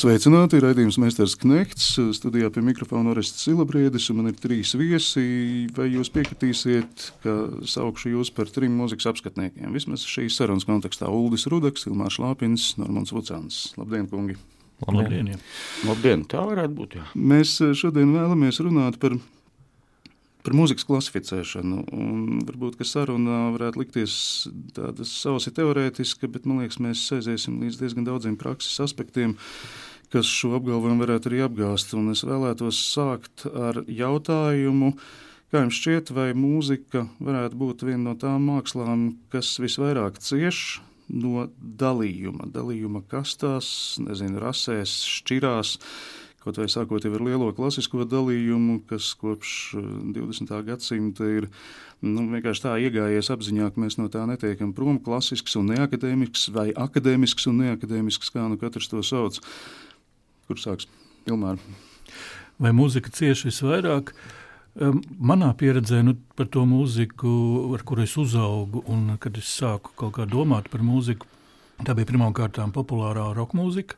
Sveicināti, 0.00 0.56
raidījums 0.62 0.96
Meistars 0.96 1.34
Knekts. 1.36 1.90
Studijā 2.16 2.48
pie 2.54 2.62
mikrofona 2.64 3.10
Orests 3.12 3.42
Silabriedis, 3.44 4.06
un 4.08 4.22
man 4.22 4.30
ir 4.30 4.36
trīs 4.40 4.70
viesi. 4.78 5.66
Vai 5.76 5.90
jūs 5.90 6.08
piekritīsiet, 6.14 7.02
ka 7.20 7.34
saukšu 7.68 8.14
jūs 8.14 8.30
par 8.32 8.48
trim 8.48 8.78
mūzikas 8.80 9.10
apskatniekiem? 9.10 9.74
Vismaz 9.76 10.06
šīs 10.08 10.38
sarunas 10.40 10.64
kontekstā 10.64 11.10
Uldis 11.12 11.44
Rudaks, 11.52 11.84
Ilmārs 11.90 12.16
Lāpins, 12.22 12.70
Normons 12.80 13.12
Vucāns. 13.12 13.58
Labdien, 13.76 14.06
kungi! 14.08 14.38
Labdien, 14.86 15.34
jā. 15.34 15.42
Labdien, 15.90 16.24
tā 16.32 16.46
varētu 16.48 16.78
būt. 16.78 16.96
Jā. 16.96 17.04
Mēs 17.34 17.58
šodien 17.82 18.14
vēlamies 18.16 18.62
runāt 18.64 18.96
par, 19.02 19.18
par 20.46 20.56
mūzikas 20.56 20.88
klasificēšanu. 20.88 21.82
Un 21.92 22.40
varbūt, 22.48 22.80
ka 22.80 22.88
saruna 22.88 23.50
varētu 23.58 23.84
likties 23.84 24.16
tāda 24.80 25.04
sausi 25.04 25.52
teorētiska, 25.60 26.32
bet 26.32 26.48
man 26.48 26.64
liekas, 26.64 26.80
mēs 26.80 27.04
aiziesim 27.18 27.60
līdz 27.66 27.82
diezgan 27.84 28.08
daudziem 28.08 28.40
prakses 28.40 28.80
aspektiem, 28.88 29.36
kas 30.10 30.28
šo 30.28 30.56
apgalvojumu 30.58 31.04
varētu 31.04 31.30
arī 31.30 31.42
apgāst. 31.46 31.94
Un 31.98 32.12
es 32.14 32.24
vēlētos 32.26 32.78
sākt 32.90 33.46
ar 33.48 33.82
jautājumu. 33.86 34.94
Kā 35.50 35.64
jums 35.64 35.80
šķiet, 35.80 36.12
vai 36.14 36.28
mūzika 36.38 37.08
varētu 37.18 37.58
būt 37.58 37.82
viena 37.88 38.10
no 38.10 38.14
tām 38.18 38.46
mākslām, 38.52 39.08
kas 39.32 39.56
visvairāk 39.62 40.20
cieš 40.22 40.80
no 41.10 41.48
dalījuma, 41.58 42.46
dalījuma 42.54 43.02
kastās, 43.10 43.98
nezinu, 43.98 44.38
rasēs, 44.42 44.94
šķirās, 45.18 45.74
kaut 46.40 46.60
vai 46.60 46.68
sākot 46.70 47.04
ar 47.04 47.24
lielo 47.26 47.50
klasisko 47.56 48.06
dalījumu, 48.08 48.80
kas 48.88 49.10
kopš 49.18 49.74
20. 50.14 50.54
gadsimta 50.70 51.26
ir 51.28 51.50
nu, 52.00 52.24
vienkārši 52.30 52.64
tā 52.64 52.76
iegājies 52.86 53.28
apziņā, 53.34 53.72
ka 53.74 53.82
mēs 53.82 53.98
no 54.00 54.08
tā 54.12 54.24
netiekam 54.30 54.72
prom, 54.76 55.02
klasisks 55.02 55.58
un 55.60 55.74
neakadēmisks, 55.74 56.48
vai 56.54 56.70
akadēmisks 56.72 57.50
un 57.50 57.64
neakadēmisks, 57.66 58.32
kā 58.32 58.46
nu 58.48 58.60
katrs 58.60 58.88
to 58.92 59.02
sauc. 59.04 59.42
Kur 60.50 60.58
sāks? 60.58 60.88
Ilmār. 61.30 61.60
Vai 62.58 62.72
mūzika 62.74 63.12
cieši 63.14 63.46
visvairāk? 63.52 64.08
Manā 65.30 65.50
pieredzē 65.58 66.00
nu, 66.02 66.16
par 66.34 66.48
to 66.50 66.64
mūziku, 66.66 67.30
ar 67.76 67.84
kuru 67.86 68.02
es 68.02 68.16
uzaugu, 68.18 68.82
un 68.90 69.12
kad 69.22 69.36
es 69.38 69.46
sāku 69.60 69.92
kaut 70.00 70.16
kā 70.16 70.24
domāt 70.26 70.66
par 70.72 70.82
mūziku, 70.82 71.28
tā 71.86 71.94
bija 71.94 72.08
pirmkārt 72.08 72.58
populārā 72.74 73.28
roka 73.36 73.54
mūzika. 73.60 73.94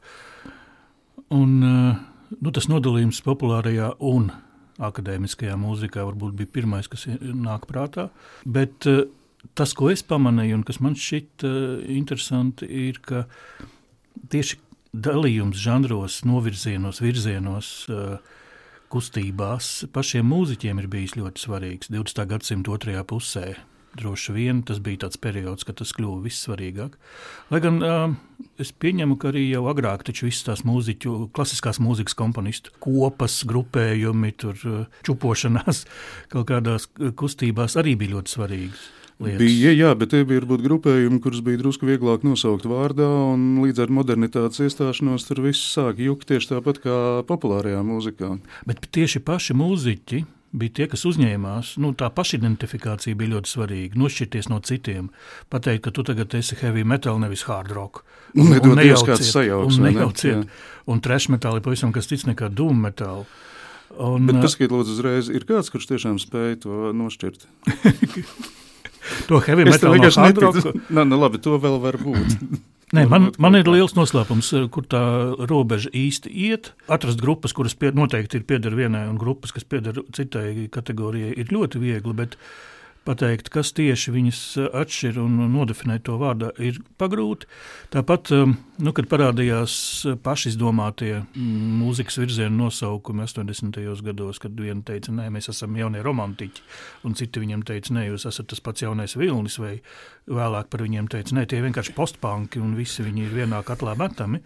Un, 1.32 1.54
nu, 1.64 2.52
tas 2.52 2.68
nodalījums 2.68 3.22
populārajā 3.24 3.94
un 4.12 4.28
akadēmiskajā 4.76 5.54
mūzikā 5.56 6.04
varbūt 6.04 6.34
bija 6.36 6.52
pirmais, 6.58 6.90
kas 6.92 7.06
nāk 7.22 7.64
prātā. 7.70 8.10
Bet 8.44 8.84
tas, 9.56 9.72
ko 9.72 9.88
es 9.88 10.04
pamanīju, 10.04 10.60
un 10.60 10.66
kas 10.68 10.82
man 10.84 11.00
šķiet 11.00 11.48
interesanti, 11.96 12.68
ir, 12.90 13.00
ka 13.00 13.24
tieši 14.28 14.60
dalījums 14.92 15.58
žanros, 15.58 16.22
novirzienos, 16.28 17.02
virzienos. 17.02 17.74
Uh, 17.88 18.38
kustībās 18.92 19.86
pašiem 19.92 20.26
mūziķiem 20.28 20.82
ir 20.82 20.88
bijis 20.92 21.14
ļoti 21.16 21.46
svarīgs 21.46 21.88
20. 21.92 22.26
gadsimta 22.28 22.74
otrajā 22.74 23.04
pusē. 23.08 23.54
Droši 23.96 24.32
vien 24.32 24.62
tas 24.64 24.78
bija 24.80 25.02
tāds 25.04 25.18
periods, 25.20 25.66
kad 25.68 25.76
tas 25.76 25.90
kļuva 25.92 26.22
vissvarīgāk. 26.24 26.94
Lai 27.52 27.60
gan 27.64 27.80
uh, 27.84 28.14
es 28.60 28.72
pieņemu, 28.72 29.18
ka 29.20 29.28
arī 29.32 29.46
jau 29.50 29.66
agrāk 29.72 30.04
visas 30.08 30.46
tās 30.46 30.64
mūziķu, 30.68 31.28
klasiskās 31.36 31.80
mūzikas 31.80 32.16
komponistu 32.16 32.72
kopas, 32.80 33.42
grupējumi, 33.48 34.32
tur, 34.40 34.64
uh, 34.68 35.04
čupošanās 35.08 35.84
kaut 36.32 36.48
kādās 36.52 36.88
kustībās 37.16 37.76
arī 37.80 37.96
bija 38.00 38.16
ļoti 38.16 38.36
svarīgas. 38.36 38.90
Lietas. 39.22 39.38
Bija, 39.38 39.72
jā, 39.76 39.92
bet 39.98 40.10
tie 40.12 40.24
bija 40.26 40.42
varbūt 40.42 40.64
grupējumi, 40.66 41.20
kurus 41.22 41.42
bija 41.46 41.60
drusku 41.60 41.86
vieglāk 41.86 42.24
nosaukt 42.26 42.66
vārdā, 42.66 43.06
un 43.32 43.62
līdz 43.62 43.84
ar 43.84 43.94
modernitātes 43.94 44.62
iestāšanos 44.66 45.28
tur 45.28 45.44
viss 45.44 45.72
sāk 45.76 46.02
jukt 46.02 46.26
tieši 46.30 46.54
tāpat 46.56 46.82
kā 46.82 46.96
populārajā 47.28 47.82
mūzikā. 47.86 48.34
Bet 48.66 48.88
tieši 48.90 49.22
paši 49.22 49.54
mūziķi 49.58 50.24
bija 50.52 50.74
tie, 50.78 50.86
kas 50.92 51.04
uzņēmās. 51.08 51.76
Nu, 51.82 51.92
tā 51.98 52.10
pašidentifikācija 52.12 53.16
bija 53.18 53.36
ļoti 53.36 53.52
svarīga. 53.52 54.00
Nošķirties 54.00 54.50
no 54.52 54.60
citiem. 54.64 55.10
Pateikt, 55.52 55.84
ka 55.86 55.94
tu 55.94 56.04
tagad 56.06 56.34
esi 56.36 56.58
heavy 56.60 56.84
metal, 56.84 57.20
nevis 57.22 57.46
hard 57.48 57.72
rock. 57.72 58.02
Un, 58.40 58.48
un, 58.48 58.74
nejauciet, 58.78 59.26
sajauks, 59.28 59.76
un, 59.76 59.90
nejauciet. 59.90 60.38
Ne? 60.46 60.60
un 60.88 61.02
trash 61.04 61.28
metal 61.28 61.58
ir 61.58 61.64
pavisam 61.66 61.90
kas 61.92 62.08
cits 62.08 62.24
nekā 62.24 62.48
doom 62.48 62.78
metal. 62.80 63.26
Un, 64.00 64.24
Bet 64.24 64.40
lūdzu, 64.72 64.94
uzreiz, 64.96 65.28
ir 65.28 65.44
kāds, 65.44 65.68
kurš 65.68 65.90
tiešām 65.90 66.16
spēj 66.22 66.62
to 66.64 66.94
nošķirt? 66.96 67.44
to 69.28 69.40
heavy 69.46 69.64
metal 69.68 69.96
no 69.96 70.10
hard 70.10 70.42
rock. 70.42 70.60
Nē, 70.90 71.06
nu 71.08 71.18
labi, 71.20 71.40
to 71.42 71.58
vēl 71.62 71.80
var 71.82 71.98
būt. 72.00 72.38
Nē, 72.92 73.06
man, 73.08 73.30
man 73.40 73.56
ir 73.56 73.68
liels 73.72 73.94
noslēpums, 73.96 74.50
kur 74.72 74.84
tā 74.84 75.00
robeža 75.48 75.88
īsti 75.96 76.32
iet. 76.48 76.74
Atrast 76.92 77.22
grupas, 77.24 77.54
kuras 77.56 77.72
pie, 77.78 77.88
noteikti 77.96 78.36
ir 78.40 78.44
pieder 78.48 78.76
vienai, 78.76 79.06
un 79.08 79.16
grupas, 79.20 79.54
kas 79.56 79.64
pieder 79.64 80.02
citai 80.12 80.68
kategorijai, 80.72 81.32
ir 81.40 81.54
ļoti 81.54 81.80
viegli. 81.80 82.16
Bet 82.18 82.36
pateikt, 83.06 83.48
kas 83.52 83.72
tieši 83.76 84.12
viņas 84.14 84.40
atšķir 84.78 85.18
un 85.22 85.38
nodefinēt 85.52 86.04
to 86.06 86.16
vārdā, 86.20 86.52
ir 86.62 86.78
pagrūti. 87.00 87.48
Tāpat, 87.94 88.30
nu, 88.32 88.92
kad 88.96 89.08
parādījās 89.10 89.74
pašizdomātie 90.24 91.24
mūzikas 91.34 92.20
virzienu 92.22 92.64
nosaukumi 92.64 93.26
80. 93.26 93.80
gados, 94.06 94.40
kad 94.42 94.54
viena 94.58 94.84
teica, 94.86 95.14
nē, 95.14 95.28
mēs 95.34 95.50
esam 95.52 95.76
jaunie 95.78 96.04
romantiķi, 96.04 96.66
un 97.08 97.18
citi 97.18 97.42
viņam 97.42 97.64
teica, 97.68 97.96
nē, 97.98 98.06
jūs 98.10 98.28
esat 98.30 98.50
tas 98.52 98.62
pats 98.62 98.86
jaunais 98.86 99.16
vilnis, 99.18 99.58
vai 99.62 99.74
vēlāk 100.30 100.70
par 100.72 100.86
viņiem 100.86 101.10
teica, 101.12 101.36
nē, 101.38 101.46
tie 101.50 101.62
vienkārši 101.64 101.96
postpanki, 101.96 102.62
un 102.62 102.76
visi 102.78 103.04
viņi 103.06 103.26
ir 103.26 103.34
vienā 103.42 103.64
katlā 103.66 103.96
metami. 103.98 104.42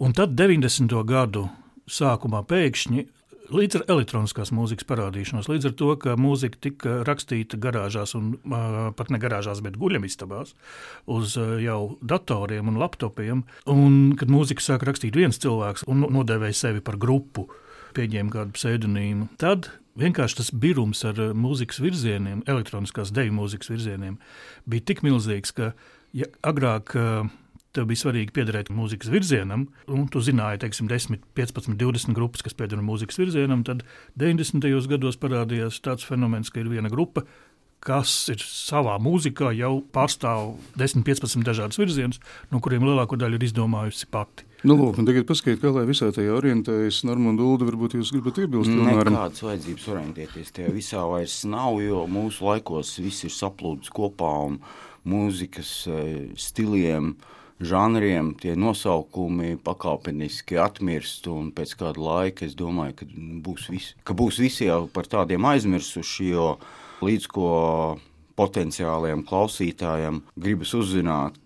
Un 0.00 0.14
tad 0.16 0.36
90. 0.36 0.92
gadu 1.08 1.48
sākumā 1.90 2.44
pēkšņi 2.48 3.08
Līdz 3.50 3.80
ar 3.80 3.82
elektroniskās 3.90 4.52
mūzikas 4.54 4.86
parādīšanos, 4.86 5.48
līdz 5.50 5.70
ar 5.70 5.72
to, 5.74 5.88
ka 5.98 6.12
mūzika 6.20 6.60
tika 6.62 6.92
rakstīta 7.06 7.58
garāžās, 7.58 8.12
un 8.14 8.36
uh, 8.36 8.76
pat 8.94 9.10
ne 9.10 9.18
garāžās, 9.18 9.58
bet 9.64 9.78
guļamistabās, 9.80 10.52
uz 11.10 11.34
uh, 11.40 11.56
jau 11.58 11.96
datoriem 11.98 12.70
un 12.70 12.78
laptopiem, 12.78 13.42
un 13.74 13.98
kad 14.20 14.30
mūziku 14.30 14.62
sāk 14.62 14.86
rakstīt 14.86 15.18
viens 15.18 15.42
cilvēks 15.42 15.88
un 15.90 16.06
nodēvēja 16.14 16.60
sevi 16.60 16.84
par 16.86 17.00
grupu, 17.02 17.48
pieņēma 17.98 18.36
kādu 18.36 18.54
pseidonīmu, 18.54 19.32
tad 19.42 19.72
vienkārši 19.98 20.42
tas 20.44 20.54
birums 20.54 21.02
ar 21.10 21.18
mūzikas 21.34 21.82
virzieniem, 21.82 22.44
elektroniskās 22.46 23.10
deju 23.16 23.34
mūzikas 23.34 23.74
virzieniem, 23.74 24.20
bija 24.70 24.92
tik 24.92 25.02
milzīgs, 25.02 25.56
ka 25.58 25.72
ja 26.14 26.30
agrāk 26.46 26.94
uh, 26.94 27.26
tev 27.76 27.86
bija 27.90 28.02
svarīgi 28.02 28.34
piederēt 28.34 28.70
mūzikas 28.74 29.10
virzienam, 29.12 29.68
un 29.90 30.08
tu 30.10 30.22
zināji, 30.24 30.64
teiksim, 30.64 30.88
10, 30.90 31.20
15, 31.38 31.76
20 31.78 32.16
grupas, 32.16 32.42
kas 32.46 32.56
pieder 32.58 32.82
mūzikas 32.82 33.20
virzienam, 33.20 33.62
tad 33.66 33.84
90. 34.20 34.66
gados 34.90 35.20
parādījās 35.20 35.80
tāds 35.84 36.06
fenomens, 36.06 36.50
ka 36.50 36.62
ir 36.62 36.70
viena 36.72 36.90
grupa, 36.90 37.24
kas 37.80 38.12
ir 38.28 38.42
savā 38.44 38.98
mūzikā 39.00 39.54
jau 39.56 39.78
pārstāv 39.94 40.58
10, 40.76 41.06
15 41.06 41.46
dažādus 41.46 41.80
virzienus, 41.80 42.20
no 42.52 42.60
kuriem 42.60 42.84
lielāko 42.84 43.16
daļu 43.20 43.38
ir 43.38 43.46
izdomājusi 43.48 44.10
pati. 44.12 44.44
Nu, 44.60 44.74
lūk, 44.76 44.98
tagad 45.00 45.24
paskatīt, 45.24 45.62
kā 45.62 45.70
lai 45.72 45.86
visā 45.88 46.10
tajā 46.12 46.34
orientējas. 46.36 46.98
Normanda 47.08 47.46
Ulda, 47.46 47.64
varbūt 47.70 47.96
jūs 47.96 48.10
gribat 48.12 48.42
iebilst? 48.42 48.68
Nekādas 48.68 49.40
vajadzības 49.46 49.88
orientēties 49.94 50.52
tajā 50.58 50.74
visā 50.74 51.06
vairs 51.08 51.38
nav, 51.48 51.78
jo 51.80 52.04
mūsu 52.12 52.44
laikos 52.44 52.98
viss 53.00 53.24
ir 53.24 53.32
saplūdis 53.32 53.88
kopā 53.96 54.34
un 54.50 54.60
mūzikas 55.08 55.72
stiliem 56.36 57.14
uh, 57.14 57.38
žanriem 57.60 58.32
tie 58.40 58.54
nosaukumi 58.56 59.54
pakāpeniski 59.60 60.58
atmirst, 60.60 61.28
un 61.28 61.50
pēc 61.54 61.76
kāda 61.80 62.00
laika 62.00 62.46
es 62.48 62.56
domāju, 62.58 62.96
ka 63.00 63.08
būs 63.44 63.68
visi, 63.72 63.94
ka 64.04 64.16
būs 64.16 64.40
visi 64.40 64.68
jau 64.68 64.86
par 64.92 65.08
tādiem 65.10 65.44
aizmirsuši, 65.52 66.30
jo 66.32 66.54
līdz 67.04 67.28
ko 67.32 67.50
potenciāliem 68.40 69.24
klausītājiem 69.28 70.22
gribas 70.40 70.72
uzzināt, 70.76 71.36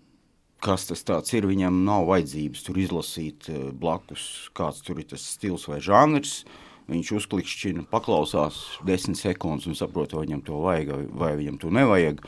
kas 0.63 0.87
tas 0.87 1.33
ir. 1.35 1.47
Viņam 1.49 1.83
nav 1.85 2.07
vajadzības 2.09 2.63
tur 2.65 2.79
izlasīt 2.81 3.49
eh, 3.51 3.69
blakus, 3.75 4.49
kāds 4.55 4.83
tur 4.85 5.01
ir 5.01 5.09
tas 5.11 5.25
stils 5.35 5.67
vai 5.69 5.81
žanrs. 5.83 6.43
Viņš 6.85 7.15
uzklikšķina, 7.17 7.87
paklausās 7.89 8.59
desmit 8.85 9.17
sekundes 9.17 9.65
un 9.65 9.77
saprot, 9.77 10.13
vai 10.13 10.27
viņam 10.27 10.43
to 10.45 10.59
vajag 10.61 10.91
vai 11.17 11.31
viņam 11.39 11.57
to 11.63 11.71
nevajag. 11.73 12.21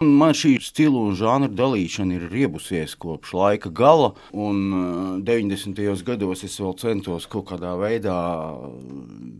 Man 0.00 0.32
šī 0.32 0.54
stila 0.64 0.96
un 0.96 1.12
žanra 1.12 1.50
dalīšana 1.52 2.14
ir 2.16 2.22
riebusies 2.32 2.94
kopš 2.96 3.34
laika 3.36 3.68
gala, 3.68 4.14
un 4.32 4.62
uh, 4.72 5.18
90. 5.20 5.76
gados 6.08 6.40
es 6.46 6.54
vēl 6.56 6.72
centos 6.80 7.26
kaut 7.28 7.50
kādā 7.50 7.74
veidā 7.76 8.14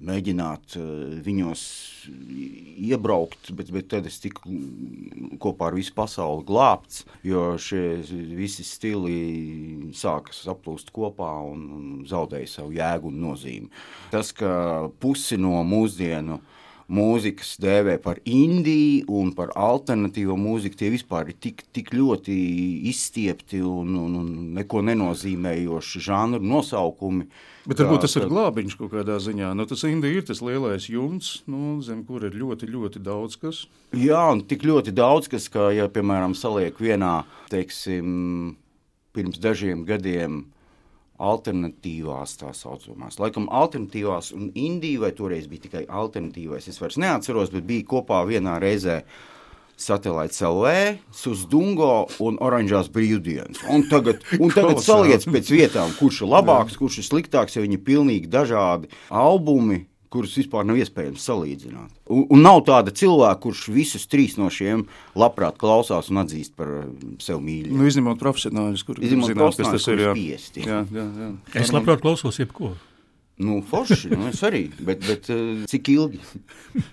mēģināt 0.05 0.77
uh, 0.77 0.85
viņos 1.25 1.63
iebraukt, 2.77 3.55
bet, 3.57 3.73
bet 3.73 3.89
tad 3.89 4.11
es 4.13 4.21
tiku 4.21 4.53
kopā 5.41 5.71
ar 5.71 5.81
visu 5.81 5.97
pasauli 5.97 6.45
glābts, 6.53 7.07
jo 7.25 7.55
šie 7.57 8.05
visi 8.37 8.61
stili 8.69 9.17
sākas 9.97 10.45
saplūst 10.45 10.93
kopā 10.93 11.39
un, 11.49 11.67
un 11.73 11.91
zaudēja 12.05 12.59
savu 12.59 12.77
jēgu 12.77 13.09
un 13.09 13.21
nozīmi. 13.25 13.73
Tas, 14.13 14.37
ka 14.37 14.91
pusi 15.01 15.41
no 15.41 15.65
mūsdienu 15.65 16.43
mūzikas 16.91 17.55
dēvē 17.63 17.97
par 18.03 18.19
indiju 18.27 19.07
un 19.21 19.31
par 19.37 19.53
alternatīvo 19.59 20.37
mūziku, 20.39 20.79
tie 20.81 20.91
vispār 20.93 21.31
ir 21.31 21.39
tik, 21.43 21.63
tik 21.75 21.93
ļoti 21.95 22.35
izstiepti 22.91 23.63
un, 23.65 23.95
un, 24.01 24.19
un 24.21 24.29
neko 24.59 24.83
nenozīmējoši 24.89 26.05
žanru 26.09 26.43
nosaukumi. 26.43 27.29
Bet 27.71 27.83
varbūt 27.83 28.07
tas 28.07 28.17
ir 28.19 28.27
glābiņš 28.31 28.77
kaut 28.81 28.95
kādā 28.95 29.19
ziņā. 29.23 29.53
Nu, 29.55 29.67
tas 29.71 29.85
Indija 29.87 30.21
ir 30.21 30.27
tas 30.27 30.41
lielais 30.43 30.89
jumts, 30.91 31.41
nu, 31.51 31.79
zem 31.85 32.03
kur 32.09 32.25
ir 32.27 32.35
ļoti, 32.37 32.71
ļoti 32.71 33.03
daudz 33.07 33.37
kas. 33.41 33.65
Jā, 33.97 34.23
un 34.33 34.43
tik 34.49 34.65
ļoti 34.67 34.95
daudz 34.97 35.31
kas, 35.31 35.51
ka, 35.53 35.69
ja, 35.77 35.87
piemēram, 35.93 36.35
saliek 36.39 36.79
vienā, 36.81 37.21
teiksim, 37.53 38.57
pirms 39.15 39.39
dažiem 39.43 39.85
gadiem 39.87 40.43
alternatīvās 41.21 42.39
tā 42.41 42.53
saucamās. 42.57 43.19
Laikam 43.21 43.49
alternatīvās 43.53 44.33
un 44.37 44.49
Indija, 44.59 45.05
vai 45.05 45.13
toreiz 45.17 45.49
bija 45.51 45.67
tikai 45.67 45.85
alternatīvais, 45.87 46.71
es 46.71 46.81
vairs 46.81 46.99
neatceros, 47.01 47.53
bet 47.55 47.69
bija 47.69 47.89
kopā 47.93 48.23
vienā 48.29 48.57
reizē 48.63 49.03
Satelīts 49.81 50.43
LV, 50.45 50.73
Susdungo 51.17 52.07
un 52.21 52.37
Oranžās 52.45 52.91
brīvdienas. 52.93 53.63
Un 53.73 53.87
tagad, 53.89 54.25
un 54.37 54.53
tagad 54.53 54.83
saliec 54.85 55.25
pēc 55.25 55.53
vietām, 55.55 55.95
kurš 55.97 56.25
ir 56.27 56.33
labāks, 56.35 56.77
kurš 56.81 57.01
ir 57.01 57.09
sliktāks, 57.09 57.57
ja 57.57 57.65
viņi 57.65 57.79
ir 57.79 57.87
pilnīgi 57.87 58.29
dažādi 58.33 58.93
albumi, 59.09 59.87
kurus 60.11 60.35
vispār 60.41 60.67
nav 60.67 60.79
iespējams 60.81 61.25
salīdzināt. 61.29 61.95
Un, 62.11 62.27
un 62.35 62.43
nav 62.43 62.65
tāda 62.67 62.93
cilvēka, 62.95 63.39
kurš 63.45 63.65
visus 63.75 64.09
trīs 64.11 64.37
no 64.41 64.51
šiem 64.53 64.85
labprāt 65.19 65.59
klausās 65.61 66.11
un 66.11 66.25
atzīst 66.25 66.57
par 66.59 66.73
sevi 67.23 67.41
mīļu. 67.47 67.75
Nu, 67.79 67.87
izņemot 67.89 68.21
profesionāļus, 68.21 68.87
kuriem 68.89 69.07
Izņemot 69.07 69.31
zināt, 69.31 69.59
kas 69.63 69.75
tas 69.77 69.91
ir. 69.93 70.03
Jā, 70.03 70.13
kurus 70.13 70.25
spiesti. 70.27 70.67
jā, 70.67 70.85
jā, 70.99 71.09
jā. 71.23 71.33
Es 71.63 71.75
labprāt 71.75 72.03
klausos 72.03 72.41
jebko. 72.43 72.75
Nu, 73.41 73.63
forši, 73.65 74.11
nu, 74.13 74.27
es 74.29 74.43
arī, 74.45 74.67
bet, 74.85 75.01
bet 75.07 75.31
eh, 75.33 75.63
cik 75.71 75.89
ilgi? 75.95 76.19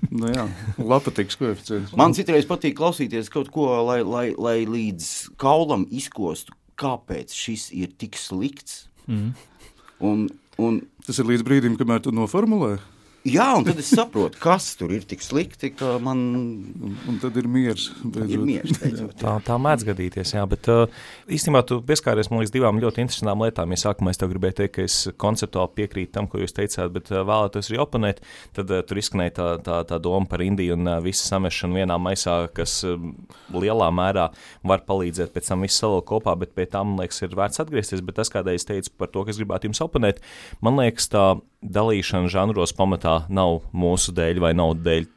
Nu, 0.08 0.30
jā. 0.31 0.46
Lapatiks 0.80 1.36
koeficients. 1.40 1.92
Man 2.00 2.16
citreiz 2.16 2.48
patīk 2.48 2.78
klausīties 2.78 3.28
kaut 3.34 3.50
ko, 3.52 3.68
lai, 3.84 4.00
lai, 4.08 4.30
lai 4.40 4.62
līdz 4.63 5.36
kaulam 5.42 5.84
izkostu, 5.92 6.56
kāpēc 6.80 7.36
šis 7.36 7.68
ir 7.75 7.92
tik 8.00 8.16
slikts. 8.20 8.86
Mm. 9.12 9.34
Un, 10.08 10.24
un, 10.62 10.80
Tas 11.08 11.20
ir 11.20 11.28
līdz 11.28 11.44
brīdim, 11.48 11.75
kamēr 11.80 12.02
tu 12.06 12.16
noformulē, 12.16 12.78
jā, 13.27 13.47
un 13.57 13.65
tad 13.68 13.79
es 13.81 13.89
saprotu, 13.91 14.39
kas 14.41 14.69
tur 14.79 14.91
ir 14.95 15.03
tik 15.07 15.24
slikti, 15.24 15.71
ka 15.75 15.95
man 16.03 16.19
un, 17.07 17.19
tad 17.21 17.38
ir 17.39 17.47
miers. 17.51 17.89
ir 18.24 18.44
beidzot. 18.81 19.15
Tā, 19.19 19.38
tā 19.45 19.57
mēdz 19.62 19.85
gadīties, 19.88 20.33
jā, 20.35 20.44
bet 20.50 20.69
uh, 20.71 20.85
īstenībā 21.31 21.63
tu 21.68 21.79
pieskāries 21.85 22.31
man 22.31 22.44
līdz 22.44 22.53
divām 22.56 22.81
ļoti 22.81 23.03
interesantām 23.03 23.44
lietām. 23.45 23.74
Ja 23.74 23.81
sākumā 23.88 24.13
es 24.13 24.21
tev 24.21 24.31
gribēju 24.33 24.59
teikt, 24.62 24.75
ka 24.77 24.85
es 24.88 24.97
konceptuāli 25.19 25.74
piekrītu 25.81 26.13
tam, 26.18 26.29
ko 26.31 26.41
jūs 26.41 26.56
teicāt, 26.57 26.94
bet 26.95 27.12
uh, 27.13 27.24
vēlētos 27.27 27.71
arī 27.71 27.81
oponēt, 27.83 28.24
tad 28.57 28.71
uh, 28.74 28.83
tur 28.88 29.01
izskanēja 29.01 29.35
tā, 29.39 29.50
tā, 29.65 29.81
tā 29.91 30.01
doma 30.03 30.29
par 30.29 30.44
Indiju 30.45 30.77
un 30.77 30.88
uh, 30.88 31.00
visu 31.03 31.25
samešanu 31.27 31.81
vienā 31.81 32.00
maisā, 32.01 32.39
kas 32.56 32.79
uh, 32.88 32.97
lielā 33.56 33.89
mērā 33.94 34.29
var 34.68 34.85
palīdzēt 34.88 35.35
pēc 35.35 35.51
tam 35.51 35.68
visu 35.68 35.81
savilkt 35.83 36.09
kopā, 36.12 36.38
bet 36.39 36.56
pie 36.57 36.68
tā, 36.69 36.83
man 36.88 37.01
liekas, 37.03 37.24
ir 37.25 37.35
vērts 37.38 37.63
atgriezties. 37.65 38.06
Bet 38.07 38.19
tas, 38.21 38.31
kādēļ 38.33 38.59
es 38.59 38.68
teicu 38.68 38.95
par 38.97 39.12
to, 39.12 39.25
ka 39.25 39.33
es 39.33 39.41
gribētu 39.41 39.69
jums 39.69 39.83
oponēt, 39.83 40.24
man 40.63 40.79
liekas, 40.79 41.09
tā 41.12 41.27
dalīšana 41.62 42.30
žanros 42.31 42.74
pamatā 42.77 43.24
nav 43.30 43.62
mūsu 43.74 44.13
dēļ 44.15 44.42
vai 44.44 44.54
nav 44.57 44.75
dēļ 44.86 45.07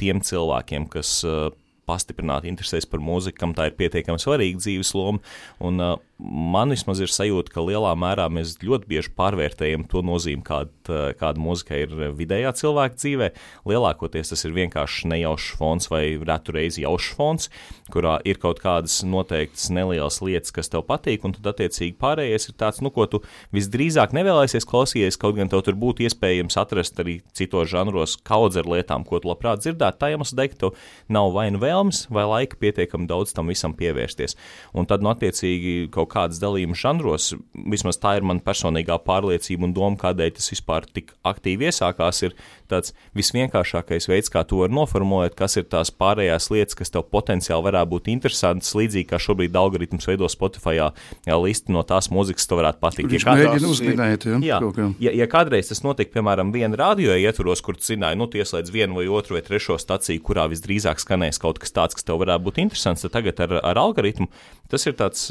tiem 0.00 0.20
cilvēkiem, 0.24 0.88
kas 0.92 1.18
uh, 1.24 1.48
pastiprināti 1.86 2.50
interesēs 2.50 2.88
par 2.90 3.02
mūziku, 3.04 3.38
kam 3.40 3.54
tā 3.56 3.70
ir 3.70 3.76
pietiekami 3.78 4.20
svarīga 4.22 4.60
dzīves 4.62 4.92
loma. 4.96 5.22
Un, 5.62 5.80
uh, 5.82 5.96
man 6.18 6.72
vismaz 6.72 7.00
ir 7.04 7.12
sajūta, 7.12 7.52
ka 7.52 7.64
lielā 7.64 7.92
mērā 7.98 8.26
mēs 8.32 8.56
ļoti 8.64 8.88
bieži 8.90 9.12
pārvērtējam 9.18 9.84
to 9.90 10.02
nozīmi, 10.06 10.42
kāda, 10.46 10.72
uh, 10.88 11.10
kāda 11.18 11.42
mūzika 11.42 11.78
ir 11.82 11.94
vidējā 12.16 12.52
cilvēka 12.60 12.98
dzīvē. 12.98 13.30
Lielākoties 13.68 14.32
tas 14.32 14.44
ir 14.48 14.56
vienkārši 14.56 15.10
nejaušs 15.12 15.50
fons 15.60 15.90
vai 15.92 16.02
retu 16.16 16.56
reizi 16.56 16.86
jaušs 16.86 17.12
fons, 17.18 17.50
kurā 17.92 18.16
ir 18.26 18.40
kaut 18.42 18.62
kādas 18.64 18.98
noteiktas 19.06 19.68
nelielas 19.74 20.18
lietas, 20.24 20.54
kas 20.56 20.72
tev 20.72 20.86
patīk, 20.88 21.26
un 21.26 21.36
tad 21.36 21.52
attiecīgi 21.54 21.98
pārējais 22.00 22.50
ir 22.50 22.58
tāds, 22.58 22.82
nu, 22.84 22.90
ko 22.94 23.06
tu 23.10 23.22
visdrīzāk 23.54 24.14
nevēlēsies 24.16 24.66
klausīties, 24.68 25.20
kaut 25.20 25.38
gan 25.38 25.52
tev 25.52 25.62
tur 25.66 25.78
būtu 25.78 26.06
iespējams 26.06 26.58
atrast 26.60 26.98
arī 27.02 27.20
citos 27.36 27.70
žanros 27.72 28.16
kaudz 28.26 28.58
ar 28.60 28.68
lietām, 28.70 29.04
ko 29.06 29.20
tu 29.20 29.30
labprāt 29.30 29.62
dzirdētu. 29.62 30.00
Tā 30.00 30.12
iemesla 30.14 30.40
dēļ, 30.40 30.52
ka 30.52 30.60
tev 30.64 30.74
nav 31.12 31.32
vai 31.36 31.48
nu 31.52 31.60
vēlmes, 31.76 32.02
vai 32.12 32.24
laika 32.26 32.58
pietiekami 32.60 33.06
daudz 33.10 33.34
tam 33.36 33.52
visam 33.52 33.74
pievērsties. 33.76 34.36
Un 34.76 34.88
tad, 34.88 35.04
nu, 35.04 35.12
attiecīgi, 35.12 35.88
kaut 35.94 36.10
kādas 36.14 36.40
dalījumas 36.42 36.80
žanros, 36.82 37.30
vismaz 37.54 38.00
tā 38.02 38.16
ir 38.18 38.26
mana 38.26 38.42
personīgā 38.44 38.98
pārliecība 39.06 39.68
un 39.68 39.74
doma, 39.76 39.96
kādēļ 40.00 40.34
tas 40.38 40.50
vispār 40.52 40.88
tik 40.88 41.12
aktīvi 41.26 41.68
iesākās, 41.70 42.22
ir 42.26 42.36
tāds 42.70 42.94
visvienkāršākais 43.16 44.08
veids, 44.10 44.32
kā 44.32 44.42
to 44.48 44.62
var 44.64 44.72
noformulēt, 44.74 45.36
kas 45.38 45.56
ir 45.60 45.66
tās 45.70 45.92
pārējās 45.94 46.48
lietas, 46.52 46.76
kas 46.78 46.92
tev 46.94 47.06
potenciāli 47.12 47.68
varētu 47.68 47.92
būt 47.92 48.10
interesantas, 48.12 48.72
līdzīgi 48.78 49.08
kā 49.12 49.20
šobrīd 49.22 49.56
algoritms 49.56 50.08
veido 50.08 50.28
Spotify 50.32 50.78
listi 51.26 51.74
no 51.74 51.82
tās 51.86 52.10
mūzikas, 52.12 52.42
kas 52.42 52.50
tev 52.50 52.60
varētu 52.62 52.82
patikt. 52.82 53.12
Ja 53.16 53.22
kādreiz- 53.26 53.66
uzminēt, 53.66 54.26
ja, 54.26 54.38
Jā, 54.46 54.58
ja, 55.00 55.12
ja 55.22 55.26
kādreiz 55.30 55.70
tas 55.70 55.82
notika, 55.84 56.12
piemēram, 56.18 56.52
vienā 56.54 56.76
radio 56.78 57.14
ietvaros, 57.16 57.62
kur 57.64 57.78
tu 57.78 57.86
zināji, 57.86 58.18
nu, 58.18 58.26
ieslēdz 58.26 58.72
vienu 58.72 58.98
vai 58.98 59.06
otru 59.08 59.36
vai 59.36 59.42
trešo 59.46 59.78
staciju, 59.80 60.22
kurā 60.22 60.46
visdrīzāk 60.50 61.00
skanēs 61.02 61.40
kaut 61.42 61.58
kas 61.62 61.65
tāds, 61.74 61.94
kas 61.98 62.04
tev 62.06 62.20
varētu 62.22 62.44
būt 62.46 62.58
interesants, 62.62 63.02
tad 63.06 63.12
tagad 63.16 63.40
ar, 63.46 63.56
ar 63.72 63.82
algoritmu 63.86 64.28
tas 64.70 64.86
ir 64.86 64.94
tāds. 64.98 65.30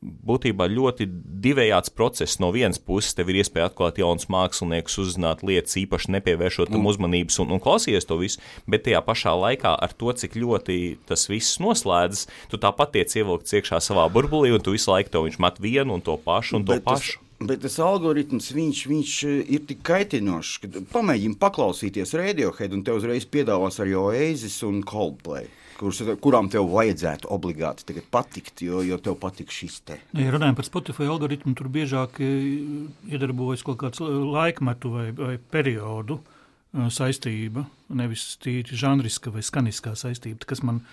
Būtībā 0.00 0.64
ļoti 0.72 1.04
divējāds 1.44 1.90
process. 1.92 2.38
No 2.40 2.48
vienas 2.54 2.78
puses, 2.80 3.12
tev 3.12 3.28
ir 3.28 3.42
iespēja 3.42 3.66
atklāt 3.68 3.98
jaunus 4.00 4.30
māksliniekus, 4.32 4.94
uzzināt 5.02 5.42
lietas, 5.44 5.74
īpaši 5.76 6.14
nepievēršot 6.14 6.72
tam 6.72 6.86
uzmanības 6.88 7.36
un, 7.44 7.52
un 7.52 7.60
klausīties 7.60 8.08
to 8.08 8.16
visu, 8.16 8.40
bet 8.64 8.86
tajā 8.86 9.02
pašā 9.04 9.34
laikā 9.36 9.74
ar 9.76 9.92
to, 10.00 10.08
cik 10.16 10.38
ļoti 10.40 10.78
tas 11.04 11.26
viss 11.28 11.60
noslēdzas, 11.60 12.24
tu 12.48 12.56
tāpat 12.64 12.94
tiec 12.96 13.12
ievilkts 13.20 13.52
iekšā 13.60 13.82
savā 13.84 14.06
burbulī, 14.08 14.54
un 14.56 14.64
tu 14.64 14.72
visu 14.72 14.88
laiku 14.94 15.12
to 15.12 15.26
viņš 15.28 15.36
met 15.44 15.60
vienu 15.60 15.98
un 15.98 16.00
to 16.08 16.16
pašu 16.16 16.56
un 16.56 16.64
to 16.64 16.78
Bet 16.80 16.86
tas- 16.88 17.04
pašu. 17.04 17.20
Bet 17.40 17.62
tas 17.64 17.78
algoritms 17.80 18.50
viņš, 18.52 18.80
viņš 18.90 19.12
eh, 19.24 19.38
ir 19.56 19.62
tik 19.68 19.78
kaitinošs, 19.88 20.58
ka 20.60 20.82
pamēģini 20.92 21.38
paklausīties 21.40 22.12
Radiohead, 22.20 22.74
un 22.76 22.82
te 22.84 22.92
uzreiz 22.92 23.24
piedāvās 23.24 23.80
arī 23.80 23.94
Oasis 23.96 24.58
un 24.68 24.82
Coldplay, 24.84 25.48
kurus, 25.78 26.02
kurām 26.20 26.50
tev 26.52 26.68
vajadzētu 26.68 27.30
obligāti 27.32 27.96
patikt, 28.12 28.60
jo, 28.66 28.82
jo 28.84 29.00
tev 29.00 29.16
patīk 29.22 29.54
šis 29.56 29.78
te. 29.88 29.96
Ja 30.20 30.34
runājam 30.34 30.58
par 30.58 30.68
Spotify 30.68 31.08
algoritmu, 31.08 31.54
tur 31.56 31.72
biežāk 31.72 32.20
eh, 32.20 32.44
iedarbojas 33.08 33.64
kaut 33.64 33.80
kāds 33.86 34.04
laikmetu 34.04 34.92
vai, 34.98 35.08
vai 35.16 35.34
periodu 35.40 36.20
eh, 36.20 36.90
saistība, 36.92 37.64
nevis 37.88 38.34
tīri 38.44 38.76
žanriska 38.84 39.32
vai 39.32 39.40
skaniskā 39.40 39.96
saistība, 39.96 40.44
kas 40.44 40.60
man 40.60 40.84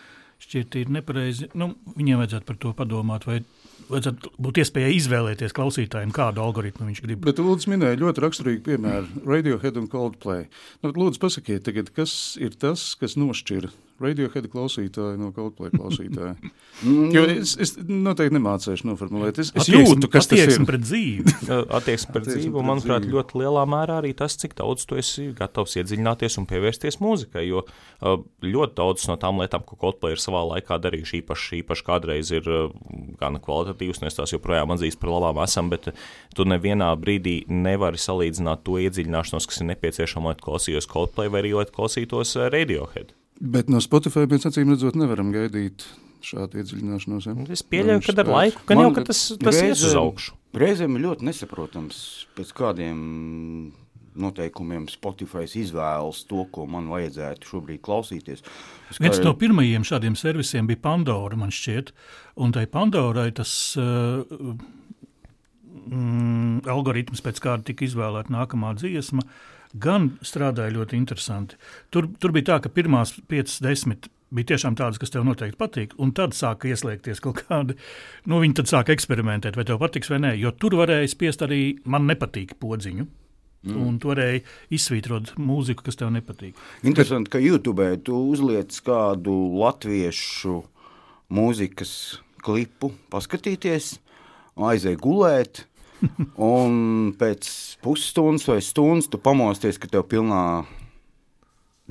šķiet 0.48 0.80
ir 0.80 0.96
nepareizi. 0.96 1.52
Nu, 1.60 1.74
viņiem 2.00 2.24
vajadzētu 2.24 2.48
par 2.48 2.64
to 2.64 2.72
padomāt, 2.78 3.28
vai 3.28 3.42
vajadzētu 3.88 4.32
būt 4.44 4.62
iespējai 4.64 4.96
izvēlēties 4.98 5.56
klausītājiem, 5.58 6.14
kādu 6.16 6.44
algoritmu 6.44 6.90
viņš 6.90 7.02
grib. 7.06 7.26
Bet 7.26 7.42
Lūdzu 7.42 7.72
minēja 7.74 8.00
ļoti 8.02 8.24
raksturīgu 8.26 8.64
piemēru- 8.68 9.24
Radiohead 9.32 9.80
un 9.80 9.90
Coldplay. 9.92 10.48
Nu, 10.84 10.92
lūdzu, 10.92 11.22
pasakiet, 11.24 11.66
tagad, 11.68 11.94
kas 11.96 12.38
ir 12.42 12.58
tas, 12.60 12.96
kas 13.00 13.16
nošķir 13.20 13.72
Radiohead 14.04 14.46
klausītāju 14.54 15.18
no 15.20 15.32
Coldplay 15.36 15.72
klausītāja? 15.74 16.36
Jo 17.16 17.24
es, 17.26 17.56
es 17.58 17.72
noteikti 17.82 18.36
nemācīšu 18.38 18.86
noformulēt. 18.86 19.40
Es, 19.42 19.50
es 19.56 19.64
Attieksme- 19.66 19.96
jūtu, 19.96 20.10
kas 20.14 20.28
tas 20.30 20.38
ir. 20.38 20.44
attieksme 20.46 20.68
pret 20.70 20.84
dzīvi. 20.86 21.34
Attieksme 21.80 22.14
pret 22.14 22.28
dzīvi, 22.30 22.52
un, 22.54 22.68
manuprāt, 22.68 23.02
dzīvi. 23.02 23.16
ļoti 23.16 23.40
lielā 23.42 23.64
mērā 23.74 23.96
arī 24.04 24.12
tas, 24.20 24.36
cik 24.38 24.54
daudz 24.60 24.86
tu 24.86 25.00
esi 25.02 25.26
gatavs 25.38 25.74
iedziļināties 25.82 26.38
un 26.38 26.46
pievērsties 26.52 27.00
mūzikai. 27.02 27.48
Jo 27.50 27.64
ļoti 28.46 28.78
daudz 28.78 29.08
no 29.10 29.18
tām 29.22 29.42
lietām, 29.42 29.66
ko 29.66 29.80
Coldplay 29.82 30.14
ir 30.14 30.22
savā 30.22 30.44
laikā 30.54 30.78
darījuši, 30.86 31.24
īpaši, 31.24 31.62
īpaši 31.64 31.88
kādreiz 31.90 32.32
ir 32.38 32.46
gan 33.18 33.42
kvalitatīvas, 33.42 34.04
un 34.04 34.12
es 34.12 34.20
tās 34.22 34.36
joprojām 34.38 34.76
atzīstu 34.78 35.02
par 35.02 35.16
labām 35.18 35.42
esam, 35.44 35.74
bet 35.74 35.90
tu 36.38 36.46
nevienā 36.46 36.92
brīdī 37.02 37.40
nevari 37.50 37.98
salīdzināt 37.98 38.62
to 38.70 38.78
iedziļināšanos, 38.86 39.50
kas 39.50 39.64
ir 39.66 39.72
nepieciešama, 39.74 40.36
lai 40.36 40.42
klausītos 40.46 40.90
Coldplay 40.94 41.34
vai 41.34 41.42
arī 41.42 41.56
lai 41.58 41.66
klausītos 41.74 42.38
Radiohead. 42.54 43.18
Bet 43.40 43.70
no 43.70 43.82
Spotify 43.84 44.26
mēs 44.30 44.48
acīm 44.50 44.72
redzot 44.74 44.96
nevaram 44.98 45.32
gaidīt 45.34 45.86
šādu 46.26 46.58
iedziļināšanos. 46.62 47.28
Ja? 47.30 47.36
Es 47.54 47.62
pieļauju, 47.64 48.02
ka 48.08 48.16
ar 48.24 48.32
laiku, 48.34 48.64
ka 48.66 48.78
jau 48.80 48.94
tas, 49.06 49.20
tas 49.38 49.60
ies 49.62 49.84
uz 49.84 49.92
reizēm- 49.92 50.00
augšu. 50.02 50.38
Reizēm 50.58 50.96
ir 50.98 51.04
ļoti 51.06 51.28
nesaprotams, 51.28 52.00
pēc 52.38 52.54
kādiem 52.58 52.98
noteikumiem 54.18 54.88
Spotify 54.90 55.46
izvēlas 55.46 56.24
to, 56.26 56.46
ko 56.50 56.66
man 56.66 56.88
vajadzētu 56.90 57.46
šobrīd 57.52 57.82
klausīties. 57.86 58.42
Es 58.90 58.98
Viens 58.98 59.20
kā- 59.20 59.24
no 59.28 59.36
pirmajiem 59.38 59.86
šādiem 59.86 60.18
servisiem 60.18 60.66
bija 60.66 60.82
Pandora, 60.82 61.38
man 61.38 61.54
šķiet. 61.54 61.92
Un 62.42 62.52
tai 62.52 62.66
Pandorai 62.66 63.30
tas 63.38 63.52
uh, 63.78 64.24
mm, 65.86 66.66
algoritms, 66.66 67.22
pēc 67.22 67.42
kāda 67.44 67.64
tika 67.70 67.86
izvēlēta 67.86 68.34
nākamā 68.34 68.74
dziesma, 68.80 69.22
gan 69.84 70.12
strādāja 70.26 70.76
ļoti 70.76 70.98
interesanti. 71.00 71.58
Tur, 71.94 72.10
tur 72.20 72.34
bija 72.36 72.52
tā, 72.52 72.62
ka 72.64 72.74
pirmās 72.74 73.16
5, 73.32 73.60
10 73.66 74.10
bija 74.34 74.52
tiešām 74.54 74.76
tādas, 74.80 75.00
kas 75.00 75.14
tev 75.14 75.24
noteikti 75.28 75.60
patīk, 75.60 75.94
un 76.04 76.12
tad 76.16 76.36
sāka 76.36 76.70
ieslēgties 76.72 77.22
kaut 77.24 77.44
kādi. 77.48 77.78
Nu, 78.28 78.42
viņi 78.44 78.60
tad 78.60 78.72
sāka 78.72 78.96
eksperimentēt, 78.96 79.56
vai 79.60 79.66
tev 79.68 79.80
patiks 79.84 80.12
vai 80.12 80.20
nē, 80.24 80.34
jo 80.42 80.52
tur 80.52 80.76
varēja 80.82 81.08
spiest 81.12 81.46
arī 81.48 81.62
man 81.88 82.10
nepatīk 82.10 82.58
podziņu. 82.62 83.08
Mm. 83.68 83.78
Un 83.84 83.96
tu 84.00 84.12
varēji 84.12 84.44
izsvītrot 84.78 85.34
mūziku, 85.42 85.84
kas 85.88 85.98
tev 86.00 86.12
nepatīk. 86.14 86.60
Interesanti, 86.88 87.32
ka 87.34 87.42
YouTube 87.42 87.88
tu 88.06 88.20
uzliec 88.32 88.76
kādu 88.86 89.34
latviešu 89.58 90.60
mūzikas 91.34 91.94
klipu, 92.46 92.94
paskatīties, 93.12 93.96
aizēj 94.70 95.00
gulēt. 95.02 95.66
Un 96.38 97.14
pēc 97.18 97.48
pusstundas 97.84 98.46
vai 98.50 98.60
stundas 98.62 99.10
tu 99.10 99.20
pamosties, 99.22 99.80
ka 99.82 99.90
tev 99.90 100.06
pilnā 100.10 100.42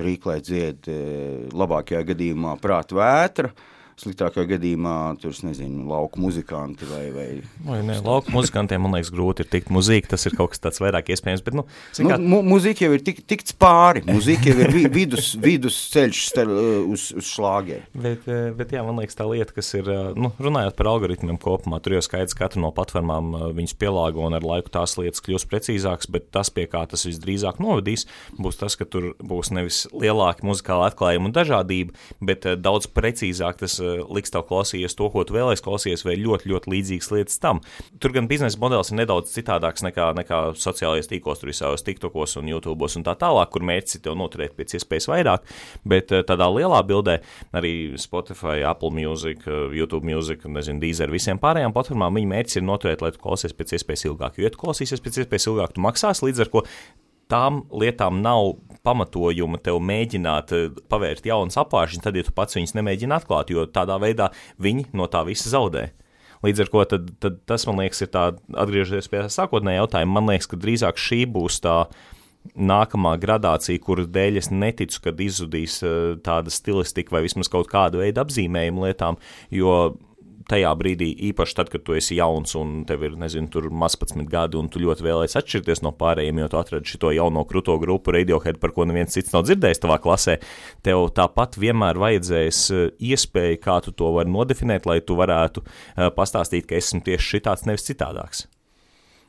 rīklē 0.01 0.39
dzied 0.45 0.91
eh, 0.93 1.47
labākajā 1.57 2.03
gadījumā 2.13 2.57
prāta 2.63 2.99
vētra, 2.99 3.53
sliktākajā 4.01 4.49
gadījumā 4.55 4.97
tur, 5.21 5.35
es 5.37 5.43
nezinu, 5.45 5.85
lauku 5.91 6.21
muzikanti 6.23 6.89
vai, 6.89 7.05
vai 7.15 7.29
Vai 7.67 7.81
ne, 7.87 7.99
lauku 8.05 8.33
muzikantiem, 8.35 8.83
man 8.85 8.97
liekas, 8.97 9.13
grūti 9.15 9.45
ir 9.45 9.51
tikt 9.53 9.73
muzika, 9.75 10.15
tas 10.15 10.27
ir 10.29 10.37
kaut 10.39 10.55
kas 10.55 10.63
tāds 10.63 10.83
vairāk 10.83 11.13
iespējams, 11.15 11.45
bet, 11.47 11.59
nu, 11.59 11.67
Nu, 11.97 12.11
kā, 12.11 12.19
mu, 12.21 12.41
mūzika 12.45 12.87
jau 12.87 12.97
ir 12.97 13.03
tik, 13.05 13.23
tikts 13.29 13.55
pāri. 13.57 14.03
Mūzika 14.07 14.51
jau 14.51 14.57
ir 14.65 14.73
vi, 14.75 14.85
vidus, 14.93 15.33
vidus 15.41 15.79
ceļš 15.93 16.23
star, 16.31 16.51
uz, 16.93 17.09
uz 17.17 17.29
šlāgiem. 17.29 17.85
Bet, 17.97 18.27
eh, 18.31 18.51
bet 18.57 18.75
jā, 18.77 18.85
man 18.87 19.01
liekas, 19.01 19.17
tā 19.19 19.27
lieta, 19.29 19.55
kas 19.57 19.73
ir, 19.79 19.89
eh, 19.91 20.13
nu, 20.19 20.33
runājot 20.43 20.77
par 20.79 20.91
algoritmiem 20.93 21.41
kopumā, 21.43 21.81
tur 21.83 21.97
jau 21.97 22.05
skaidrs, 22.05 22.37
ka 22.37 22.47
katra 22.47 22.63
no 22.63 22.71
platformām 22.75 23.33
eh, 23.35 23.45
viņas 23.57 23.75
pielāgo 23.81 24.23
un 24.27 24.37
ar 24.39 24.45
laiku 24.47 24.73
tās 24.75 24.97
lietas 25.01 25.23
kļūs 25.25 25.47
precīzākas, 25.51 26.11
bet 26.13 26.31
tas, 26.35 26.51
pie 26.55 26.67
kā 26.71 26.85
tas 26.91 27.07
visdrīzāk 27.09 27.59
novedīs, 27.63 28.07
būs 28.39 28.61
tas, 28.61 28.77
ka 28.79 28.87
tur 28.89 29.13
būs 29.19 29.51
nevis 29.55 29.85
lielāka 29.95 30.47
muzikāla 30.47 30.91
atklājuma 30.93 31.31
un 31.31 31.37
dažādība, 31.37 31.97
bet 32.21 32.47
eh, 32.47 32.59
daudz 32.61 32.89
precīzāk 32.93 33.61
tas 33.63 33.79
eh, 33.83 33.86
liks 34.13 34.33
tev 34.35 34.47
klausīties 34.49 34.97
to, 34.99 35.09
ko 35.13 35.25
tu 35.27 35.37
vēlēsies 35.37 35.65
klausīties, 35.65 36.05
vai 36.07 36.17
ļoti, 36.21 36.51
ļoti 36.53 36.73
līdzīgas 36.73 37.11
lietas 37.15 37.41
tam. 37.43 37.63
Tur 38.03 38.15
gan 38.17 38.29
biznesa 38.31 38.61
modelis 38.63 38.93
ir 38.93 39.01
nedaudz 39.01 39.33
citādāks 39.35 39.85
nekā, 39.87 40.11
nekā 40.21 40.41
sociālajos 40.61 41.11
tīklos, 41.11 41.41
tur 41.43 41.53
visādos 41.53 41.85
TikTokos 41.87 42.39
un 42.41 42.51
YouTube 42.51 42.87
un 42.87 43.07
tā 43.07 43.17
tālāk, 43.19 43.51
kur 43.53 43.65
mērķis 43.67 43.99
ir 43.99 44.05
tev 44.07 44.19
noturēt 44.19 44.57
pēc 44.59 44.77
iespējas 44.79 45.09
vairāk, 45.11 45.49
bet 45.89 46.13
eh, 46.15 46.25
tādā 46.27 46.49
lielā 46.53 46.83
bildē 46.87 47.19
arī 47.57 47.73
Spotify, 48.01 48.61
Apple 48.69 48.93
Music, 48.95 49.43
eh, 49.47 49.73
YouTube 49.77 50.07
Music, 50.07 50.45
nezinu, 50.47 50.83
Deezer, 50.83 51.13
visiem 51.13 51.41
pārējām 51.43 51.75
platformām 51.77 52.21
viņa 52.21 52.33
mērķis 52.35 52.61
ir 52.61 52.69
noturēt, 52.69 53.03
lai 53.05 53.13
tu 53.15 53.23
klausies 53.23 53.57
pēc 53.57 53.77
iespējas 53.79 54.07
ilgāk, 54.11 54.39
jo, 54.39 54.47
ja 54.47 54.55
tu 54.55 54.63
klausīsies 54.63 55.03
pēc 55.03 55.25
iespējas 55.25 55.51
ilgāk, 55.51 55.77
tu 55.77 55.85
maksās 55.85 56.23
līdz 56.25 56.47
ar 56.47 56.53
ko 56.53 56.65
tām 57.33 57.65
lietām 57.75 58.21
nav 58.25 58.55
pamatojuma 58.87 59.61
tev 59.63 59.81
mēģināt 59.83 60.55
eh, 60.55 60.67
pavērt 60.91 61.27
jaunas 61.27 61.59
apgāžņas, 61.61 62.05
tad, 62.05 62.19
ja 62.19 62.27
tu 62.27 62.35
pats 62.37 62.59
viņus 62.59 62.77
nemēģini 62.79 63.17
atklāt, 63.17 63.53
jo 63.55 63.67
tādā 63.67 63.99
veidā 64.03 64.31
viņi 64.63 64.91
no 64.97 65.09
tā 65.11 65.25
visa 65.27 65.51
zaudē. 65.53 65.89
Līdz 66.45 66.63
ar 66.63 66.71
to 66.71 66.83
tad, 66.93 67.09
tad 67.23 67.39
tas, 67.49 67.65
man 67.67 67.81
liekas, 67.81 68.05
ir 68.05 68.13
tā, 68.13 68.27
atgriežoties 68.55 69.09
pie 69.11 69.25
sākotnējā 69.33 69.81
jautājuma, 69.81 70.19
man 70.19 70.31
liekas, 70.31 70.51
ka 70.51 70.61
drīzāk 70.61 71.01
šī 71.01 71.25
būs 71.33 71.59
tā 71.65 71.79
nākamā 72.55 73.17
gradācija, 73.19 73.83
kuras 73.83 74.07
dēļ 74.13 74.39
es 74.39 74.53
neticu, 74.53 75.01
ka 75.03 75.15
izzudīs 75.27 75.81
eh, 75.83 76.15
tāda 76.23 76.53
stilistika 76.55 77.17
vai 77.17 77.25
vismaz 77.27 77.51
kaut 77.51 77.71
kāda 77.73 78.05
veida 78.05 78.23
apzīmējuma 78.23 78.87
lietām, 78.87 79.19
jo 79.51 79.97
tajā 80.51 80.71
brīdī, 80.79 81.09
īpaši 81.31 81.57
tad, 81.59 81.71
kad 81.73 81.85
tu 81.87 81.97
esi 81.99 82.19
jauns 82.19 82.55
un 82.59 82.81
tev 82.89 83.05
ir, 83.07 83.17
nezinu, 83.19 83.51
tur 83.53 83.69
maz 83.75 83.97
11 83.99 84.29
gadi, 84.31 84.59
un 84.61 84.71
tu 84.73 84.83
ļoti 84.83 85.07
vēlēsies 85.07 85.41
atšķirties 85.41 85.83
no 85.87 85.93
pārējiem, 85.99 86.43
jo 86.43 86.51
tu 86.53 86.61
atradi 86.61 86.93
šo 86.93 87.13
jauno 87.15 87.45
krūto 87.49 87.77
grupu 87.83 88.15
Radiohead, 88.15 88.61
par 88.63 88.75
ko 88.77 88.87
neviens 88.89 89.17
cits 89.17 89.35
nav 89.35 89.47
dzirdējis 89.47 89.83
tavā 89.83 89.99
klasē, 90.03 90.39
tev 90.87 91.09
tāpat 91.17 91.59
vienmēr 91.61 92.01
vajadzēs 92.03 92.63
eh, 92.71 92.89
iespēja, 93.13 93.61
kā 93.63 93.81
tu 93.85 93.95
to 93.97 94.13
vari 94.17 94.33
nodefinēt, 94.33 94.87
lai 94.89 95.01
tu 95.03 95.19
varētu 95.19 95.65
eh, 95.67 96.11
pastāstīt, 96.17 96.69
ka 96.71 96.79
esmu 96.79 97.03
tieši 97.07 97.37
šitāds, 97.37 97.67
nevis 97.67 97.89
citādāks. 97.91 98.47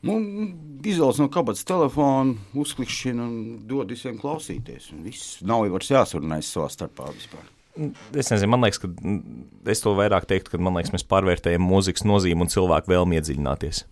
Nu, 0.06 0.20
Izvēlas 0.88 1.18
no 1.18 1.26
kabatas 1.34 1.66
telefona, 1.68 2.38
uzklikšķina 2.56 3.24
un 3.26 3.38
dod 3.68 3.90
visiem 3.92 4.20
klausīties. 4.22 4.92
Un 4.94 5.02
Viss 5.08 5.40
nav 5.42 5.66
jau 5.66 5.74
vairs 5.74 5.94
jāsarunājas 5.96 6.52
savā 6.54 6.70
starpā 6.72 7.10
vispār. 7.16 7.57
Es 8.18 8.32
nezinu, 8.32 8.50
man 8.54 8.66
liekas, 8.66 8.82
ka 8.82 8.90
es 9.70 9.84
to 9.84 9.94
vairāk 9.98 10.26
teiktu, 10.30 10.56
ka 10.56 10.60
liekas, 10.62 10.94
mēs 10.96 11.06
pārvērtējam 11.10 11.66
mūzikas 11.66 12.08
nozīmi 12.10 12.48
un 12.48 12.52
cilvēku 12.52 12.94
vēlmi 12.94 13.20
iedziļināties. 13.20 13.86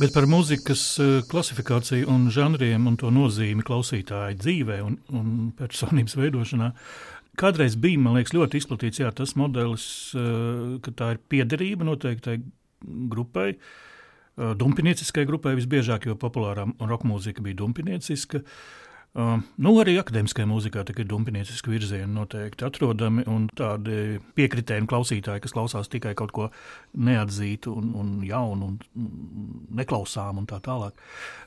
Bet 0.00 0.14
par 0.16 0.24
mūzikas 0.30 0.82
eh, 1.02 1.08
klasifikāciju 1.28 2.06
un 2.08 2.30
žanriem 2.32 2.86
un 2.88 2.94
to 3.00 3.10
nozīmi 3.12 3.64
klausītāju 3.66 4.38
dzīvē 4.40 4.78
un, 4.86 4.96
un 5.12 5.50
personības 5.58 6.16
veidošanā. 6.16 6.70
Kādreiz 7.40 7.76
bija, 7.80 8.00
man 8.00 8.16
liekas, 8.16 8.32
ļoti 8.32 8.62
izplatīts 8.62 9.02
jā, 9.02 9.10
tas 9.12 9.34
modelis, 9.36 9.84
eh, 10.16 10.78
ka 10.86 10.94
tā 10.96 11.12
ir 11.16 11.20
piederība 11.28 11.84
noteiktai 11.84 12.38
grupai, 13.12 13.50
eh, 13.58 13.89
dumpinieciskai 14.36 15.26
grupai 15.28 15.56
visbiežāk, 15.58 16.06
jo 16.08 16.18
populārā 16.18 16.68
roka 16.80 17.08
mūzika 17.08 17.42
bija 17.44 17.62
dumpinieciska. 17.62 18.44
Uh, 19.10 19.40
nu, 19.58 19.72
arī 19.82 19.96
akadēmiskajā 19.98 20.46
mūzikā 20.46 20.84
ir 20.86 21.06
dumpinieciski 21.10 21.72
virzieni 21.72 22.12
noteikti 22.14 22.62
atrodami, 22.62 23.24
un 23.26 23.48
tādi 23.58 24.20
piekritēji 24.38 24.86
klausītāji, 24.86 25.42
kas 25.42 25.54
klausās 25.56 25.90
tikai 25.90 26.12
kaut 26.14 26.30
ko 26.30 26.46
neatzītu, 26.94 27.74
un, 27.74 27.90
un 27.98 28.12
jaunu, 28.22 28.68
un 28.70 29.08
neklausām, 29.80 30.38
un 30.38 30.46
tā 30.46 30.60
tālāk. 30.62 30.94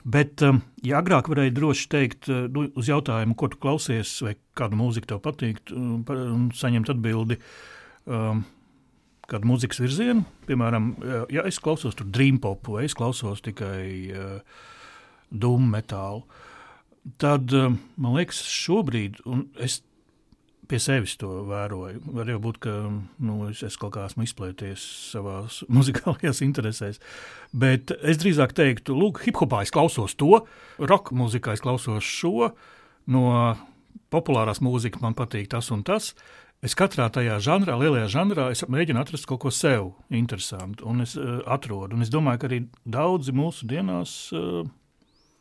Bet, 0.04 0.44
um, 0.44 0.60
ja 0.84 1.00
agrāk 1.00 1.32
varēja 1.32 1.56
droši 1.56 1.88
teikt, 1.94 2.28
nu, 2.28 2.68
uz 2.76 2.92
jautājumu, 2.92 3.38
ko 3.40 3.48
tu 3.54 3.62
klausies, 3.64 4.12
vai 4.26 4.36
kādu 4.60 4.82
mūziku 4.84 5.14
tev 5.14 5.24
patīk, 5.24 5.64
un 5.72 6.52
saņemt 6.60 6.92
atbildi. 6.92 7.40
Um, 8.04 8.44
Kādu 9.32 9.48
mūzikas 9.48 9.80
virzienu, 9.80 10.26
piemēram, 10.50 10.90
uh, 11.00 11.22
ja 11.32 11.46
es 11.48 11.62
klausos 11.64 11.96
tur 11.96 12.10
dream 12.12 12.42
popu, 12.44 12.78
vai 12.78 12.88
es 12.90 12.96
klausos 12.98 13.44
tikai 13.46 13.86
uh, 14.12 14.66
dūmu 15.32 15.70
metālu, 15.74 16.26
tad 17.22 17.52
um, 17.56 17.80
man 18.00 18.18
liekas, 18.20 18.44
šobrīd, 18.52 19.24
un 19.30 19.48
es 19.64 19.82
pie 20.70 20.80
sevis 20.80 21.16
to 21.20 21.30
vēroju, 21.48 22.02
var 22.16 22.30
jau 22.32 22.40
būt, 22.44 22.60
ka 22.64 22.74
nu, 22.90 23.36
es, 23.50 23.64
es 23.68 23.76
kaut 23.80 23.96
kā 23.98 24.06
esmu 24.08 24.26
izplēties 24.28 24.86
savā 25.12 25.42
muzikālajās 25.78 26.44
interesēs, 26.46 27.02
bet 27.52 27.94
es 28.02 28.22
drīzāk 28.22 28.56
teiktu, 28.58 28.96
lūk, 28.98 29.24
hip-hopā 29.28 29.64
es 29.66 29.74
klausos 29.74 30.16
to, 30.20 30.44
roka 30.80 31.16
mūzikā 31.18 31.58
es 31.58 31.64
klausos 31.64 32.08
šo, 32.08 32.52
no 33.12 33.26
populārās 34.14 34.62
mūzikas 34.64 35.04
man 35.04 35.18
patīk 35.18 35.50
tas 35.52 35.72
un 35.74 35.84
tas. 35.86 36.14
Es 36.64 36.78
katrā 36.80 37.10
tajā 37.12 37.42
žanrā, 37.44 37.76
lielajā 37.76 38.08
žanrā, 38.14 38.48
es 38.56 38.64
mēģinu 38.72 39.02
atrast 39.02 39.28
kaut 39.28 39.42
ko 39.44 39.52
sev 39.52 39.90
interesantu, 40.16 40.86
un 40.88 41.04
es 41.04 41.18
uh, 41.20 41.42
atrodu. 41.52 41.98
Un 41.98 42.06
es 42.06 42.12
domāju, 42.14 42.40
ka 42.40 42.48
arī 42.48 42.60
daudzi 42.88 43.36
mūsu 43.36 43.68
dienās 43.68 44.14
uh, 44.38 44.62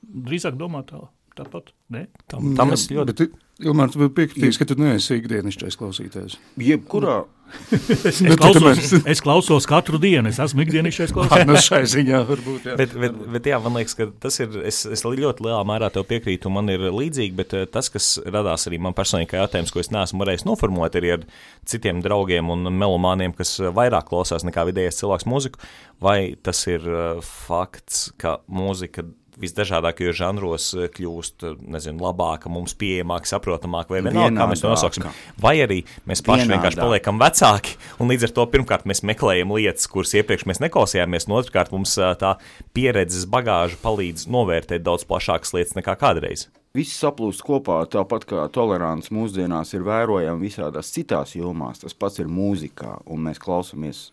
drīzāk 0.03 0.59
domā 0.59 0.83
tā, 0.89 1.05
tāpat. 1.39 1.71
Ne? 1.95 2.09
Tam, 2.27 2.53
tam 2.59 2.75
es 2.75 2.89
ļoti. 2.91 3.15
Bet, 3.15 3.39
Ilmār, 3.63 3.93
tu 3.93 4.09
piekritīs, 4.13 4.59
ka 4.61 4.67
tu 4.69 4.77
neesi 4.81 5.21
ikdienišķais 5.21 5.79
klausītājs. 5.81 6.39
Jebkurā 6.61 7.23
Es, 7.53 8.21
Nu, 8.21 8.33
es, 8.33 8.37
tu 8.37 8.37
klausos, 8.37 8.93
es 9.07 9.21
klausos 9.23 9.67
katru 9.69 9.99
dienu, 10.01 10.31
es 10.33 10.39
esmu 10.43 10.65
ikdienišķais 10.65 11.13
Ah, 11.13 11.17
klausītājs. 11.19 11.49
nu 11.49 11.61
šai 11.61 11.81
ziņā 11.93 12.21
varbūt, 12.29 12.69
jā. 12.71 12.77
Bet, 12.81 12.95
bet, 12.99 13.17
bet 13.35 13.49
jā, 13.51 13.59
man 13.63 13.77
liekas, 13.79 13.95
ka 13.99 14.07
tas 14.25 14.39
ir. 14.43 14.57
Es, 14.69 14.83
es 14.89 15.05
ļoti 15.05 15.45
lielā 15.45 15.61
mērā 15.69 15.91
tev 15.93 16.07
piekrītu, 16.09 16.49
un 16.49 16.57
man 16.59 16.73
ir 16.73 16.87
līdzīgi, 16.89 17.37
bet 17.39 17.55
eh, 17.59 17.67
tas, 17.71 17.91
kas 17.93 18.15
radās 18.25 18.67
arī 18.71 18.81
man 18.83 18.97
personīgi, 18.97 19.31
kā 19.33 19.43
jautājums, 19.43 19.73
ko 19.75 19.83
es 19.83 19.93
neesmu 19.95 20.23
varējis 20.25 20.47
noformulēt, 20.49 20.99
arī 21.01 21.15
ar 21.19 21.27
citiem 21.69 22.03
draugiem 22.05 22.53
un 22.53 22.69
melomāniem, 22.73 23.37
kas 23.37 23.59
vairāk 23.77 24.09
klausās 24.11 24.47
nekā 24.49 24.67
vidējais 24.71 25.03
cilvēks 25.03 25.29
mūziku, 25.31 25.63
vai 26.03 26.19
tas 26.43 26.65
ir 26.73 26.87
eh, 26.89 27.21
fakts, 27.47 28.09
ka 28.23 28.39
mūzika 28.49 29.05
visdažādākajos 29.41 30.17
žanros 30.19 30.69
eh, 30.77 30.89
kļūst 30.93 31.47
eh, 31.47 31.57
nezinu, 31.75 32.03
labāka, 32.05 32.51
mums 32.53 32.75
pieejamāka, 32.79 33.31
saprotamāka, 33.31 33.95
vai 33.95 34.03
vienalga, 34.05 34.35
kā 34.37 34.49
mēs 34.51 34.65
to 34.65 34.73
nosauksim. 34.73 35.09
Vai 35.43 35.57
arī 35.65 35.83
mēs 36.09 36.25
paši 36.27 36.49
vienkārši 36.51 36.79
Vienādāk. 36.79 36.87
paliekam 36.87 37.21
vecāki, 37.23 37.77
un 38.03 38.13
līdz 38.13 38.29
ar 38.29 38.35
to 38.39 38.47
pirmkārt 38.55 38.89
mēs 38.89 39.05
meklējam 39.09 39.55
lietas, 39.57 39.89
kuras 39.93 40.15
iepriekš 40.19 40.47
mēs 40.51 40.63
neklausījāmies, 40.65 41.29
un 41.29 41.37
otrkārt 41.41 41.73
mums 41.75 41.95
ā, 41.99 42.13
tā 42.19 42.35
pieredzes 42.77 43.29
bagāža 43.31 43.79
palīdz 43.83 44.29
novērtēt 44.33 44.85
daudz 44.85 45.07
plašākas 45.09 45.57
lietas 45.57 45.79
nekā 45.79 45.97
kādreiz. 46.01 46.49
viss 46.73 46.97
saplūst 46.97 47.43
kopā, 47.45 47.83
tāpat 47.93 48.25
kā 48.25 48.47
tolerants 48.49 49.11
mūsdienās 49.13 49.75
ir 49.77 49.85
vērojama 49.85 50.41
visādās 50.41 50.93
citās 50.95 51.35
jomās. 51.37 51.83
Tas 51.83 51.93
pats 51.93 52.19
ir 52.23 52.31
mūzikā, 52.33 53.03
un 53.13 53.27
mēs 53.29 53.41
klausāmies 53.43 54.07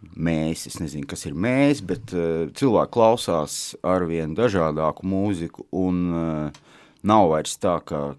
mēs, 0.00 0.66
es 0.70 0.78
nezinu, 0.82 1.06
kas 1.10 1.26
ir 1.28 1.34
mēs, 1.38 1.82
bet 1.86 2.14
uh, 2.14 2.46
cilvēki 2.58 2.94
klausās 2.94 3.58
arvien 3.86 4.36
dažādāku 4.38 5.06
mūziku, 5.08 5.66
un 5.74 6.00
uh, 6.12 6.64
nav 7.06 7.30
vairs 7.32 7.58
tā, 7.60 7.78
ka 7.86 8.12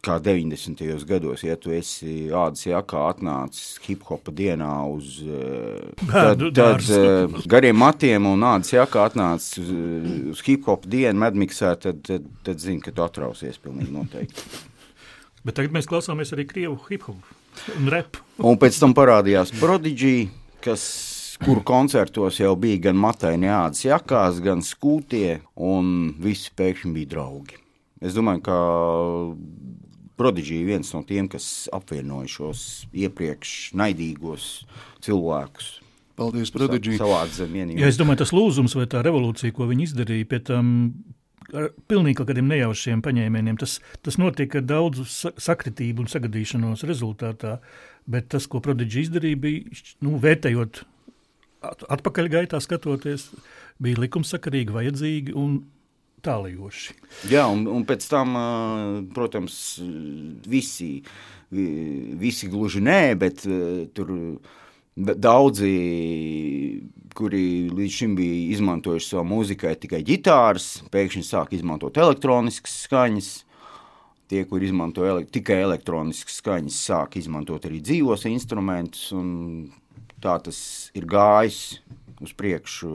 kā 0.00 0.16
90. 0.24 0.80
gados, 1.04 1.42
ja 1.44 1.58
tu 1.60 1.74
esi 1.76 2.30
ādas 2.32 2.64
jakā 2.64 3.02
atnācis 3.10 3.74
hip 3.84 4.06
hopa 4.08 4.32
dienā 4.32 4.70
uz 4.88 5.18
tad, 6.08 6.46
tad, 6.56 6.86
uh, 6.96 7.42
gariem 7.50 7.76
matiem 7.76 8.30
un 8.30 8.46
ādas 8.48 8.72
jakā 8.72 9.04
atnācis 9.10 9.60
uz, 9.60 9.74
uz 10.32 10.44
hip 10.46 10.64
hopa 10.70 10.88
dienu 10.88 11.20
medmiksē, 11.20 11.74
tad, 11.82 12.00
tad, 12.06 12.24
tad 12.46 12.64
zini, 12.64 12.80
ka 12.84 12.94
tu 12.96 13.04
atrausies 13.04 13.60
pilnīgi 13.60 13.92
noteikti. 13.92 14.48
Bet 15.44 15.56
tagad 15.56 15.76
mēs 15.76 15.88
klausāmies 15.88 16.32
arī 16.36 16.48
krievu 16.48 16.80
hip 16.88 17.04
hopu 17.08 17.36
un 17.76 17.92
repu. 17.92 18.24
Un 18.40 18.56
pēc 18.60 18.76
tam 18.80 18.96
parādījās 18.96 19.52
Prodigy, 19.60 20.30
kas 20.64 20.84
kuru 21.40 21.62
koncertos 21.64 22.40
jau 22.40 22.54
bija 22.60 22.86
gan 22.90 22.98
mataini 23.00 23.48
ādas 23.52 23.84
jakās, 23.86 24.40
gan 24.44 24.64
skūtie, 24.64 25.40
un 25.56 26.14
visi 26.20 26.52
pēkšņi 26.56 26.94
bija 26.96 27.12
draugi. 27.16 27.60
Es 28.00 28.16
domāju, 28.16 28.42
ka 28.46 28.56
Prodigy 30.20 30.60
ir 30.60 30.68
viens 30.68 30.90
no 30.92 31.00
tiem, 31.08 31.28
kas 31.32 31.68
apvienoja 31.72 32.28
šos 32.28 32.64
iepriekš 32.92 33.72
naidīgos 33.76 34.50
cilvēkus. 35.04 35.78
Paldies, 36.20 36.52
Prodigy. 36.52 36.98
Ja 37.80 37.88
es 37.88 37.96
domāju, 37.96 38.20
tas 38.20 38.34
lūzums 38.36 38.76
vai 38.76 38.84
tā 38.92 39.00
revolūcija, 39.06 39.54
ko 39.56 39.68
viņi 39.70 39.88
izdarīja, 39.88 40.28
pie 40.28 40.42
tam 40.44 40.74
ar 41.56 41.70
pilnīgi 41.90 42.18
kaut 42.20 42.28
kādiem 42.30 42.50
nejaušiem 42.50 43.00
paņēmieniem. 43.04 43.56
Tas, 43.60 43.78
tas 44.04 44.18
notika 44.20 44.62
daudzu 44.64 45.06
sakritību 45.08 46.04
un 46.04 46.10
sagadīšanos 46.12 46.84
rezultātā, 46.88 47.58
bet 48.10 48.30
tas, 48.34 48.46
ko 48.50 48.60
Prodigy 48.64 49.04
izdarīja, 49.04 49.40
bija, 49.40 49.82
nu, 50.04 50.16
vērtējot 50.22 50.82
atpakaļgaitā 51.62 52.60
skatoties, 52.62 53.28
bija 53.82 54.00
likumsakarīgi, 54.00 54.74
vajadzīgi 54.74 55.36
un 55.36 55.60
tālajoši. 56.24 56.96
Jā, 57.32 57.46
un, 57.52 57.66
un 57.70 57.84
pēc 57.88 58.06
tam, 58.10 58.36
protams, 59.16 59.54
visi, 60.48 60.92
visi 61.50 62.50
gluži 62.52 62.82
nē, 62.84 63.02
bet 63.20 63.44
tur 63.96 64.12
daudzi, 64.96 65.70
kuri 67.16 67.44
līdz 67.72 67.94
šim 67.94 68.16
bija 68.18 68.40
izmantojuši 68.56 69.12
savā 69.12 69.24
mūzikai 69.28 69.76
tikai 69.80 70.02
ģitāras, 70.06 70.72
pēkšņi 70.92 71.24
sāk 71.26 71.54
izmantot 71.56 71.96
elektroniskas 72.00 72.82
skaņas. 72.86 73.30
Tie, 74.30 74.44
kur 74.46 74.62
izmanto 74.62 75.02
ele 75.02 75.24
tikai 75.26 75.58
elektroniskas 75.64 76.38
skaņas, 76.38 76.76
sāk 76.86 77.16
izmantot 77.18 77.64
arī 77.66 77.80
dzīvos 77.82 78.28
instrumentus. 78.30 79.08
Tā 80.22 80.36
tas 80.44 80.60
ir 80.94 81.08
gājis 81.10 81.80
uz 82.22 82.34
priekšu 82.38 82.92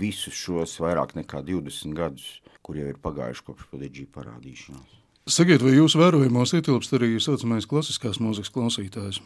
visus 0.00 0.36
šos 0.36 0.76
vairāk 0.78 1.16
nekā 1.18 1.40
20 1.42 1.96
gadus 1.96 2.36
kur 2.70 2.78
jau 2.78 2.86
ir 2.86 2.98
pagājuši 3.02 3.42
kopš 3.48 3.66
Prodigy 3.66 4.06
parādīšanās. 4.14 4.98
Sakiet, 5.30 5.62
vai 5.62 5.74
jūsu 5.74 5.98
vērojumos 5.98 6.54
ietilpst 6.54 6.94
arī 6.94 7.16
saucamais 7.22 7.66
klasiskās 7.66 8.20
mūzikas 8.22 8.52
klausītājs? 8.54 9.18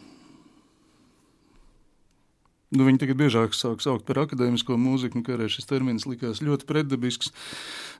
Nu, 2.73 2.85
viņi 2.87 3.03
tagad 3.03 3.19
biežāk 3.19 3.53
sāk 3.53 3.83
saukt 3.83 4.07
par 4.07 4.23
akadēmisko 4.23 4.77
mūziku, 4.81 5.19
un 5.19 5.25
kādreiz 5.27 5.53
šis 5.53 5.69
termins 5.69 6.07
likās 6.09 6.41
ļoti 6.41 6.65
pretdabisks. 6.69 7.29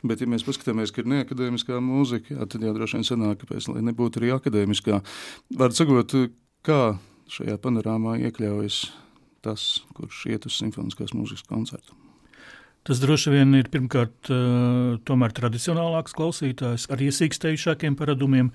Bet, 0.05 0.24
ja 0.24 0.29
mēs 0.29 0.45
paskatāmies, 0.48 0.93
ka 0.93 1.03
ir 1.03 1.12
neakadēmiskā 1.13 1.77
mūzika, 1.84 2.34
jā, 2.34 2.48
tad 2.50 2.65
jau 2.65 2.74
droši 2.75 2.98
vien 2.98 3.07
sanāk, 3.07 3.43
kāpēc, 3.43 3.69
lai 3.72 3.86
nebūtu 3.86 4.22
arī 4.22 4.34
akadēmiskā. 4.36 5.01
Var 5.62 5.75
sakot, 5.77 6.17
kā 6.65 6.81
šajā 7.31 7.60
panorāmā 7.62 8.17
iekļaujas 8.25 8.81
tas, 9.45 9.67
kurš 9.98 10.25
iet 10.34 10.50
uz 10.50 10.57
simfoniskās 10.57 11.13
mūzikas 11.13 11.45
koncertu. 11.50 12.04
Tas 12.86 13.00
droši 13.01 13.32
vien 13.34 13.56
ir 13.58 13.70
pirmkārt 13.74 14.30
tomēr 15.10 15.34
tradicionālāks 15.34 16.13
klausītājs 16.13 16.86
ar 16.94 17.01
iesīkstējušākiem 17.01 17.96
paradumiem. 17.98 18.51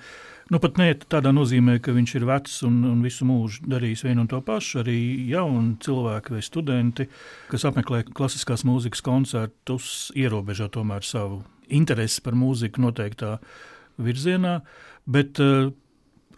Nu, 0.54 0.60
pat 0.62 0.78
ne 0.78 0.92
tādā 0.94 1.32
nozīmē, 1.34 1.76
ka 1.82 1.94
viņš 1.94 2.12
ir 2.18 2.26
vecs 2.28 2.54
un, 2.66 2.76
un 2.86 3.02
visu 3.02 3.26
mūžu 3.26 3.66
darījis 3.70 4.04
vienu 4.06 4.22
un 4.22 4.30
to 4.30 4.38
pašu. 4.46 4.84
Arī 4.84 4.96
jauni 5.30 5.76
cilvēki 5.82 6.36
vai 6.36 6.44
studenti, 6.46 7.08
kas 7.50 7.66
apmeklē 7.66 8.04
klasiskās 8.06 8.62
mūzikas 8.66 9.02
koncertus, 9.06 9.90
ierobežo 10.18 10.70
tomēr 10.78 11.06
savu 11.06 11.42
interesi 11.66 12.22
par 12.22 12.38
mūziku 12.38 12.86
noteiktā 12.86 13.36
virzienā. 13.98 14.60
Bet 15.10 15.42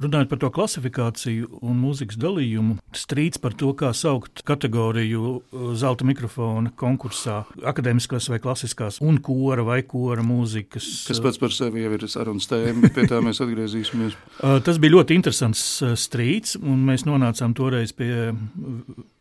Runājot 0.03 0.31
par 0.31 0.41
to 0.43 0.51
klasifikāciju 0.55 1.61
un 1.63 1.79
mūzikas 1.79 2.19
dalījumu, 2.21 2.79
strīds 2.97 3.39
par 3.43 3.55
to, 3.59 3.71
kā 3.79 3.93
saukt 3.95 4.43
kategoriju 4.49 5.23
uh, 5.23 5.69
zelta 5.79 6.07
mikrofona 6.09 6.73
konkursā, 6.79 7.43
akadēmiskās 7.71 8.27
vai 8.33 8.41
klasiskās, 8.43 8.99
un 9.05 9.21
kora 9.23 9.63
vai 9.67 9.81
kora 9.87 10.25
mūzikas. 10.27 10.89
Kas 11.11 11.23
pats 11.23 11.39
par 11.43 11.55
sevi 11.55 11.85
jau 11.85 11.95
ir 11.95 12.07
sarunas 12.11 12.51
tēma, 12.51 12.87
bet 12.87 12.97
pie 12.99 13.07
tā 13.11 13.23
mēs 13.25 13.43
atgriezīsimies. 13.45 14.19
Uh, 14.43 14.57
tas 14.65 14.79
bija 14.81 14.97
ļoti 14.97 15.15
interesants 15.15 15.61
uh, 15.85 15.93
strīds, 15.99 16.57
un 16.59 16.81
mēs 16.87 17.05
nonācām 17.07 17.53
toreiz 17.55 17.93
pie 17.95 18.33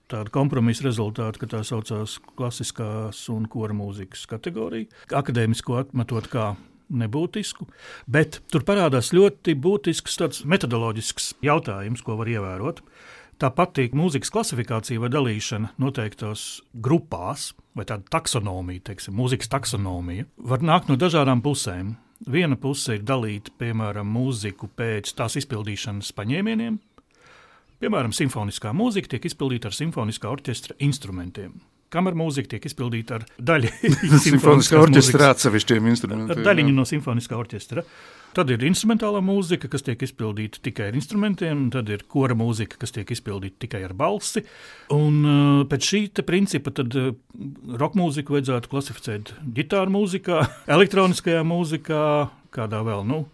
tāda 0.09 0.31
kompromisa 0.33 0.85
rezultāta, 0.87 1.39
ka 1.41 1.49
tā 1.51 1.61
saucās 1.67 2.17
klasiskās 2.39 3.21
un 3.33 3.45
kora 3.51 3.75
mūzikas 3.77 4.25
kategorija. 4.31 4.89
Akadēmisko 5.21 5.77
atmetot 5.83 6.29
kā 6.31 6.47
nebūtisku, 6.91 7.67
bet 8.11 8.41
tur 8.51 8.65
parādās 8.67 9.11
ļoti 9.15 9.55
būtisks 9.57 10.45
metodoloģisks 10.49 11.33
jautājums, 11.45 12.03
ko 12.05 12.17
var 12.19 12.31
ievērot. 12.31 12.83
Tā 13.41 13.49
pati 13.57 13.87
mūzikas 13.97 14.29
klasifikācija 14.29 15.01
vai 15.01 15.09
dalīšana 15.09 15.71
noteiktos 15.81 16.61
grupās, 16.77 17.51
vai 17.73 17.87
tāda 17.89 18.05
taksonomija, 18.13 18.83
teiksim, 18.91 19.15
mūzikas 19.17 19.49
taksonomija, 19.49 20.27
var 20.37 20.61
nākt 20.61 20.91
no 20.91 20.97
dažādām 21.01 21.41
pusēm. 21.41 21.95
Viena 22.29 22.53
puse 22.61 22.99
ir 22.99 23.07
dalīta, 23.07 23.49
piemēram, 23.57 24.05
mūziku 24.13 24.69
pēc 24.77 25.15
tās 25.17 25.39
izpildīšanas 25.41 26.13
paņēmieniem. 26.13 26.77
Piemēram, 27.81 28.13
simfoniskā 28.13 28.75
mūzika 28.77 29.15
tiek 29.15 29.25
izpildīta 29.31 29.71
ar 29.71 29.77
simfoniskā 29.79 30.29
orķestra 30.29 30.77
instrumentiem 30.85 31.57
kameras 31.91 32.19
mūzika 32.21 32.55
tiek 32.55 32.65
izpildīta 32.69 33.19
ar 33.19 33.27
daļu 33.51 33.69
simfoniskā 34.25 34.79
orķestra 34.81 35.31
atsevišķiem 35.35 35.91
instrumentiem. 35.91 36.43
Daļiņu 36.45 36.75
no 36.75 36.87
simfoniskā 36.87 37.37
orķestra. 37.39 37.85
Tad 38.31 38.47
ir 38.53 38.61
instrumentālā 38.63 39.19
mūzika, 39.27 39.67
kas 39.67 39.83
tiek 39.83 39.99
izpildīta 40.05 40.61
tikai 40.63 40.87
ar 40.87 40.95
instrumentiem, 40.95 41.65
tad 41.73 41.89
ir 41.91 42.05
kora 42.07 42.35
mūzika, 42.39 42.77
kas 42.79 42.95
tiek 42.95 43.09
izpildīta 43.11 43.65
tikai 43.65 43.81
ar 43.83 43.91
balsi. 43.97 44.45
Un, 44.95 45.17
uh, 45.25 45.63
pēc 45.67 45.89
šī 45.89 46.01
principa 46.23 46.71
tad 46.75 46.95
uh, 46.95 47.11
roka 47.81 47.99
mūziku 47.99 48.37
vajadzētu 48.37 48.71
klasificēt 48.71 49.33
ģitāru 49.59 49.91
mūzikā, 49.97 50.45
elektroniskajā 50.77 51.43
mūzikā, 51.47 52.05
kādā 52.55 52.79
vēl, 52.87 53.03
nu, 53.09 53.25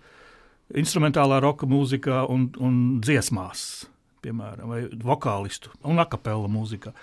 instrumentālā 0.81 1.43
roka 1.45 1.69
mūzikā 1.69 2.23
un, 2.33 2.49
un 2.57 2.79
dziesmās, 3.05 3.85
piemēram, 4.25 4.73
vai 4.73 4.81
vokālistu 4.97 5.77
un 5.85 6.01
akapela 6.01 6.49
mūzikā. 6.49 6.95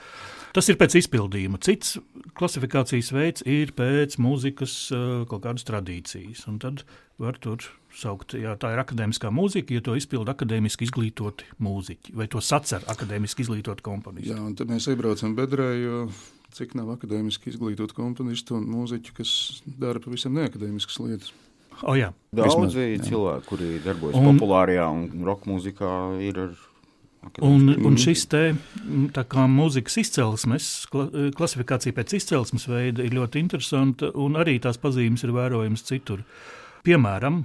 Tas 0.55 0.69
ir 0.71 0.77
pēc 0.79 0.95
izpildījuma. 1.01 1.59
Cits 1.65 1.97
klasifikācijas 2.39 3.09
veids 3.15 3.43
ir 3.51 3.73
pēc 3.75 4.15
mūzikas 4.23 4.77
kaut 5.31 5.43
kādas 5.43 5.67
tradīcijas. 5.67 6.45
Un 6.51 6.61
tad 6.63 6.85
var 7.19 7.39
tur 7.43 7.65
saukt, 7.95 8.37
ja 8.39 8.55
tā 8.59 8.73
ir 8.75 8.83
akadēmiskā 8.83 9.31
mūzika, 9.35 9.75
ja 9.75 9.83
to 9.85 9.95
izpilda 9.99 10.35
akadēmiski 10.35 10.87
izglītoti 10.89 11.47
mūziķi 11.63 12.15
vai 12.19 12.27
to 12.31 12.43
sacer 12.43 12.87
akadēmiski 12.91 13.47
izglītoti 13.47 13.87
komponisti. 13.87 14.33
Jā, 14.33 14.41
un 14.43 14.55
tad 14.59 14.71
mēs 14.71 14.89
iebraucam 14.91 15.37
bedrē, 15.39 15.69
jo 15.79 16.05
cik 16.55 16.77
nav 16.79 16.93
akadēmiski 16.97 17.51
izglītotu 17.51 17.97
komponistu 17.97 18.59
un 18.59 18.69
mūziķu, 18.71 19.15
kas 19.19 19.33
dara 19.67 20.03
pavisam 20.03 20.35
neakadēmiskas 20.39 21.01
lietas. 21.03 21.35
O, 21.83 21.97
jā. 21.99 22.13
Daudzi 22.35 22.93
cilvēki, 23.03 23.49
kuri 23.49 23.73
darbojas 23.83 24.19
un, 24.19 24.29
populārajā 24.31 24.87
un 24.95 25.27
roka 25.27 25.51
mūzikā, 25.51 25.91
ir 26.23 26.39
ar 26.45 26.53
Un, 27.45 27.69
un 27.87 27.97
šis 28.01 28.27
te 28.31 28.43
kā, 29.15 29.47
mūzikas 29.51 29.99
izcelsmes, 30.03 30.69
klasifikācija 31.39 31.97
pēc 31.97 32.17
izcelsmes 32.19 32.69
veida 32.71 33.05
ir 33.05 33.17
ļoti 33.17 33.43
interesanta, 33.43 34.11
un 34.21 34.39
arī 34.41 34.59
tās 34.63 34.81
pazīmes 34.83 35.25
ir 35.27 35.35
vērojamas 35.37 35.87
citur. 35.89 36.25
Piemēram, 36.85 37.43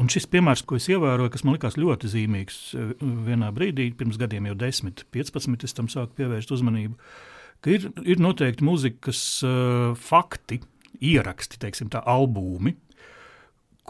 un 0.00 0.10
šis 0.10 0.26
piemērs, 0.32 0.64
ko 0.66 0.78
es 0.80 0.88
ievēroju, 0.90 1.32
kas 1.34 1.46
man 1.46 1.56
likās 1.56 1.78
ļoti 1.80 2.10
zīmīgs 2.10 2.60
vienā 3.00 3.50
brīdī, 3.54 3.90
pirms 3.96 4.18
gadiem 4.20 4.50
jau 4.50 4.56
10, 4.58 5.04
15, 5.14 5.66
es 5.68 5.76
tam 5.76 5.90
sāku 5.92 6.18
pievērst 6.20 6.52
uzmanību, 6.56 6.98
ka 7.64 7.74
ir, 7.74 7.88
ir 8.02 8.22
noteikti 8.22 8.66
mūzikas 8.66 9.22
uh, 9.46 9.90
fakti, 9.98 10.60
ieraksti, 11.00 11.60
teiksim 11.62 11.90
tā, 11.92 12.02
albumi, 12.08 12.74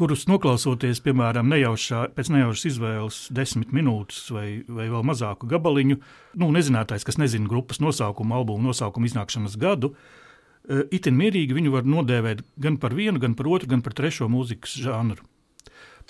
kurus 0.00 0.24
noklausoties, 0.30 1.02
piemēram, 1.04 1.50
nejaušā, 1.52 2.06
pēc 2.16 2.30
nejaušas 2.32 2.68
izvēles, 2.72 3.18
desmit 3.36 3.74
minūtes 3.76 4.30
vai, 4.32 4.46
vai 4.68 4.88
vēl 4.92 5.04
mazāku 5.06 5.48
gabaliņu, 5.50 5.98
nu, 6.40 6.48
nezinātājs, 6.56 7.04
kas 7.06 7.20
nezina 7.20 7.50
grupas 7.50 7.82
nosaukumu, 7.84 8.38
albumu 8.38 8.70
nosaukumu 8.70 9.10
iznākšanas 9.10 9.58
gadu, 9.60 9.92
e, 9.92 10.86
itin 10.96 11.18
mierīgi 11.20 11.56
viņu 11.56 11.74
var 11.74 11.88
nodēvēt 11.88 12.40
gan 12.64 12.80
par 12.80 12.96
vienu, 12.96 13.20
gan 13.20 13.36
par 13.36 13.50
otru, 13.52 13.68
gan 13.74 13.84
par 13.84 13.96
trešo 13.98 14.30
mūzikas 14.32 14.78
žanru. 14.80 15.26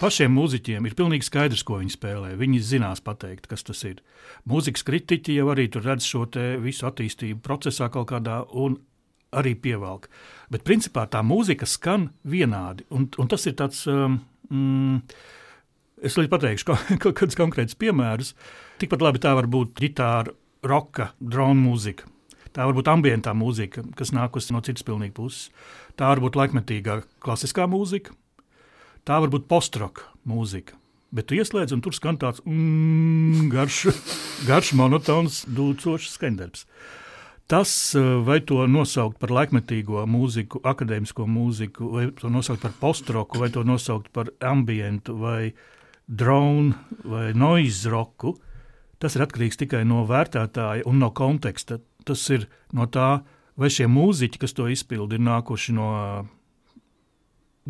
Pašiem 0.00 0.33
mūziķiem 0.33 0.87
ir 0.87 0.94
pilnīgi 0.96 1.26
skaidrs, 1.26 1.64
ko 1.66 1.76
viņi 1.81 1.92
spēlē. 1.92 2.31
Viņi 2.40 2.61
zinās 2.64 3.03
pateikt, 3.05 3.50
kas 3.50 3.66
tas 3.66 3.83
ir. 3.85 3.98
Mūzikas 4.48 4.87
kritiķi 4.87 5.35
jau 5.37 5.50
arī 5.53 5.66
tur 5.68 5.85
redz 5.85 6.07
šo 6.09 6.22
visu 6.62 6.87
attīstību 6.88 7.42
procesā 7.44 7.90
kaut 7.92 8.09
kādā 8.14 8.38
un 8.57 8.79
arī 9.37 9.55
pievelk. 9.59 10.09
Bet 10.51 10.64
principā 10.66 11.07
tā 11.11 11.23
mūzika 11.27 11.69
skan 11.69 12.11
vienādi. 12.27 12.87
Un, 12.95 13.09
un 13.19 13.31
tas 13.31 13.47
ir 13.47 13.57
tāds, 13.59 13.85
um, 13.90 14.19
mm, 14.51 15.01
es 16.07 16.19
līdz 16.19 16.33
pateikšu 16.33 16.71
kaut 16.71 17.14
kādus 17.21 17.38
konkrētus 17.38 17.79
piemērus. 17.81 18.35
Tikpat 18.83 19.05
labi 19.05 19.23
tā 19.23 19.35
var 19.38 19.51
būt 19.51 19.77
ģitāra, 19.81 20.35
roka, 20.66 21.12
drona 21.21 21.61
mūzika. 21.61 22.09
Tā 22.51 22.66
var 22.66 22.75
būt 22.75 22.90
ambientā 22.90 23.33
mūzika, 23.37 23.85
kas 23.97 24.11
nākusi 24.11 24.55
no 24.55 24.62
citas 24.66 24.83
pilnīgi 24.87 25.14
puses. 25.14 25.51
Tā 25.95 26.09
var 26.11 26.23
būt 26.25 26.38
laikmetīgā 26.38 26.99
klasiskā 27.23 27.69
mūzika, 27.71 28.14
tā 29.07 29.21
var 29.23 29.31
būt 29.31 29.47
postroka 29.51 30.09
mūzika. 30.27 30.75
Bet 31.14 31.27
tu 31.31 31.38
ieslēdz, 31.38 31.75
un 31.75 31.83
tur 31.83 31.95
skan 31.95 32.19
tāds 32.23 32.43
mm, 32.47 33.49
garš, 33.51 33.85
garš 34.49 34.75
monotons, 34.79 35.45
dūcošs 35.51 36.14
skaņdarbs. 36.19 36.66
Tas, 37.51 37.95
eh, 37.95 38.01
vai 38.23 38.39
to 38.47 38.63
nosaukt 38.71 39.19
par 39.19 39.33
laikmetīgo 39.35 40.05
mūziku, 40.07 40.61
akadēmisko 40.63 41.25
mūziku, 41.27 41.89
vai 41.91 42.05
to 42.15 42.29
nosaukt 42.31 42.63
par 42.63 42.77
postroku, 42.79 43.41
vai 43.43 43.49
to 43.51 43.65
nosaukt 43.67 44.13
par 44.15 44.31
ambientu, 44.39 45.17
vai 45.19 45.53
drone, 46.07 46.77
vai 47.03 47.33
noise 47.35 47.91
roku, 47.91 48.37
tas 49.03 49.17
ir 49.17 49.27
atkarīgs 49.27 49.59
tikai 49.59 49.83
no 49.83 50.05
vērtētāja 50.07 50.87
un 50.87 51.03
no 51.03 51.11
konteksta. 51.11 51.81
Tas 52.07 52.23
ir 52.31 52.47
no 52.73 52.87
tā, 52.87 53.25
vai 53.59 53.69
šie 53.69 53.89
mūziķi, 53.91 54.39
kas 54.39 54.55
to 54.55 54.69
izpildi, 54.71 55.19
ir 55.19 55.27
nākuši 55.27 55.75
no 55.75 55.91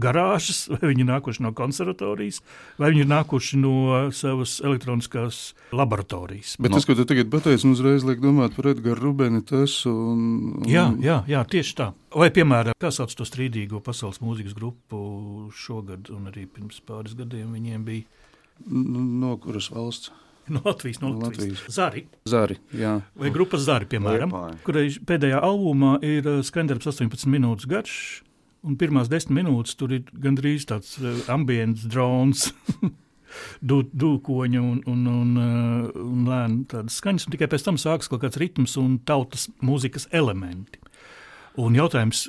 garāžas, 0.03 0.65
vai 0.73 0.91
viņi 0.91 1.05
ir 1.05 1.11
nākuši 1.11 1.45
no 1.47 1.53
konservatorijas, 1.57 2.41
vai 2.81 2.93
viņi 2.93 3.05
ir 3.05 3.11
nākuši 3.11 3.61
no 3.61 3.75
savas 4.17 4.59
elektroniskās 4.65 5.41
laboratorijas. 5.77 6.57
Bet 6.61 6.75
tas, 6.75 6.87
ko 6.89 6.97
tu 6.99 7.07
tagad 7.09 7.31
pateici, 7.33 7.67
mums 7.69 7.83
uzreiz 7.83 8.07
liek 8.07 8.23
domāt 8.23 8.57
par 8.57 8.73
Edgars 8.75 9.03
Rubeni. 9.03 9.43
Un, 9.51 9.67
un... 9.91 10.69
Jā, 10.69 10.89
jā, 11.03 11.21
jā, 11.31 11.43
tieši 11.57 11.77
tā. 11.79 11.91
Vai, 12.17 12.31
piemēram, 12.35 12.77
kā 12.81 12.91
sauc 12.95 13.13
to 13.15 13.27
strīdīgo 13.29 13.83
pasaules 13.85 14.23
mūzikas 14.25 14.57
grupu 14.57 15.51
šogad, 15.55 16.11
un 16.15 16.31
arī 16.33 16.47
pirms 16.51 16.83
pāris 16.87 17.15
gadiem 17.19 17.53
viņiem 17.55 17.87
bija. 17.87 18.09
No 18.71 19.37
kuras 19.41 19.71
valsts? 19.73 20.13
No 20.51 20.61
Latvijas, 20.65 21.01
no 21.01 21.09
Latvijas. 21.09 21.61
Latvijas. 21.61 21.75
Zari. 21.75 22.01
Zari 22.27 22.57
jā. 22.75 22.97
Vai 23.15 23.31
grupas 23.31 23.63
Zari, 23.63 23.87
piemēram, 23.87 24.33
kurai 24.67 24.89
pēdējā 25.07 25.39
albumā 25.47 25.99
ir 26.03 26.27
skandarbs 26.43 26.89
18 26.91 27.29
minūtes 27.31 27.69
garš, 27.71 28.01
Un 28.66 28.77
pirmās 28.81 29.09
desmit 29.09 29.38
minūtes 29.38 29.77
tur 29.81 29.92
ir 29.96 30.09
gandrīz 30.20 30.66
tāds 30.68 30.96
uh, 31.01 31.14
ambients, 31.33 31.87
drons, 31.88 32.51
dūkoņa 33.64 34.61
un, 34.61 34.83
un, 34.90 35.07
un, 35.09 35.31
uh, 35.40 36.03
un 36.03 36.29
lēna 36.29 36.66
tādas 36.68 36.99
skaņas. 37.01 37.27
Un 37.27 37.37
tikai 37.37 37.49
pēc 37.53 37.64
tam 37.64 37.81
sākas 37.81 38.11
kaut 38.11 38.20
kāds 38.25 38.40
ritms 38.40 38.77
un 38.81 38.99
tautas 39.09 39.49
mūzikas 39.64 40.11
elementi. 40.12 40.83
Un 41.61 41.79
jautājums, 41.79 42.27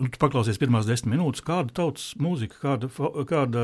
nu, 0.00 0.10
tu 0.10 0.20
paklausies 0.20 0.58
pirmās 0.58 0.88
desmit 0.88 1.14
minūtes, 1.14 1.44
kāda 1.46 1.70
tautas 1.78 2.10
mūzika, 2.18 2.58
kāda, 2.64 2.90
kāda 3.30 3.62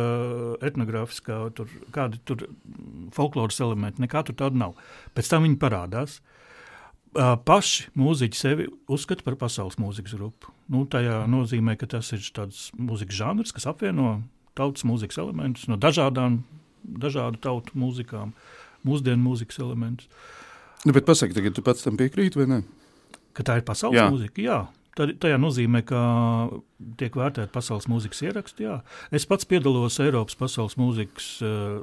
etnogrāfiskā, 0.65 1.41
tur, 1.59 1.75
kādi 1.95 2.23
tur 2.29 2.47
folkloras 3.17 3.59
elementi, 3.65 4.07
nekā 4.07 4.23
tur 4.29 4.39
tāda 4.39 4.63
nav. 4.67 4.79
Pēc 5.19 5.35
tam 5.35 5.49
viņi 5.49 5.61
parādās. 5.67 6.21
Uh, 6.21 6.34
paši 7.15 7.89
mūziķi 7.99 8.39
sevi 8.39 8.69
uzskata 8.91 9.25
par 9.27 9.37
pasaules 9.41 9.79
mūzikas 9.81 10.17
grupu. 10.19 10.53
Nu, 10.71 10.85
tajā 10.91 11.25
nozīmē, 11.31 11.77
ka 11.81 11.89
tas 11.91 12.11
ir 12.17 12.23
tāds 12.35 12.69
mūzikas 12.79 13.19
žanrs, 13.19 13.55
kas 13.55 13.69
apvieno 13.71 14.19
tautas 14.59 14.87
mūzikas 14.87 15.19
elementus 15.23 15.69
no 15.71 15.79
dažādām, 15.81 16.43
dažādu 16.85 17.41
tautu 17.43 17.77
mūzikām, 17.79 18.33
mūsdienu 18.87 19.23
mūzikas 19.23 19.61
elementus. 19.63 20.09
Nu, 20.85 20.93
bet 20.93 21.07
pasaki, 21.09 21.37
tagad 21.37 21.57
tu 21.57 21.65
pats 21.65 21.85
tam 21.85 21.99
piekrīti 22.01 22.41
vai 22.41 22.49
ne? 22.51 22.63
Ka 23.35 23.47
tā 23.47 23.59
ir 23.61 23.67
pasaules 23.67 23.99
jā. 23.99 24.09
mūzika, 24.13 24.43
jā. 24.45 24.59
Tad, 24.95 25.17
tajā 25.19 25.39
nozīmē, 25.43 25.81
ka 25.89 26.01
tiek 27.01 27.17
vērtēta 27.19 27.51
pasaules 27.55 27.89
mūzikas 27.91 28.21
ieraksti. 28.29 28.67
Jā. 28.69 28.77
Es 29.15 29.27
pats 29.27 29.49
piedalos 29.51 29.99
Eiropas 30.03 30.37
pasaules 30.39 30.77
mūzikas 30.79 31.31
uh, 31.43 31.81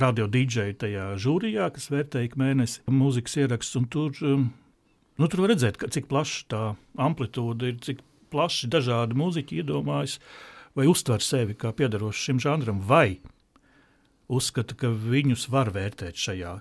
radio 0.00 0.24
dīdžeja 0.32 0.78
tajā 0.80 1.08
žūrijā, 1.20 1.68
kas 1.74 1.90
vērtē 1.92 2.24
ik 2.24 2.38
mēnesi 2.40 2.80
mūzikas 2.88 3.36
ierakstus. 3.42 3.88
Tur, 3.92 4.16
um, 4.24 4.46
nu, 5.20 5.28
tur 5.28 5.44
var 5.44 5.52
redzēt, 5.52 5.76
ka, 5.80 5.90
cik 5.92 6.08
plaša 6.08 6.46
tā 6.48 6.62
amplitūda 7.04 7.68
ir, 7.68 7.76
cik 7.84 8.00
plaši 8.32 8.72
dažādi 8.72 9.18
mūziķi 9.20 9.60
iedomājas 9.60 10.16
vai 10.76 10.88
uztver 10.88 11.24
sevi 11.24 11.56
kā 11.58 11.74
piedarošu 11.76 12.30
šim 12.30 12.40
žanram, 12.44 12.80
vai 12.80 13.20
uzskata, 14.32 14.76
ka 14.76 14.88
viņus 14.88 15.50
var 15.52 15.68
vērtēt 15.76 16.16
šajā 16.16 16.56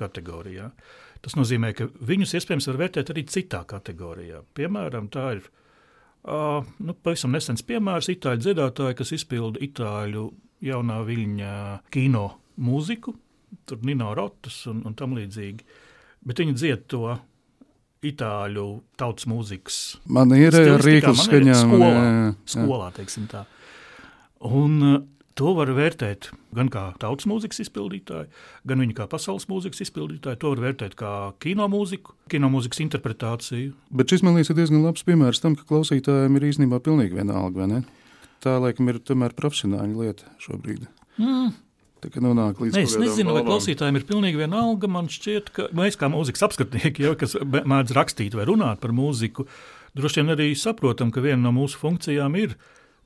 kategorijā. 0.00 0.72
Uh, 0.72 1.09
Tas 1.20 1.36
nozīmē, 1.36 1.72
ka 1.76 1.88
viņus 2.08 2.36
iespējams 2.38 2.68
var 2.70 2.78
vērtēt 2.80 3.10
arī 3.12 3.24
citā 3.28 3.60
kategorijā. 3.68 4.40
Piemēram, 4.56 5.10
tā 5.12 5.26
ir 5.36 5.42
uh, 5.44 6.64
nu, 6.80 6.94
pavisam 6.96 7.34
nesens 7.36 7.64
piemērs 7.66 8.08
itāļu 8.14 8.44
dziedātāji, 8.46 8.96
kas 9.02 9.12
izpilda 9.18 9.60
itāļu 9.66 10.30
jaunā 10.64 11.00
viļņa 11.04 11.52
kino 11.92 12.26
mūziku, 12.60 13.14
tur 13.68 13.84
Nino 13.84 14.14
Rotas 14.16 14.62
un, 14.70 14.80
un 14.88 14.96
tam 14.96 15.16
līdzīgi. 15.18 15.68
Bet 16.24 16.40
viņi 16.40 16.56
dzied 16.56 16.88
to 16.92 17.04
itāļu 18.04 18.66
tautas 19.00 19.28
mūzikas. 19.28 19.78
Man 20.08 20.32
ir 20.36 20.56
rīkla 20.80 21.14
skaņā. 21.16 21.56
Skolā, 21.62 21.94
skolā, 22.48 22.90
teiksim 22.96 23.28
tā. 23.28 23.44
Un 24.48 24.80
To 25.40 25.54
var 25.56 25.70
vērtēt 25.72 26.28
gan 26.52 26.68
kā 26.68 26.82
tautas 27.00 27.24
mūzikas 27.30 27.62
izpildītāju, 27.64 28.28
gan 28.68 28.82
viņa 28.84 28.96
kā 28.98 29.06
pasaules 29.08 29.46
mūzikas 29.48 29.80
izpildītāju. 29.86 30.36
To 30.42 30.50
var 30.52 30.60
vērtēt 30.66 30.96
kā 31.00 31.12
kino 31.40 31.64
mūziku, 31.72 32.12
kino 32.28 32.50
mūzikas 32.52 32.82
interpretāciju. 32.84 33.72
Bet 33.96 34.12
šis 34.12 34.24
man 34.26 34.36
liekas 34.36 34.52
diezgan 34.58 34.84
labs 34.84 35.06
piemērs 35.08 35.40
tam, 35.40 35.56
ka 35.56 35.64
klausītājiem 35.70 36.36
ir 36.36 36.46
īstenībā 36.50 36.82
pilnīgi 36.84 37.16
vienalga. 37.16 37.80
Tā 38.44 38.58
laikam 38.60 38.92
ir 38.92 39.00
tomēr 39.00 39.32
profesionāla 39.36 40.04
lieta 40.04 40.28
šobrīd. 40.44 40.84
Mm. 41.16 41.54
Ne, 42.00 42.80
es 42.80 42.96
nezinu, 42.96 43.34
vai 43.36 43.42
klausītājiem 43.44 43.98
ir 43.98 44.04
pilnīgi 44.08 44.40
vienalga. 44.40 44.88
Man 44.88 45.08
šķiet, 45.12 45.50
ka 45.56 45.66
mēs, 45.76 45.98
kā 46.00 46.08
mūzikas 46.12 46.46
apskatnieki, 46.46 47.04
jau, 47.04 47.12
kas 47.20 47.36
mēdz 47.40 47.92
rakstīt 47.96 48.36
vai 48.36 48.46
runāt 48.48 48.80
par 48.80 48.94
mūziku, 48.96 49.44
droši 49.96 50.22
vien 50.22 50.32
arī 50.36 50.50
saprotam, 50.56 51.12
ka 51.12 51.24
viena 51.24 51.42
no 51.44 51.52
mūsu 51.56 51.80
funkcijām 51.80 52.38
ir 52.40 52.56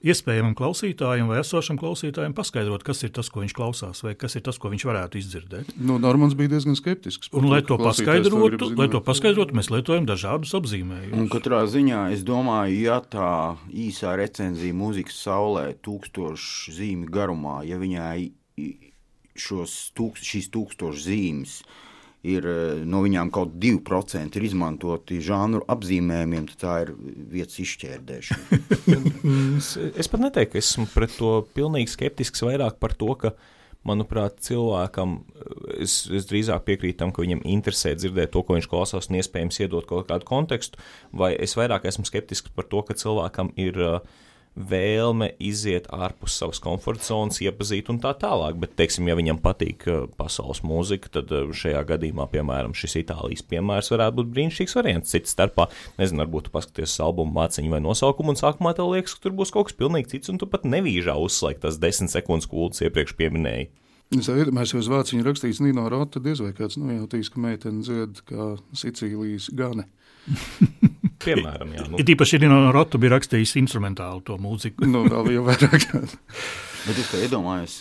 iespējamam 0.04 0.54
klausītājam 0.58 1.30
vai 1.30 1.40
esošam 1.40 1.78
klausītājam 1.80 2.34
paskaidrot, 2.36 2.84
kas 2.86 3.02
ir 3.06 3.12
tas, 3.16 3.30
ko 3.32 3.42
viņš 3.42 3.54
klausās, 3.56 4.02
vai 4.04 4.14
kas 4.18 4.36
ir 4.38 4.44
tas, 4.46 4.58
ko 4.60 4.70
viņš 4.72 4.86
varētu 4.88 5.20
izdzirdēt. 5.20 5.72
Nu, 5.80 5.96
Normans 6.02 6.36
bija 6.38 6.52
diezgan 6.54 6.78
skeptisks. 6.78 7.32
Un, 7.34 7.48
lai 7.52 7.62
to, 7.66 7.78
paskaidrotu, 7.80 8.70
lai 8.78 8.88
to 8.92 9.00
paskaidrotu, 9.04 9.56
mēs 9.56 9.72
lietojam 9.72 10.08
dažādus 10.08 10.54
apzīmējumus. 10.58 11.30
Katrā 11.32 11.64
ziņā 11.70 12.06
es 12.16 12.24
domāju, 12.26 12.76
ja 12.84 13.00
tā 13.00 13.30
īsā 13.72 14.14
recenzija 14.20 14.76
mūzikas 14.76 15.22
saulē, 15.24 15.70
tūkstošu 15.84 16.76
zīmju 16.78 17.10
garumā, 17.14 17.62
ja 17.68 17.80
viņai 17.80 18.28
šos 19.34 19.78
tūkst, 19.98 20.30
šīs 20.30 20.52
tūkstošu 20.54 21.08
zīmes 21.08 21.58
ir 21.64 21.92
eh, 22.48 22.82
no 22.88 23.02
viņām 23.04 23.30
kaut 23.34 23.56
2% 23.60 24.38
ir 24.38 24.46
izmantoti 24.48 25.20
žanru 25.24 25.64
apzīmējumiem, 25.70 26.46
tad 26.52 26.62
tā 26.62 26.76
ir 26.86 26.94
vietas 27.34 27.58
izšķērdēšana. 27.64 28.60
es 30.00 30.10
pat 30.10 30.24
neteiktu, 30.24 30.54
ka 30.54 30.62
esmu 30.62 30.88
pret 30.94 31.12
to 31.18 31.34
pilnīgi 31.56 31.92
skeptisks 31.92 32.44
vairāk 32.46 32.80
par 32.80 32.96
to, 32.96 33.12
ka 33.20 33.34
manuprāt, 33.84 34.38
cilvēkam, 34.40 35.18
es, 35.76 36.06
es 36.08 36.24
drīzāk 36.30 36.64
piekrītu 36.64 37.02
tam, 37.02 37.12
ka 37.12 37.20
viņam 37.20 37.44
interesē 37.44 37.92
dzirdēt 37.98 38.32
to, 38.32 38.40
ko 38.40 38.56
viņš 38.56 38.68
klausās, 38.72 39.10
un 39.10 39.18
iespējams 39.20 39.60
iedot 39.60 39.84
kaut 39.88 40.08
kādu 40.08 40.24
kontekstu, 40.28 40.80
vai 41.12 41.34
es 41.36 41.52
vairāk 41.58 41.84
esmu 41.90 42.06
skeptisks 42.08 42.54
par 42.56 42.64
to, 42.70 42.80
ka 42.88 42.96
cilvēkam 42.96 43.52
ir 43.60 43.76
uh, 43.84 43.98
vēlme 44.54 45.32
iziet 45.42 45.88
ārpus 45.92 46.36
savas 46.38 46.60
komforta 46.62 47.04
zonas, 47.08 47.40
iepazīt 47.42 47.90
un 47.90 47.98
tā 48.02 48.12
tālāk. 48.18 48.56
Bet, 48.62 48.76
teiksim, 48.78 49.08
ja 49.10 49.16
viņam 49.18 49.40
patīk 49.42 49.86
uh, 49.90 50.04
pasaules 50.18 50.62
mūzika, 50.66 51.10
tad 51.18 51.32
uh, 51.34 51.50
šajā 51.54 51.82
gadījumā, 51.90 52.28
piemēram, 52.32 52.74
šis 52.78 53.00
Itālijas 53.02 53.44
piemērs 53.50 53.90
varētu 53.94 54.20
būt 54.20 54.32
brīnišķīgs 54.36 54.76
variants. 54.78 55.14
Cits 55.14 55.34
starpā, 55.34 55.68
nezinu, 55.98 56.22
varbūt 56.22 56.52
paskaties 56.54 56.96
albumu 57.04 57.34
māciņu 57.34 57.74
vai 57.74 57.82
nosaukumu, 57.84 58.34
un 58.34 58.40
sākumā 58.40 58.74
tev 58.78 58.92
liekas, 58.94 59.16
ka 59.16 59.26
tur 59.26 59.36
būs 59.38 59.54
kaut 59.54 59.70
kas 59.70 59.78
pilnīgi 59.78 60.14
cits, 60.14 60.30
un 60.32 60.38
tu 60.42 60.50
pat 60.50 60.66
nevīžā 60.68 61.16
uzslēgt 61.18 61.64
tās 61.66 61.80
desmit 61.82 62.14
sekundes 62.14 62.48
kūlus 62.50 62.84
iepriekš 62.86 63.18
pieminēji. 63.18 63.72
Es 64.14 64.28
iedomājos, 64.30 64.76
uz 64.78 64.90
vāciņu 64.92 65.24
rakstīts 65.26 65.62
Nino 65.64 65.88
Rota, 65.90 66.20
diez 66.22 66.38
vai 66.44 66.52
kāds 66.54 66.76
nojautīs, 66.78 67.32
ka 67.32 67.40
meitene 67.42 67.82
dzied 67.82 68.20
kā 68.28 68.52
Sicīlijas 68.76 69.48
gane. 69.58 69.88
Piemēram, 71.24 71.72
jā. 71.76 71.86
Nu. 71.90 72.00
Ir 72.00 72.12
īpaši 72.14 72.40
Rino 72.42 72.60
Rotu 72.74 73.00
bija 73.02 73.14
rakstījis 73.16 73.56
instrumentālu 73.62 74.22
to 74.26 74.38
mūziku. 74.40 74.86
nu, 74.90 75.04
vēl 75.08 75.32
jau 75.36 75.46
vairāk. 75.48 75.88
Bet 76.84 77.00
es 77.00 77.10
iedomājos, 77.16 77.78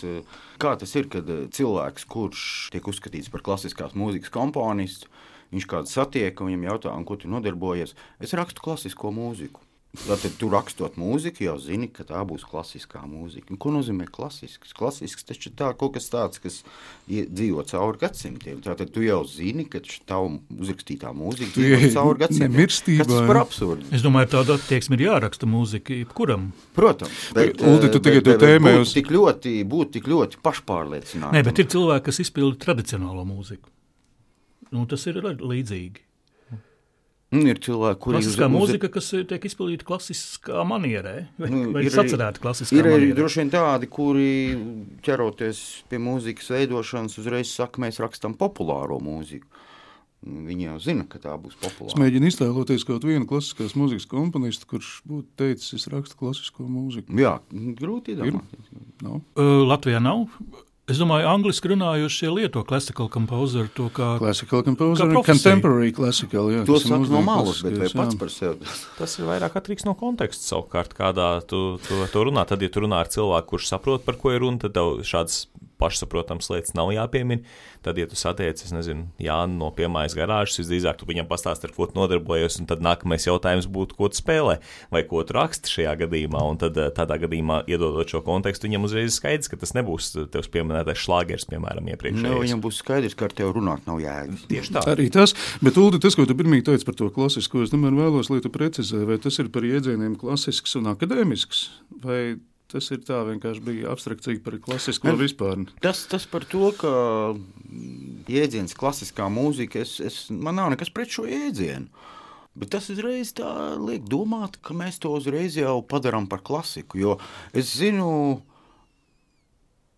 kā 0.62 0.72
tas 0.80 0.94
ir, 0.96 1.10
kad 1.12 1.28
cilvēks, 1.52 2.06
kurš 2.08 2.44
tiek 2.72 2.86
uzskatīts 2.88 3.28
par 3.32 3.44
klasiskās 3.44 3.92
mūzikas 3.98 4.32
komponistu, 4.32 5.10
viņš 5.52 5.68
kādu 5.70 5.92
satiek 5.92 6.40
un 6.40 6.50
viņam 6.50 6.66
jautā, 6.70 6.96
ko 7.04 7.18
tu 7.20 7.28
nodarbojies. 7.28 7.92
Es 8.24 8.32
rakstu 8.36 8.64
klasisko 8.64 9.12
mūziku. 9.14 9.60
Tad 9.94 10.24
tu 10.40 10.48
rakstot 10.50 10.96
mūziku, 10.98 11.44
jau 11.46 11.52
zini, 11.62 11.86
ka 11.86 12.02
tā 12.02 12.18
būs 12.26 12.42
klasiskā 12.50 13.04
mūzika. 13.06 13.52
Un 13.54 13.58
ko 13.62 13.70
nozīmē 13.70 14.08
klasisks? 14.10 14.72
Klasisks 14.74 15.22
taču 15.28 15.52
ir 15.52 15.54
tā, 15.60 15.68
kaut 15.78 15.92
kas 15.94 16.08
tāds, 16.10 16.40
kas 16.42 16.56
dzīvo 17.06 17.62
cauri 17.70 18.00
gadsimtiem. 18.02 18.58
Tātad 18.64 18.90
tu 18.90 19.04
jau 19.06 19.20
zini, 19.30 19.62
ka 19.70 19.78
tava 20.04 20.32
uzrakstītā 20.50 21.12
mūzika 21.14 21.62
ej 21.62 21.92
cauri 21.94 22.24
gadsimtiem. 22.24 22.50
nemirstībā, 22.56 23.04
Kas 23.04 23.12
tas 23.12 23.22
jā. 23.22 23.28
par 23.30 23.40
absurdu? 23.44 23.86
Es 23.94 24.02
domāju, 24.02 24.32
tāda 24.34 24.58
attieksme 24.58 24.98
ir 24.98 25.04
jāraksta 25.06 25.46
mūzika 25.46 25.94
jebkuram. 26.02 26.48
Protams, 26.74 27.22
bet, 27.38 27.62
Uldi, 27.62 27.92
tu 27.94 28.02
eh, 28.02 28.06
tagad 28.08 28.28
bet 28.32 28.42
tēmē 28.42 28.74
uz- 28.82 28.96
tik 28.98 29.12
ļoti, 29.14 29.54
būt 29.64 29.94
tik 30.00 30.10
ļoti 30.10 30.42
pašpārliecinātam. 30.42 31.38
Nē, 31.38 31.44
bet 31.46 31.62
ir 31.62 31.70
cilvēki, 31.70 32.08
kas 32.10 32.18
izpilda 32.26 32.58
tradicionālo 32.66 33.22
mūziku. 33.30 33.70
Nu, 34.74 34.84
tas 34.90 35.06
ir 35.06 35.22
līdzīgi. 35.22 36.03
Un 37.34 37.46
ir 37.50 37.58
cilvēki, 37.58 37.98
kuri 38.04 38.16
Klasiskā 38.20 38.46
uz- 38.46 38.54
mūzika, 38.54 38.88
kas 38.94 39.08
eh, 39.18 39.24
tiek 39.26 39.44
izpildīta 39.48 39.84
klasiskā 39.88 40.62
manierē, 40.70 41.14
vai, 41.40 41.50
Nu, 41.50 41.62
vai 41.74 41.82
ir 41.84 41.90
arī- 41.90 41.96
sacerēta 41.98 42.38
klasiskā 42.44 42.78
Ir 42.78 42.84
arī 42.86 43.08
manierē. 43.10 43.16
droši 43.18 43.40
vien 43.42 43.50
tādi, 43.50 43.88
kuri 43.90 44.30
ķeroties 45.02 45.82
pie 45.90 45.98
mūzikas 45.98 46.50
veidošanas, 46.54 47.18
uzreiz 47.18 47.50
saka, 47.52 47.80
mēs 47.82 47.98
rakstām 47.98 48.36
populāro 48.38 49.00
mūziku. 49.02 49.46
Viņi 50.24 50.64
jau 50.70 50.78
zina, 50.80 51.04
ka 51.04 51.18
tā 51.20 51.34
būs 51.36 51.52
Es 51.52 51.60
populāra. 51.60 51.98
mēģinu 52.00 52.30
iztēloties 52.30 52.84
kaut 52.88 53.02
vienu 53.04 53.26
klasiskās 53.28 53.74
mūzikas 53.76 54.06
komponistu, 54.08 54.64
kurš 54.70 55.02
būtu 55.06 55.26
teicis, 55.36 55.74
es 55.76 55.84
rakstu 55.92 56.16
klasisko 56.16 56.64
mūziku. 56.64 57.12
Jā, 57.12 57.40
grūti 57.52 58.14
iedomāties. 58.16 58.70
Nav. 59.02 59.20
Uh, 59.36 59.66
Latvijā 59.68 60.00
nav. 60.00 60.24
Es 60.84 60.98
domāju, 61.00 61.24
angliski 61.30 61.70
runājošie 61.72 62.28
lieto 62.28 62.60
classical 62.68 63.06
composer 63.08 63.70
to 63.72 63.86
kā 63.96 64.18
Classical 64.20 64.60
composer, 64.66 65.06
Kā 65.06 65.08
un 65.08 65.14
profesija. 65.16 65.54
contemporary 65.54 65.92
classical. 65.96 66.50
Jā, 66.52 66.64
To 66.68 66.76
saka 66.76 66.98
no 67.08 67.22
malas, 67.24 67.62
bet 67.64 67.78
vai 67.80 67.88
pats 67.88 68.18
par 68.20 68.28
sevi? 68.28 68.68
Tas 68.98 69.14
ir 69.16 69.24
vairāk 69.24 69.56
atkarīgs 69.56 69.86
no 69.88 69.94
konteksta 69.96 70.44
savukārt, 70.44 70.92
kādā 70.92 71.40
tu, 71.48 71.78
tu 71.88 72.04
to 72.12 72.24
runā. 72.28 72.44
Tad, 72.44 72.60
ja 72.60 72.68
tu 72.68 72.84
runā 72.84 73.00
ar 73.00 73.08
cilvēku, 73.08 73.54
kurš 73.54 73.70
saprot, 73.72 74.04
par 74.04 74.20
ko 74.20 74.34
ir 74.36 74.44
runa, 74.44 74.60
tad 74.60 74.76
tev 74.76 75.00
šādas 75.08 75.46
pašsaprotamas 75.80 76.50
lietas 76.52 76.74
nav 76.76 76.92
jāpiemina. 76.94 77.42
Tad, 77.84 77.98
ja 78.00 78.06
tu 78.08 78.16
satiec, 78.16 78.60
es 78.64 78.72
nezinu, 78.72 79.08
Jānu 79.20 79.58
no 79.60 79.70
piemājas 79.74 80.14
garāžas, 80.16 80.58
visdrīzāk 80.62 80.98
tu 81.00 81.08
viņam 81.08 81.28
pastāsti, 81.30 81.68
ar 81.68 81.74
ko 81.76 81.86
tu 81.90 81.98
nodarbojies, 81.98 82.58
un 82.62 82.68
tad 82.70 82.84
nākamais 82.84 83.26
jautājums 83.28 83.68
būtu, 83.70 83.96
ko 83.98 84.08
tu 84.12 84.20
spēlē 84.20 84.58
vai 84.94 85.02
ko 85.08 85.22
tu 85.26 85.36
raksti 85.36 85.72
šajā 85.74 85.94
gadījumā. 86.04 86.40
Un 86.50 86.60
tad 86.62 86.78
eh, 86.80 86.90
tādā 86.94 87.18
gadījumā, 87.24 87.62
iedodot 87.70 88.08
šo 88.08 88.22
kontekstu, 88.26 88.68
viņam 88.68 88.86
uzreiz 88.88 89.18
skaidrs, 89.18 89.50
ka 89.52 89.58
tas 89.60 89.74
nebūs 89.76 90.12
tevs 90.32 90.50
pieminētais 90.54 91.02
šlāgers, 91.04 91.48
piemēram, 91.50 91.84
Nu, 91.84 91.92
iepriekšējais. 91.92 92.40
viņam 92.46 92.62
būs 92.64 92.78
skaidrs, 92.80 93.14
ka 93.18 93.26
ar 93.28 93.34
tevi 93.36 93.52
runāt 93.58 93.84
nav 93.90 94.00
jēgas. 94.00 94.46
Tieši 94.48 94.74
tā. 94.76 94.84
Arī 94.94 95.10
tas, 95.12 95.34
bet 95.64 95.76
Uldi, 95.80 96.00
tas, 96.00 96.16
ko 96.16 96.24
tu 96.28 96.36
pirmie 96.38 96.62
teici 96.64 96.86
par 96.88 96.96
to 96.96 97.10
klasisko, 97.12 97.64
es 97.66 97.72
tomēr 97.74 97.92
vēlos, 97.98 98.30
lai 98.32 98.40
tu 98.44 98.50
precizē, 98.54 99.02
vai 99.08 99.18
tas 99.20 99.36
ir 99.42 99.50
par 99.52 99.66
jēdzieniem 99.66 100.14
klasisks 100.20 100.76
un 100.80 100.88
akadēmisks, 100.94 101.64
vai 102.04 102.20
tas 102.72 102.90
ir 102.94 103.02
tā 103.06 103.20
vienkārši 103.28 103.62
bija 103.64 103.92
abstrakcija 103.92 104.42
par 104.44 104.58
klasisko 104.62 105.10
Ne. 105.10 105.18
vispār. 105.20 105.66
Tas, 105.84 106.04
tas 106.10 106.26
par 106.30 106.46
to, 106.48 106.70
ka 106.78 106.90
jēdziens 108.30 108.76
klasiskā 108.78 109.28
mūzika, 109.32 109.82
es, 109.84 109.98
es, 110.00 110.18
man 110.30 110.58
nav 110.58 110.72
nekas 110.74 110.92
pret 110.94 111.12
šo 111.14 111.26
jēdzienu. 111.28 111.88
Bet 112.54 112.70
tas 112.70 112.86
uzreiz 112.92 113.32
liek 113.82 114.04
domāt, 114.06 114.60
ka 114.62 114.76
mēs 114.78 115.00
to 115.02 115.10
uzreiz 115.16 115.56
jau 115.58 115.80
padarām 115.82 116.28
par 116.30 116.42
klasiku. 116.46 117.00
Jo 117.00 117.16
es 117.52 117.72
zinu, 117.80 118.42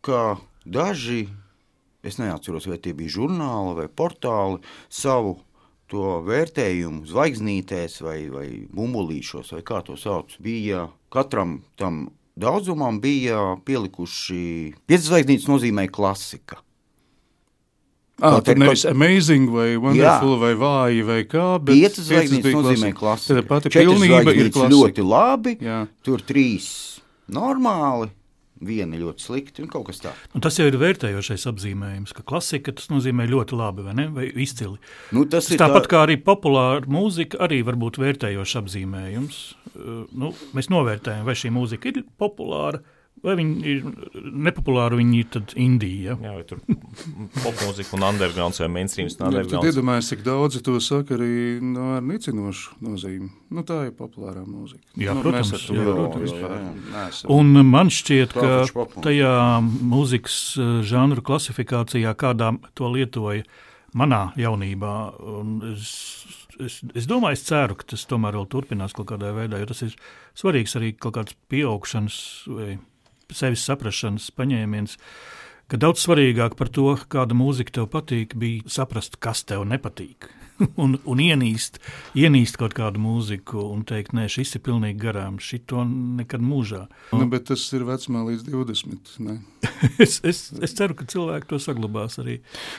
ka 0.01 0.39
daži, 0.65 1.27
es 2.07 2.17
neatceros, 2.17 2.69
vai 2.71 2.79
tie 2.81 2.95
bija 2.97 3.19
žurnāli 3.19 3.77
vai 3.77 3.89
portāli, 3.93 4.63
savu 4.89 5.37
to 5.93 6.21
vērtējumu 6.27 7.07
zvaigznītēs 7.07 8.01
vai, 8.03 8.19
vai 8.33 8.47
bumbulīšos, 8.75 9.53
vai 9.55 9.63
kā 9.67 9.83
to 9.87 9.99
sauc, 10.01 10.35
bija 10.43 10.89
katram 11.13 11.61
tam 11.79 12.07
daudzumam 12.37 13.01
bija 13.01 13.57
pielikuši 13.65 14.75
piecas 14.87 15.09
zvaigznītes 15.11 15.49
nozīmē 15.51 15.89
klasika. 15.93 16.61
Ah, 18.17 18.39
tur 18.41 18.55
ir 18.57 18.61
nevis 18.63 18.87
amazing 18.89 19.51
vai 19.53 19.75
wonderful 19.77 20.39
vai 20.41 20.55
vāji 20.57 21.03
vai 21.05 21.19
kā, 21.29 21.47
Piecas 21.69 22.07
zvaigznītes 22.09 22.55
nozīmē 22.57 22.95
klasika. 22.97 23.43
Tad 23.43 23.49
pati 23.51 23.73
pilnība 23.75 24.33
ir 24.33 24.49
klasika. 24.49 24.73
ļoti 24.73 25.05
labi, 25.05 25.57
Jā. 25.61 25.83
tur 26.01 26.25
trīs 26.25 26.69
normāli, 27.29 28.09
viena 28.65 28.97
ļoti 29.01 29.27
slikti 29.27 29.65
un 29.65 29.71
kaut 29.73 29.89
kas 29.91 30.01
tāds. 30.05 30.25
Un 30.37 30.45
tas 30.45 30.57
jau 30.57 30.67
ir 30.69 30.79
vērtējošais 30.81 31.45
apzīmējums, 31.51 32.15
ka 32.17 32.25
klasika 32.27 32.73
tas 32.77 32.89
nozīmē 32.93 33.29
ļoti 33.29 33.59
labi 33.59 33.85
vai, 33.87 33.97
ne, 33.99 34.09
vai 34.15 34.31
izcili. 34.33 34.81
Nu, 35.17 35.27
tas 35.29 35.51
ir 35.51 35.61
Tāpat 35.61 35.85
tā, 35.87 35.93
kā 35.93 36.05
arī 36.07 36.17
populāra 36.25 36.89
mūzika, 36.89 37.43
arī 37.45 37.61
var 37.67 37.77
būt 37.81 38.01
vērtējošs 38.03 38.59
apzīmējums. 38.63 39.43
Uh, 39.75 40.07
Nu, 40.17 40.33
mēs 40.57 40.71
novērtējam, 40.73 41.27
vai 41.27 41.35
šī 41.39 41.51
mūzika 41.55 41.91
ir 41.91 42.05
populāra, 42.21 42.81
vai 43.25 43.35
viņa 43.39 43.71
ir 43.71 43.85
nepopulāra, 44.47 44.97
viņa 44.99 45.15
ir 45.19 45.29
tad 45.35 45.55
Indija. 45.59 46.17
Jā, 46.21 46.33
vai 46.37 46.45
tur 46.47 46.61
popmūzika 47.43 47.97
un 47.97 48.05
undergrounds 48.07 48.61
vai 48.63 48.69
mainstreams 48.73 49.17
un 49.17 49.23
Nu, 49.25 49.25
Tad 49.27 49.39
undergrounds. 49.41 49.69
iedomājieties, 49.71 50.11
cik 50.13 50.25
daudzi 50.27 50.63
to 50.67 50.77
saka 50.85 51.17
arī 51.17 51.31
no, 51.65 51.89
ar 51.97 52.05
nicinošu 52.07 52.77
nozīmi. 52.87 53.31
Nu, 53.57 53.65
tā 53.67 53.81
ir 53.89 53.95
populārā 53.99 54.45
mūzika. 54.47 54.83
Jā, 55.01 55.15
nu, 55.17 55.25
protams, 55.25 55.53
mēs 55.53 55.61
ar 55.61 55.67
to 55.67 55.77
jā, 55.79 55.87
protams, 55.97 56.25
vispār 56.27 56.57
jā, 56.57 56.73
neesam. 56.95 57.31
Un 57.37 57.63
man 57.73 57.93
šķiet, 57.93 58.37
ka 58.37 58.89
tajā 59.07 59.35
mūzikas 59.65 60.39
uh, 60.61 60.73
žanru 60.87 61.25
klasifikācijā, 61.27 62.15
kādā 62.21 62.53
to 62.79 62.91
lietoja 62.95 63.47
manā 63.97 64.27
jaunībā, 64.37 64.95
un 65.41 65.55
es, 65.73 65.91
es, 66.61 66.81
es 66.95 67.07
domāju, 67.09 67.39
es 67.39 67.47
ceru, 67.49 67.77
ka 67.79 67.87
tas 67.95 68.03
tomēr 68.11 68.37
vēl 68.37 68.49
turpinās 68.53 68.93
kaut 68.97 69.09
kādā 69.09 69.31
veidā, 69.37 69.61
jo 69.63 69.71
tas 69.71 69.81
ir 69.87 69.95
svarīgs 70.37 70.77
arī 70.77 70.91
kaut 71.01 71.17
kāds 71.17 71.37
pieaugšanas 71.49 72.19
vai 72.53 72.75
sevis 73.35 73.65
saprašanas 73.67 74.31
paņēmiens. 74.37 74.99
Ka 75.67 75.79
daudz 75.83 76.05
svarīgāk 76.05 76.55
par 76.59 76.71
to, 76.71 76.93
kāda 77.11 77.35
mūzika 77.35 77.81
tev 77.81 77.89
patīk, 77.91 78.37
bija 78.39 78.63
saprast, 78.71 79.19
kas 79.19 79.43
tev 79.49 79.65
nepatīk. 79.67 80.31
un, 80.83 80.97
un 81.05 81.21
ienīst, 81.21 81.79
ienīst 82.17 82.59
kaut 82.61 82.75
kādu 82.77 83.01
mūziku 83.03 83.61
un 83.73 83.83
teikt, 83.89 84.15
nē, 84.17 84.27
šis 84.33 84.57
ir 84.57 84.63
pilnīgi 84.67 84.99
garām, 85.01 85.39
šito 85.43 85.83
nekad 85.87 86.45
mūžā. 86.45 86.87
Nu, 87.13 87.27
bet 87.33 87.49
tas 87.51 87.65
ir 87.77 87.85
vecumā 87.89 88.25
līdz 88.31 88.47
20. 88.49 89.17
Ne? 89.27 89.39
Es, 90.01 90.19
es, 90.25 90.39
es 90.65 90.73
ceru, 90.77 90.95
ka 90.97 91.05
cilvēki 91.11 91.51
to 91.51 91.59
saglabās 91.61 92.17
arī. 92.23 92.39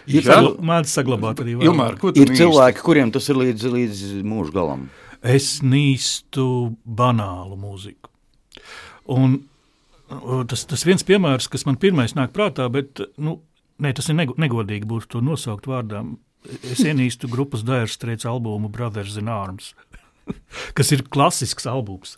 Ir 0.09 0.25
Sagla, 0.25 0.55
Mēdz 0.65 0.95
saglabāt 0.97 1.43
arī. 1.43 1.53
Ilmār, 1.61 1.97
ir 2.09 2.31
nīsti? 2.31 2.39
cilvēki, 2.39 2.81
kuriem 2.85 3.11
tas 3.13 3.27
ir 3.29 3.37
līdz, 3.37 3.67
līdz 3.75 4.01
mūža 4.25 4.55
galam. 4.55 4.87
Es 5.21 5.59
nīstu 5.61 6.47
banālu 6.85 7.57
mūziku. 7.59 8.09
Un 9.13 9.37
tas, 10.47 10.65
tas 10.69 10.85
viens 10.87 11.03
piemērs, 11.07 11.49
kas 11.51 11.65
man 11.67 11.77
pirmais 11.81 12.15
nāk 12.17 12.33
prātā, 12.35 12.67
bet 12.71 13.01
nu, 13.17 13.39
ne, 13.83 13.93
tas 13.93 14.07
ir 14.09 14.15
nego- 14.19 14.37
negodīgi 14.39 14.87
būtu 14.87 15.07
to 15.17 15.21
nosaukt 15.25 15.67
vārdā. 15.69 16.03
Es 16.63 16.79
ienīstu 16.85 17.27
grupas 17.31 17.63
Dire 17.67 17.89
Straits 17.91 18.25
albumu 18.29 18.69
Brothers 18.71 19.17
in 19.19 19.27
Arms, 19.27 19.73
kas 20.77 20.91
ir 20.95 21.03
klasisks 21.11 21.67
albums. 21.67 22.15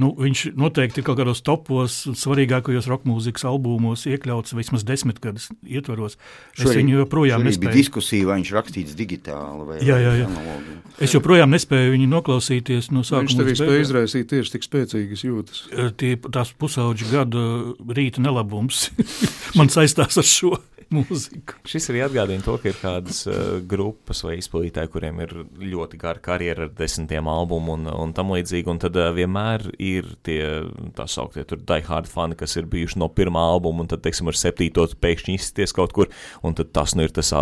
Nu, 0.00 0.08
viņš 0.16 0.54
noteikti 0.56 1.02
ir 1.02 1.04
kaut 1.04 1.18
kādos 1.20 1.42
topos, 1.44 1.98
svarīgākajos 2.16 2.86
roka 2.88 3.04
mūzikas 3.10 3.44
albumos 3.44 4.06
iekļauts 4.08 4.54
vismaz 4.56 4.86
desmit 4.88 5.18
gadus 5.20 5.50
ietvaros. 5.68 6.16
Es 6.56 6.62
Šorīt- 6.64 6.78
viņu 6.80 7.02
joprojām 7.02 7.44
nespēju. 7.44 7.74
diskusija, 7.76 8.26
vai 8.30 8.38
viņš 8.40 8.52
rakstīts 8.56 8.96
digitāli 8.96 9.66
vai 9.68 9.76
Jā, 9.84 10.00
jā, 10.00 10.14
jā. 10.22 10.30
analogi. 10.32 10.78
Es 10.98 11.12
joprojām 11.12 11.52
nespēju 11.52 11.92
viņu 11.92 12.08
noklausīties 12.08 12.90
no 12.96 13.04
sākuma. 13.04 13.28
Viņš 13.28 13.36
tev 13.60 13.68
spēja 13.68 13.84
izraisīt 13.84 14.28
tieši 14.32 14.52
tik 14.56 14.62
spēcīgas 14.70 15.26
jūtas. 15.28 15.62
tie, 16.00 16.16
tās 16.16 16.56
pusauģa 16.56 17.12
gada 17.12 17.46
rīta 17.92 18.24
nelabums 18.24 18.88
man 19.60 19.68
saistās 19.68 20.16
ar 20.16 20.24
šo 20.24 20.56
mūziku. 20.92 21.54
Šis 21.64 21.86
arī 21.88 22.02
atgādina 22.04 22.42
to, 22.44 22.58
ka 22.60 22.68
ir 22.68 22.74
kādas 22.76 23.22
uh, 23.26 23.60
grupas 23.64 24.18
vai 24.26 24.34
izpildītāji, 24.36 24.90
kuriem 24.92 25.20
ir 25.24 25.30
ļoti 25.56 25.96
gara 25.96 26.20
karjera 26.20 26.66
ar 26.66 26.72
desmitiem 26.76 27.24
albumu 27.32 27.72
un, 27.78 27.86
un 27.88 28.12
tam 28.12 28.28
līdzīgi. 28.34 28.68
Un 28.68 28.78
tad 28.82 28.96
uh, 29.00 29.06
vienmēr 29.16 29.70
ir 29.80 29.91
tie 30.26 30.42
tā 30.96 31.06
sauktie 31.10 31.44
diehard 31.52 32.10
fani, 32.10 32.38
kas 32.38 32.56
ir 32.60 32.68
bijuši 32.72 33.00
no 33.02 33.08
pirmā 33.12 33.44
albuma, 33.54 33.84
un 33.84 33.90
tad, 33.90 34.02
teiksim, 34.04 34.30
ar 34.32 34.38
septīto 34.38 34.86
pēkšņi 35.02 35.38
izsties 35.38 35.74
kaut 35.76 35.94
kur, 35.96 36.10
un 36.42 36.58
tad 36.58 36.72
tas 36.76 36.96
nu 36.98 37.06
ir 37.06 37.14
tas 37.14 37.32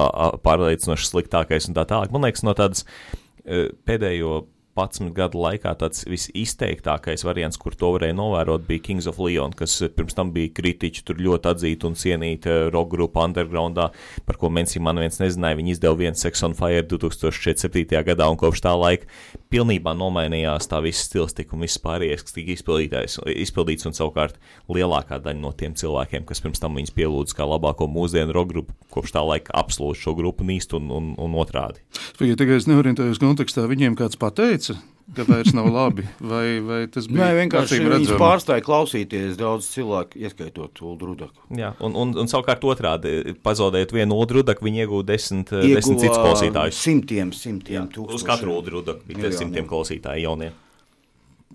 pārliecinoši 0.44 1.10
sliktākais 1.10 1.70
un 1.70 1.78
tā 1.78 1.86
tālāk. 1.88 2.14
Man 2.14 2.26
liekas, 2.26 2.44
no 2.46 2.56
tādas 2.58 2.86
uh, 2.86 3.68
pēdējo 3.88 4.40
11 4.78 5.10
gadu 5.16 5.40
laikā 5.42 5.72
tāds 5.80 6.04
visizteiktākais 6.08 7.24
variants, 7.26 7.58
kur 7.60 7.74
to 7.76 7.90
varēja 7.96 8.14
novērot, 8.16 8.64
bija 8.68 8.84
Kings 8.86 9.08
of 9.10 9.18
Leon, 9.22 9.54
kas 9.56 9.76
pirms 9.96 10.16
tam 10.16 10.30
bija 10.34 10.52
kritiķi, 10.56 11.04
tur 11.06 11.20
ļoti 11.20 11.50
atzīta 11.50 11.90
un 11.90 11.98
cienīta 11.98 12.56
rock 12.70 12.92
grupa 12.94 13.26
undergroundā, 13.26 13.90
par 14.26 14.40
ko 14.40 14.52
Mensī 14.52 14.82
man 14.82 15.00
viens 15.02 15.20
nezināja. 15.20 15.58
Viņi 15.60 15.76
izdeva 15.76 15.98
vienu 15.98 16.20
Sex 16.20 16.46
on 16.46 16.56
Fire 16.58 16.86
2007. 16.86 17.90
gadā, 18.06 18.30
un 18.30 18.38
kopš 18.40 18.64
tā 18.64 18.76
laika 18.78 19.10
pilnībā 19.50 19.94
nomainījās 19.98 20.68
tā 20.70 20.80
viss 20.84 21.08
stils, 21.08 21.34
tik 21.36 21.54
un 21.54 21.64
viss 21.64 21.80
pārējais, 21.82 22.22
kas 22.26 22.36
tika 22.36 22.54
izpildīts, 22.54 23.88
un 23.88 23.96
savukārt 23.96 24.38
lielākā 24.70 25.18
daļa 25.22 25.40
no 25.42 25.52
tiem 25.56 25.74
cilvēkiem, 25.78 26.26
kas 26.28 26.42
pirms 26.44 26.62
tam 26.62 26.78
viņus 26.78 26.94
pielūdz 26.96 27.34
kā 27.36 27.46
labāko 27.48 27.88
mūsdienu 27.90 28.34
rock 28.36 28.52
grupu, 28.52 28.76
kopš 28.94 29.16
tā 29.16 29.24
laika 29.26 29.54
absolūti 29.58 30.04
šo 30.04 30.14
grupu 30.18 30.46
nīst 30.46 30.74
un, 30.78 30.90
un, 30.94 31.12
un 31.18 31.36
otrādi. 31.42 31.82
Ja 32.22 32.38
tikai 32.38 32.60
es 32.60 32.70
neorientējos 32.70 33.22
kontekstā, 33.22 33.66
viņiem 33.70 33.98
kāds 33.98 34.20
pateica, 34.20 34.78
ka 35.16 35.24
vairs 35.28 35.52
nav 35.56 35.66
labi, 35.72 36.04
vai, 36.20 36.60
vai 36.62 36.80
tas 36.92 37.08
bija 37.10 37.26
Nē, 37.26 37.34
vienkārši 37.40 37.80
redzami? 37.82 38.18
pārstāja 38.20 38.62
klausīties 38.66 39.36
daudz 39.40 39.66
cilvēku, 39.72 40.18
ieskaitot 40.22 40.80
Ulu 40.86 41.10
Rudaku. 41.10 41.42
Jā, 41.58 41.72
un, 41.82 41.96
un, 41.98 42.14
un 42.22 42.30
savukārt 42.30 42.62
otrādi, 42.64 43.34
pazaudējot 43.42 43.92
vienu 43.96 44.18
udrudaku, 44.22 44.64
viņi 44.68 44.84
iegūta 44.86 45.10
desmit, 45.12 45.52
eh, 45.52 45.66
desmit 45.74 46.00
citus 46.04 46.18
klausītājus. 46.18 46.78
Simtiem, 46.80 47.32
simtiem 47.36 47.88
tūkstošiem. 47.90 48.20
Uz 48.20 48.26
katru 48.28 48.58
udrudaku 48.60 49.06
bija 49.08 49.18
Miljoniem. 49.18 49.38
simtiem 49.42 49.70
klausītāju 49.70 50.26
jaunie. 50.28 50.52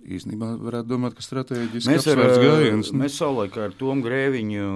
Īsnībā 0.06 0.52
varētu 0.62 0.86
domāt, 0.92 1.16
ka 1.18 1.24
strateģiski 1.26 1.90
Mēs, 1.90 2.06
ar, 2.12 2.20
gājiens. 2.38 2.92
nu. 2.94 3.00
mēs 3.02 3.16
savulaik 3.18 3.56
ar 3.58 3.72
Tomu 3.74 4.04
Grēviņu 4.06 4.68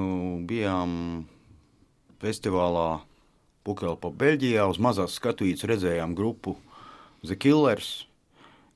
bijām 0.50 0.96
festivālā 2.24 3.02
Pukelpa 3.68 4.10
Beļģijā. 4.10 4.66
Uz 4.72 4.80
mazās 4.82 5.20
skatuvītes 5.20 5.68
redzējām 5.70 6.16
grupu 6.18 6.56
The 7.22 7.36
Killers, 7.36 8.08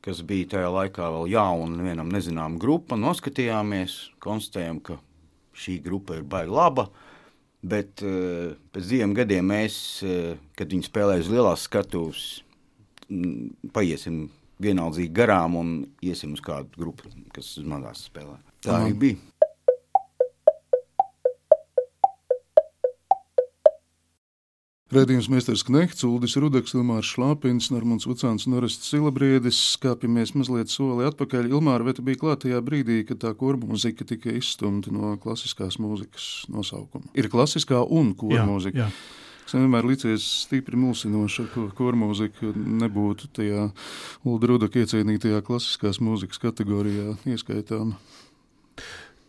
kas 0.03 0.21
bija 0.27 0.51
tajā 0.57 0.69
laikā 0.73 1.07
vēl 1.15 1.31
jauna, 1.31 1.85
vienam 1.85 2.11
nezināma 2.11 2.59
grupa. 2.61 2.97
Noskatījāmies, 2.99 3.97
konstatējām, 4.23 4.81
ka 4.83 4.99
šī 5.57 5.79
grupa 5.85 6.19
ir 6.19 6.27
baigta 6.27 6.57
laba. 6.57 6.87
Bet 7.63 8.03
uh, 8.03 8.55
pēc 8.75 8.89
diviem 8.89 9.13
gadiem 9.15 9.47
mēs, 9.53 9.75
uh, 10.03 10.33
kad 10.59 10.73
viņi 10.73 10.89
spēlēja 10.89 11.23
uz 11.23 11.29
lielās 11.31 11.67
skatuves, 11.69 12.25
paiesim 13.75 14.25
vienaldzīgi 14.63 15.13
garām 15.15 15.55
un 15.59 15.71
iesim 16.03 16.35
uz 16.35 16.43
kādu 16.43 16.71
grupu, 16.79 17.11
kas 17.35 17.55
uz 17.59 17.67
mazās 17.67 18.03
spēlē. 18.09 18.35
Tā 18.63 18.81
arī 18.81 18.97
bija. 18.99 19.49
Radījums 24.93 25.25
Mēsters 25.31 25.63
Knehts, 25.65 26.03
Uldis 26.05 26.35
Rudaks, 26.37 26.75
Ilmārs 26.77 27.07
Šlāpins, 27.15 27.71
Normons 27.73 28.05
Vucāns 28.05 28.43
un 28.45 28.59
Orests 28.59 28.91
Silabriedis. 28.91 29.57
Skāpjamies 29.73 30.35
mazliet 30.37 30.69
soli 30.69 31.07
atpakaļ. 31.07 31.47
Ilmāra, 31.49 31.87
vai 31.87 31.95
tu 31.97 32.05
biji 32.05 32.19
klāt 32.21 32.43
tajā 32.43 32.59
brīdī, 32.61 32.99
kad 33.07 33.23
tā 33.23 33.31
korma 33.39 33.71
mūzika 33.71 34.05
tika 34.05 34.29
izstumta 34.37 34.93
no 34.93 35.15
klasiskās 35.23 35.79
mūzikas 35.81 36.27
nosaukuma? 36.53 37.09
Ir 37.17 37.31
klasiskā 37.33 37.81
un 37.81 38.13
korma 38.19 38.45
mūzika. 38.51 38.85
jā. 38.85 38.89
Es 39.43 39.57
vienmēr 39.57 39.87
licies 39.89 40.23
stipri 40.45 40.77
mulsinoši, 40.79 41.47
ka 41.55 41.65
korma 41.75 42.11
mūzika 42.11 42.53
nebūtu 42.53 43.31
tajā 43.33 43.65
Ulda 44.29 44.51
Rudaka 44.53 44.83
iecienītajā 44.83 45.41
klasiskās 45.47 45.99
mūzikas 46.03 46.39
kategorijā 46.43 47.17
ieskaitāma. 47.33 47.97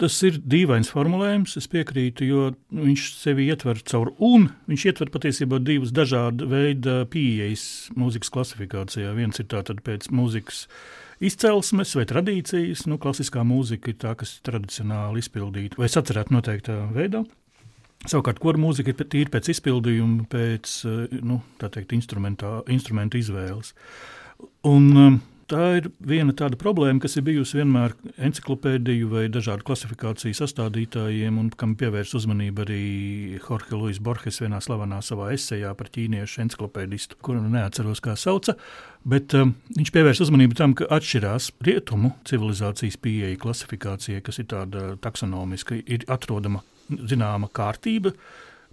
Tas 0.03 0.17
ir 0.27 0.41
dīvains 0.43 0.89
formulējums, 0.91 1.53
es 1.61 1.69
piekrītu, 1.71 2.27
jo 2.27 2.47
viņš 2.75 3.05
sevi 3.15 3.47
ietver 3.53 3.79
caur 3.87 4.11
un. 4.19 4.49
Viņš 4.67 4.87
ietver 4.91 5.13
patiesībā 5.15 5.61
divas 5.63 5.93
dažādas 5.95 6.51
veida 6.51 7.05
pieejas 7.11 7.93
mūzikas 7.95 8.33
klasifikācijā. 8.35 9.13
Viens 9.15 9.39
ir 9.39 9.47
tātad 9.53 9.85
pēc 9.87 10.09
mūzikas 10.11 10.65
izcelsmes 11.23 11.95
vai 11.95 12.09
tradīcijas, 12.11 12.89
nu, 12.91 12.99
klasiskā 12.99 13.45
mūzika 13.47 13.93
ir 13.93 14.01
tā, 14.03 14.17
kas 14.19 14.35
tradicionāli 14.47 15.23
izpildīta 15.23 15.79
vai 15.79 15.91
sacerēta 15.93 16.35
noteiktā 16.35 16.81
veidā. 16.95 17.23
Savukārt, 18.05 18.43
kur 18.43 18.59
mūzika 18.61 18.93
ir 18.93 19.07
tīri 19.09 19.31
pēc 19.33 19.53
izpildījuma, 19.55 20.27
pēc 20.33 20.75
eh, 20.91 21.21
nu, 21.25 21.39
teikt, 21.63 21.95
instrumentu 21.95 23.23
izvēles. 23.23 23.73
Un, 24.69 24.91
um, 24.99 25.23
tā 25.51 25.65
ir 25.79 25.89
viena 26.05 26.35
tāda 26.37 26.57
problēma, 26.61 27.01
kas 27.03 27.17
ir 27.19 27.25
bijusi 27.27 27.59
vienmēr 27.59 27.95
encyklopēdiju 28.27 29.09
vai 29.13 29.25
dažādu 29.33 29.67
klasifikāciju 29.69 30.37
sastādītājiem, 30.39 31.39
un 31.41 31.51
kam 31.59 31.75
pievērš 31.81 32.15
uzmanību 32.21 32.65
arī 32.65 32.83
Jorge 33.39 33.79
Luis 33.79 34.01
Borges 34.03 34.41
vienā 34.43 34.61
slavenā 34.65 35.01
savā 35.05 35.31
esejā 35.35 35.73
par 35.79 35.91
ķīniešu 35.95 36.45
encyklopēdistu, 36.45 37.19
kuru 37.25 37.43
nu 37.45 37.53
neatceros, 37.55 38.03
kā 38.05 38.17
sauca. 38.21 38.57
Bet 39.05 39.35
um, 39.37 39.53
viņš 39.77 39.93
pievērš 39.95 40.23
uzmanību 40.27 40.57
tam, 40.59 40.77
ka 40.79 40.89
atšķirās 40.97 41.51
rietumu 41.67 42.15
civilizācijas 42.29 42.97
pieeja 43.05 43.41
klasifikācijai, 43.43 44.23
kas 44.25 44.41
ir 44.41 44.49
tāda 44.53 44.95
taksonomiska, 45.05 45.81
ir 45.85 46.07
atrodama 46.13 46.63
zināma 46.89 47.51
kārtība, 47.53 48.15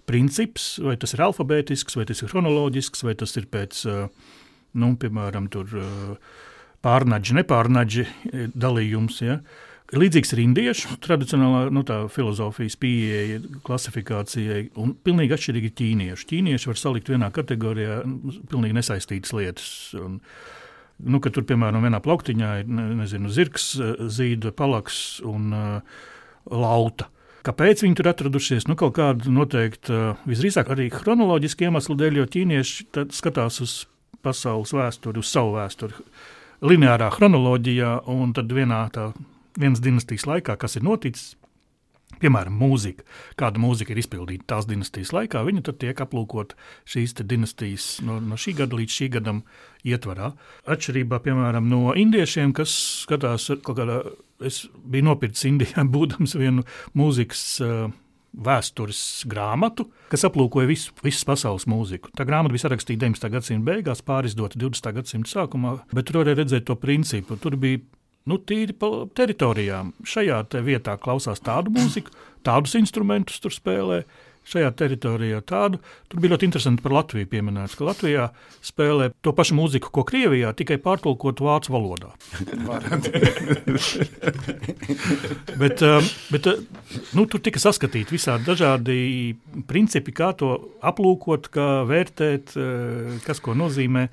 princips, 0.08 0.76
vai 0.82 0.96
tas 1.00 1.12
ir 1.14 1.22
alfabētisks, 1.24 1.98
vai 1.98 2.06
tas 2.08 2.22
ir 2.24 2.32
chronoloģisks, 2.32 3.04
vai 3.06 3.14
tas 3.18 3.36
ir 3.38 3.46
pēc, 3.52 3.84
uh, 3.90 4.32
nu, 4.80 4.94
piemēram, 5.00 5.52
tur, 5.52 5.76
uh, 5.76 6.40
pārnaģi, 6.84 7.36
nepārnaģi 7.40 8.06
eh, 8.06 8.48
dalījums. 8.54 9.20
Ja? 9.24 9.38
Līdzīgs 9.92 10.32
ir 10.32 10.40
indiešu 10.46 10.96
tradicionālā 11.04 11.66
nu, 11.74 11.84
filozofijas 12.12 12.78
pieeja 12.80 13.42
klasifikācijai, 13.66 14.70
un 14.80 14.94
pilnīgi 15.04 15.36
atšķirīgi 15.36 15.68
ir 15.68 15.76
ķīnieši. 15.82 16.28
Ķīnieši 16.30 16.70
var 16.70 16.80
salikt 16.80 17.12
vienā 17.12 17.28
kategorijā 17.34 18.00
pilnīgi 18.50 18.78
nesaistītas 18.78 19.34
lietas. 19.36 19.68
Un, 20.00 20.16
nu, 21.02 21.20
tur, 21.26 21.44
piemēram, 21.48 21.84
vienā 21.84 22.00
plauktiņā 22.04 22.54
ir 22.62 22.72
ne, 22.72 22.88
nezinu, 23.02 23.32
zirgs, 23.32 23.72
eh, 23.76 24.06
zīda, 24.12 24.54
palaks 24.56 25.20
un 25.28 25.52
uh, 25.56 26.00
lauta. 26.50 27.08
Kāpēc 27.42 27.82
viņi 27.82 27.96
tur 27.98 28.06
atradušies? 28.12 28.68
Nu, 28.70 28.76
kaut 28.78 28.94
kāda 29.00 29.30
noteikti, 29.34 29.96
visdrīzāk 30.30 30.68
arī 30.70 30.86
chronoloģiski 30.94 31.66
iemesli 31.66 31.96
dēļ, 31.98 32.20
jo 32.20 32.26
ķīnieši 32.36 33.08
skatās 33.10 33.58
uz 33.64 33.72
pasaules 34.22 34.70
vēsturi, 34.76 35.18
uz 35.18 35.30
savu 35.32 35.56
vēsturi, 35.56 35.98
lineārā 36.62 37.10
chronoloģijā, 37.14 37.92
un 38.10 38.34
tad 38.36 38.52
vienā 38.54 38.84
tā 38.94 39.10
vienas 39.58 39.82
dinastijas 39.84 40.26
laikā, 40.28 40.56
kas 40.60 40.78
ir 40.78 40.86
noticis, 40.86 41.32
piemēram, 42.22 42.54
mūzika, 42.54 43.04
kāda 43.40 43.60
mūzika 43.62 43.94
ir 43.94 44.00
izpildīta 44.02 44.46
tās 44.54 44.68
dinastijas 44.70 45.12
laikā, 45.14 45.42
viņa 45.46 45.64
tad 45.66 45.80
tiek 45.82 46.02
aplūkota 46.04 46.58
šīs 46.88 47.16
dinastijas 47.18 47.86
no, 48.06 48.20
no 48.22 48.38
šī 48.38 48.54
gada 48.60 48.78
līdz 48.78 48.98
šī 48.98 49.08
gadam 49.16 49.42
ietvarā. 49.88 50.32
Atšķirībā, 50.70 51.18
piemēram, 51.24 51.66
no 51.72 51.96
indiešiem, 51.98 52.54
kas 52.56 52.74
skatās 53.02 53.48
kaut 53.66 53.80
kādā, 53.80 53.98
es 54.44 54.64
biju 54.86 55.10
nopircis 55.10 55.50
Indijā, 55.50 55.86
būdams 55.96 56.36
vienu 56.38 56.66
mūzikas 56.98 57.44
uh, 57.64 57.90
vēstures 58.32 59.00
grāmatu, 59.28 59.86
kas 60.12 60.24
aplūkoja 60.28 60.68
visu, 60.70 60.94
visas 61.04 61.26
pasaules 61.28 61.66
mūziku. 61.68 62.12
Tā 62.16 62.26
grāmata 62.28 62.54
bija 62.54 62.66
sarakstīta 62.66 63.04
19. 63.04 63.32
gadsimta 63.34 63.68
beigās, 63.68 64.04
pārizdota 64.06 64.60
20. 64.60 64.92
gadsimta 64.98 65.32
sākumā, 65.32 65.76
bet 65.92 66.08
tur 66.08 66.22
varēja 66.22 66.40
redzēt 66.40 66.66
to 66.68 66.76
principu. 66.80 67.36
Tur 67.40 67.58
bija 67.60 67.82
nu, 68.30 68.38
tīri 68.38 68.74
pa 68.78 68.90
teritorijām. 69.16 69.92
Šajā 70.06 70.42
te 70.52 70.62
vietā 70.64 70.96
klausās 71.00 71.42
tādu 71.44 71.74
mūziku, 71.74 72.14
tādus 72.46 72.76
instrumentus 72.78 73.42
tur 73.42 73.54
spēlē. 73.54 74.02
Šajā 74.42 74.72
teritorijā 74.74 75.38
tādu. 75.46 75.78
Tur 76.10 76.18
bija 76.22 76.34
ļoti 76.34 76.48
interesanti 76.48 76.82
par 76.82 76.96
Latviju 76.96 77.28
pieminēts, 77.30 77.76
ka 77.78 77.86
Latvijā 77.86 78.24
spēlē 78.64 79.12
to 79.22 79.30
pašu 79.38 79.54
mūziku, 79.54 79.92
ko 79.94 80.02
Krievijā, 80.08 80.50
tikai 80.58 80.80
pārtulkot 80.82 81.38
vācu 81.44 81.70
valodā. 81.70 82.10
bet, 85.62 85.84
um, 85.86 86.02
bet 86.34 86.48
uh, 86.50 86.58
nu, 87.14 87.26
tur 87.30 87.40
tika 87.44 87.62
saskatīti 87.62 88.16
visādi 88.16 88.48
dažādi 88.50 88.98
principi, 89.70 90.10
kā 90.16 90.32
to 90.38 90.56
aplūkot, 90.82 91.46
kā 91.54 91.68
vērtēt, 91.86 92.56
uh, 92.58 93.14
kas 93.26 93.38
ko 93.44 93.54
nozīmē. 93.58 94.08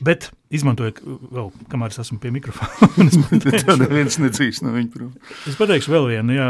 Bet, 0.00 0.30
izmantojot, 0.52 1.00
vēl, 1.04 1.50
kamēr 1.72 1.92
es 1.92 2.00
esmu 2.00 2.16
pie 2.20 2.30
mikrofona, 2.32 2.88
es 3.08 3.16
Tā 3.16 3.26
pateikšu, 3.32 3.76
neviens 3.82 4.16
nedzīs 4.20 4.60
no 4.64 4.72
viņa 4.76 4.92
prom. 4.92 5.10
es 5.48 5.56
pateikšu 5.60 5.92
vēl 5.92 6.08
vienu 6.14 6.36
jā, 6.36 6.48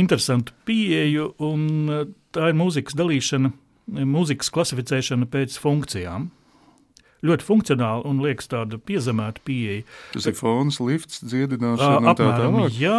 interesantu 0.00 0.56
pieeju, 0.68 1.32
un 1.44 1.60
tā 2.34 2.50
ir 2.50 2.56
mūzikas 2.58 2.96
dalīšana, 2.98 3.52
mūzikas 4.14 4.50
klasificēšana 4.54 5.28
pēc 5.30 5.58
funkcijām. 5.62 6.30
Ļoti 7.24 7.46
funkcionāli 7.46 8.04
un 8.10 8.20
liekas 8.20 8.50
tāda 8.52 8.76
piezemēta 8.76 9.40
pieeja. 9.48 9.86
Tas 10.12 10.26
ir 10.28 10.36
fons, 10.36 10.76
lifts, 10.84 11.22
dziedināšana 11.24 12.02
un 12.02 12.08
tā 12.10 12.12
Apmēram, 12.12 12.58
tālāk. 12.60 12.76
jā, 12.76 12.98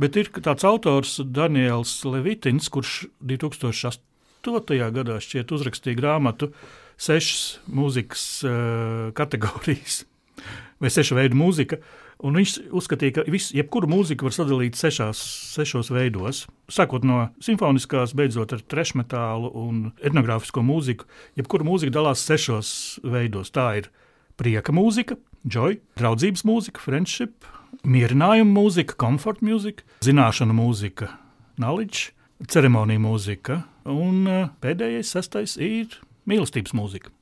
bet 0.00 0.16
ir 0.16 0.30
tāds 0.40 0.64
autors 0.64 1.18
Daniels 1.20 1.98
Levitins, 2.08 2.70
kurš 2.72 3.02
2008. 3.20 4.00
gadā 4.96 5.18
šķiet 5.20 5.52
uzrakstīja 5.52 6.00
grāmatu 6.00 6.48
sešas 6.96 7.58
mūzikas 7.68 8.24
uh, 8.48 9.10
kategorijas 9.18 10.06
vai 10.80 10.90
sešu 10.94 11.18
veidu 11.18 11.36
mūzika. 11.38 11.82
Un 12.18 12.34
viņš 12.34 12.52
uzskatīja, 12.74 13.14
ka 13.14 13.22
visu, 13.30 13.52
jebkuru 13.54 13.86
mūziku 13.92 14.26
var 14.26 14.34
sadalīt 14.34 14.74
sešās, 14.74 15.20
sešos 15.54 15.92
veidos. 15.94 16.46
Sākot 16.66 17.04
no 17.06 17.28
simfoniskās, 17.44 18.14
beidzot 18.18 18.56
ar 18.56 18.64
trešmetālu 18.66 19.52
un 19.54 19.84
etnogrāfisko 20.02 20.64
mūziku. 20.66 21.06
Jebkura 21.38 21.68
mūzika 21.68 21.94
dalās 21.94 22.24
sešos 22.26 22.72
veidos. 23.06 23.52
Tā 23.54 23.68
ir 23.78 23.90
prieka 24.40 24.74
mūzika, 24.74 25.14
joy, 25.46 25.78
draudzības 26.00 26.42
mūzika, 26.48 26.82
friendship, 26.82 27.46
mierinājuma 27.86 28.50
mūzika, 28.50 28.98
comfort 28.98 29.42
mūzika, 29.44 29.86
zināšanu 30.02 30.58
mūzika, 30.58 31.12
knowledge, 31.60 32.10
ceremonija 32.50 33.02
mūzika 33.02 33.62
un 33.94 34.26
eh, 34.26 34.46
pēdējais, 34.62 35.14
sastais 35.14 35.54
ir 35.62 36.00
mīlestības 36.28 36.74
mūzika. 36.74 37.14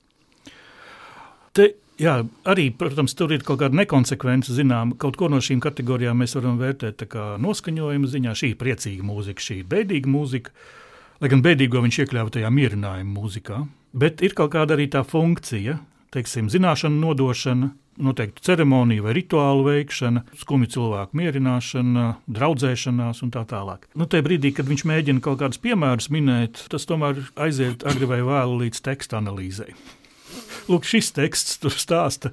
Te, 1.57 1.75
jā, 2.01 2.17
arī, 2.49 2.69
protams, 2.75 3.15
tur 3.19 3.35
ir 3.35 3.45
kaut 3.47 3.61
kāda 3.63 3.79
nekonsekvence. 3.83 4.55
Zinām, 4.57 4.95
kaut 5.01 5.19
ko 5.21 5.31
no 5.33 5.41
šīm 5.43 5.63
kategorijām 5.65 6.23
mēs 6.23 6.37
varam 6.39 6.59
vērtēt 6.61 7.07
noskaņojuma 7.43 8.13
ziņā. 8.13 8.35
Šī 8.37 8.53
ir 8.55 8.61
priecīga 8.61 9.07
mūzika, 9.07 9.47
šī 9.49 9.61
ir 9.63 9.71
bēdīga 9.73 10.13
mūzika. 10.13 10.55
Lai 11.23 11.33
gan 11.33 11.43
bēdīgo 11.45 11.81
viņš 11.81 12.03
iekļāva 12.05 12.35
tajā 12.35 12.53
mierinājuma 12.53 13.15
mūzikā, 13.17 13.63
bet 13.97 14.21
ir 14.21 14.37
kaut 14.37 14.53
kāda 14.53 14.77
arī 14.77 14.85
tā 14.93 15.01
funkcija, 15.09 15.79
teiksim, 16.13 16.51
zināšanu 16.53 17.01
nodošana, 17.01 17.71
noteiktu 17.97 18.45
ceremoniju 18.45 19.07
vai 19.07 19.15
rituālu 19.17 19.65
veikšana, 19.71 20.27
skumju 20.37 20.69
cilvēku 20.77 21.17
mierināšana, 21.17 22.07
draudzēšanās 22.29 23.23
un 23.25 23.33
tā 23.33 23.47
tālāk. 23.49 23.89
Nu, 23.97 24.05
tajā 24.05 24.27
brīdī, 24.27 24.53
kad 24.57 24.69
viņš 24.69 24.85
mēģina 24.93 25.25
kaut 25.25 25.41
kādus 25.41 25.63
piemērus 25.65 26.11
minēt, 26.13 26.67
tas 26.73 26.85
tomēr 26.89 27.25
aiziet 27.47 27.87
agri 27.89 28.09
vai 28.11 28.21
vēlu 28.27 28.67
līdz 28.67 28.85
teksta 28.91 29.23
analīzei. 29.23 29.73
Lūk, 30.71 30.87
šis 30.89 31.13
teksts 31.17 31.61
tur 31.63 31.75
stāsta 31.75 32.33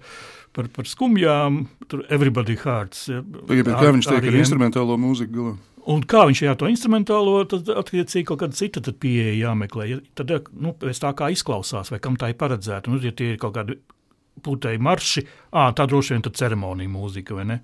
par, 0.53 0.69
par 0.73 0.89
skumjām, 0.89 1.65
tur 1.91 2.05
everybody 2.13 2.57
hearts. 2.59 3.07
Ja, 3.11 3.21
Pagaidiet, 3.21 3.75
kā 3.77 3.93
viņš 3.93 4.09
teikt 4.09 4.31
ar 4.31 4.39
instrumentālo 4.41 4.97
mūziku 5.01 5.37
galā? 5.37 5.53
Un 5.93 6.03
kā 6.07 6.21
viņš 6.29 6.41
jā, 6.45 6.53
to 6.55 6.69
instrumentālo, 6.71 7.41
tad 7.51 7.67
attiecīgi 7.67 8.27
kaut 8.29 8.39
kāda 8.39 8.55
cita 8.55 8.93
pieeja 8.95 9.33
jāmeklē. 9.49 9.87
Ja, 9.89 9.97
tad, 10.15 10.31
nu, 10.55 10.71
pēc 10.79 11.01
tā 11.03 11.11
kā 11.19 11.27
izklausās, 11.33 11.91
vai 11.91 11.99
kam 12.03 12.15
tā 12.19 12.31
ir 12.31 12.37
paredzēta. 12.39 12.91
Nu, 12.91 13.01
ja 13.03 13.11
tie 13.11 13.33
ir 13.33 13.41
kaut 13.41 13.57
kādi 13.57 13.75
putēji 14.43 14.79
marši, 14.81 15.25
ā, 15.51 15.67
tā 15.75 15.85
droši 15.89 16.15
vien 16.15 16.23
ir 16.23 16.35
ceremonija 16.39 16.91
mūzika, 16.91 17.35
vai 17.35 17.45
ne? 17.51 17.59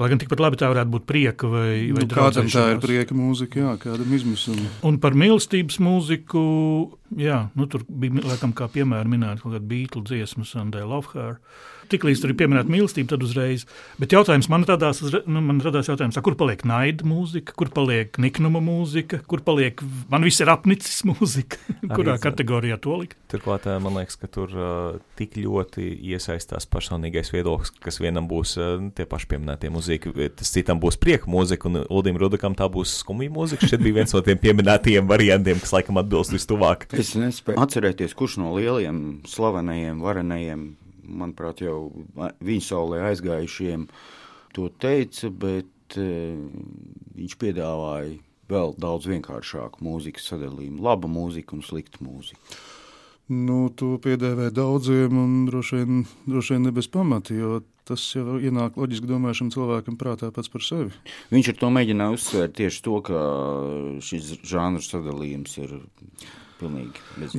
Lai 0.00 0.08
gan 0.08 0.20
tikpat 0.22 0.40
labi 0.40 0.56
tā 0.56 0.70
varētu 0.72 0.94
būt 0.94 1.04
prieka 1.04 1.48
vai, 1.52 1.72
vai 1.92 2.06
Nu, 2.06 2.08
kādam 2.08 2.46
tā 2.48 2.62
ir 2.72 2.78
prieka 2.80 3.12
mūzika, 3.16 3.60
jā, 3.60 3.72
kādam 3.82 4.14
izmisuma. 4.16 4.70
Un 4.88 4.96
par 5.02 5.12
mīlestības 5.18 5.76
mūziku, 5.84 6.44
jā, 7.20 7.42
nu, 7.52 7.66
tur 7.68 7.84
bija 7.84 8.24
laikam 8.30 8.54
kā 8.56 8.70
piemēra 8.72 9.10
minēta 9.10 9.42
kaut 9.42 9.52
kāda 9.58 9.68
Beatles 9.68 10.08
dziesma, 10.08 10.46
Sunday 10.48 10.88
Love 10.88 11.12
Her. 11.12 11.36
Tiklīdz 11.90 12.22
tur 12.22 12.32
ir 12.32 12.38
pieminēta 12.38 12.70
mīlestība, 12.70 13.12
tad 13.14 13.24
uzreiz. 13.26 13.64
Bet 14.00 14.14
jautājums 14.14 14.48
man, 14.52 14.64
tādās, 14.68 15.02
nu, 15.02 15.42
man 15.42 15.58
radās 15.64 15.90
jautājums, 15.90 16.18
kur 16.24 16.36
paliek 16.38 16.62
naida 16.68 17.06
mūzika, 17.08 17.54
kur 17.58 17.72
paliek 17.74 18.14
niknuma 18.22 18.62
mūzika, 18.64 19.22
kur 19.30 19.42
paliek 19.46 19.82
man 20.12 20.26
viss 20.26 20.42
ir 20.42 20.52
apnicis 20.52 21.02
mūzika, 21.08 21.58
kurā 21.82 22.16
Arī, 22.16 22.22
kategorijā 22.26 22.78
to 22.82 22.98
likt. 23.02 23.18
Turklāt 23.30 23.66
eh, 23.70 23.78
man 23.82 23.98
liekas, 23.98 24.18
ka 24.20 24.30
tur 24.30 24.54
uh, 24.54 25.00
tik 25.18 25.36
ļoti 25.40 25.86
iesaistās 26.12 26.68
personīgais 26.70 27.32
viedoklis, 27.34 27.74
kas 27.82 28.00
vienam 28.02 28.28
būs 28.30 28.56
uh, 28.60 28.76
tie 28.96 29.06
paši 29.10 29.30
pieminētie 29.34 29.72
mūzika, 29.72 30.14
tas 30.38 30.54
citam 30.54 30.82
būs 30.82 30.98
prieka 31.00 31.30
mūzika, 31.30 31.70
un 31.70 31.82
Udim 31.90 32.18
Rudakam 32.20 32.54
tā 32.58 32.68
būs 32.70 33.00
skumja 33.02 33.30
mūzika. 33.34 33.68
Šeit 33.70 33.82
bija 33.82 34.00
viens 34.00 34.14
no 34.14 34.22
tiem 34.24 34.38
pieminētajiem 34.40 35.10
variantiem, 35.10 35.60
kas 35.62 35.74
laikam 35.74 36.00
atbilst 36.00 36.34
vistuvāk. 36.34 36.86
Es 36.94 37.14
nespēju 37.18 37.60
atcerēties, 37.62 38.14
kurš 38.18 38.38
no 38.42 38.54
lieliem, 38.56 39.20
slavenajiem, 39.28 40.00
varenajiem, 40.04 40.64
manuprāt, 41.10 41.62
jau 41.64 41.90
viņa 42.16 42.66
saulē 42.66 43.04
aizgājušiem 43.10 43.86
to 44.56 44.66
teica, 44.82 45.30
bet 45.30 45.98
uh, 45.98 46.40
viņš 47.18 47.38
piedāvāja 47.40 48.18
vēl 48.50 48.74
daudz 48.82 49.06
vienkāršāku 49.10 49.84
mūzikas 49.86 50.26
sadalījumu. 50.32 50.82
Laba 50.82 51.10
mūzika 51.10 51.54
un 51.56 51.64
slikta 51.66 52.02
mūzika. 52.02 52.60
Nu, 53.30 53.68
to 53.70 53.94
piedēvē 54.02 54.48
daudziem, 54.50 55.14
un 55.14 55.34
droši 55.46 55.76
vien, 55.78 56.00
droši 56.26 56.56
vien 56.56 56.64
ne 56.66 56.72
bez 56.74 56.88
pamata, 56.90 57.30
jo 57.36 57.60
tas 57.86 58.02
jau 58.16 58.40
ienāk 58.42 58.74
loģiski 58.78 59.06
domāšana 59.06 59.54
cilvēkam 59.54 59.98
prātā 60.00 60.32
pats 60.34 60.50
par 60.50 60.64
sevi. 60.66 60.90
Viņš 61.30 61.52
ar 61.52 61.60
to 61.60 61.70
mēģināja 61.76 62.16
uzsvērt 62.16 62.56
tieši 62.58 62.82
to, 62.86 62.96
ka 63.06 63.20
šis 64.02 64.32
žanrs 64.50 64.90
sadalījums 64.90 65.54
ir. 65.62 65.76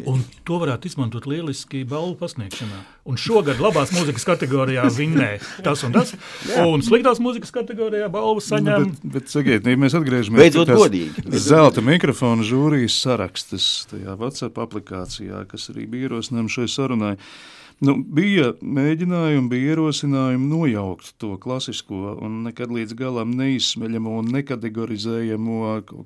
Un 0.09 0.23
to 0.47 0.57
varētu 0.61 0.89
izmantot 0.89 1.27
lieliski 1.29 1.83
balvu 1.87 2.15
pasniegšanā. 2.19 2.79
Un 3.11 3.19
šogad 3.21 3.61
labās 3.61 3.93
mūzikas 3.95 4.25
kategorijā 4.27 4.87
vinnē 4.95 5.31
tas 5.65 5.83
un 5.87 5.95
tas, 5.95 6.13
un 6.61 6.83
sliktās 6.85 7.21
mūzikas 7.23 7.53
kategorijā 7.55 8.09
balvu 8.13 8.43
saņem. 8.45 8.87
Nu, 8.87 8.91
bet, 8.91 9.15
bet 9.15 9.33
sakiet, 9.33 9.67
ja 9.67 9.79
mēs 9.79 9.95
atgriežamies 9.97 10.43
Beidzot 10.43 10.69
pie 10.69 10.79
godīgi. 10.81 11.25
Zelta 11.41 11.83
mikrofona 11.85 12.45
žūrijas 12.47 12.97
sarakstas 13.05 13.71
tajā 13.91 14.17
WhatsApp 14.19 14.61
aplikācijā, 14.61 15.45
kas 15.51 15.69
arī 15.73 15.87
bija 15.89 16.11
ierosinājums 16.11 16.59
šai 16.59 16.69
sarunai. 16.71 17.15
Nu, 17.81 17.95
bija 17.97 18.51
mēģinājumi, 18.61 19.49
bija 19.49 19.71
ierosinājumi 19.73 20.45
nojaukt 20.51 21.15
to 21.17 21.31
klasisko 21.41 22.11
un 22.21 22.43
nekad 22.45 22.69
līdz 22.69 22.93
galam 22.99 23.31
neizsmeļamo 23.33 24.19
un 24.19 24.27
nekategorizējamo 24.35 25.55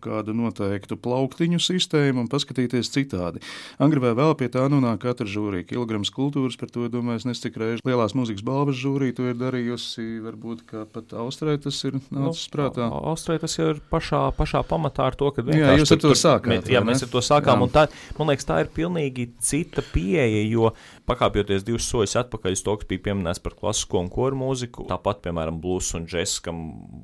kādu 0.05 0.31
noteiktu 0.39 0.95
plauktiņu 0.95 1.59
sistēmu 1.59 2.23
un 2.23 2.29
paskatīties 2.31 2.91
citādi. 2.93 3.43
Vai 3.75 4.13
vēl 4.15 4.31
pie 4.39 4.47
tā 4.53 4.63
nonāk 4.71 5.01
katra 5.03 5.27
žūrija. 5.27 5.67
Kilograms 5.67 6.13
kultūras 6.15 6.55
par 6.61 6.71
to, 6.71 6.87
domāju, 6.93 7.25
es 7.33 7.43
cik 7.43 7.59
reizes 7.59 7.83
lielās 7.83 8.15
mūzikas 8.15 8.45
balvas 8.47 8.79
žūrija 8.79 9.17
to 9.19 9.27
ir 9.33 9.35
darījusi. 9.41 10.07
Varbūt 10.23 10.63
kā 10.71 10.85
pat 10.87 11.11
Austrai 11.19 11.57
tas 11.59 11.81
ir 11.89 11.99
nācis 12.07 12.47
prātā. 12.55 12.87
Nu, 12.87 13.03
Austrai 13.11 13.35
tas 13.43 13.57
jau 13.59 13.73
ir 13.73 13.83
pašā, 13.91 14.29
pašā 14.39 14.63
pamatā 14.63 15.09
ar 15.11 15.19
to, 15.19 15.33
ka 15.35 15.43
Jā, 15.51 15.75
jūs 15.75 15.91
ar 15.91 16.03
to 16.07 16.15
sākāt, 16.15 16.53
mē- 16.55 16.71
Jā, 16.71 16.85
mēs 16.87 17.03
ar 17.03 17.11
to 17.11 17.19
sākām, 17.19 17.67
tā, 17.67 17.89
man 18.15 18.31
liekas, 18.31 18.47
tā 18.47 18.63
ir 18.63 18.71
pilnīgi 18.71 19.27
cita 19.43 19.83
pieeja, 19.91 20.45
jo 20.47 20.71
pakāpjoties 21.09 21.65
divus 21.67 21.87
soļus 21.91 22.15
atpakaļ 22.23 22.57
to, 22.65 22.75
kas 22.81 22.89
bija 22.89 23.03
pieminēts 23.09 23.41
par 23.43 23.55
klasisko 23.57 24.01
un 24.01 24.09
koru 24.13 24.39
mūziku, 24.39 24.85
tāpat, 24.89 25.21
piemēram, 25.25 25.59
blues 25.63 25.91
un 25.97 26.07
džeks, 26.09 26.39
kam 26.45 26.61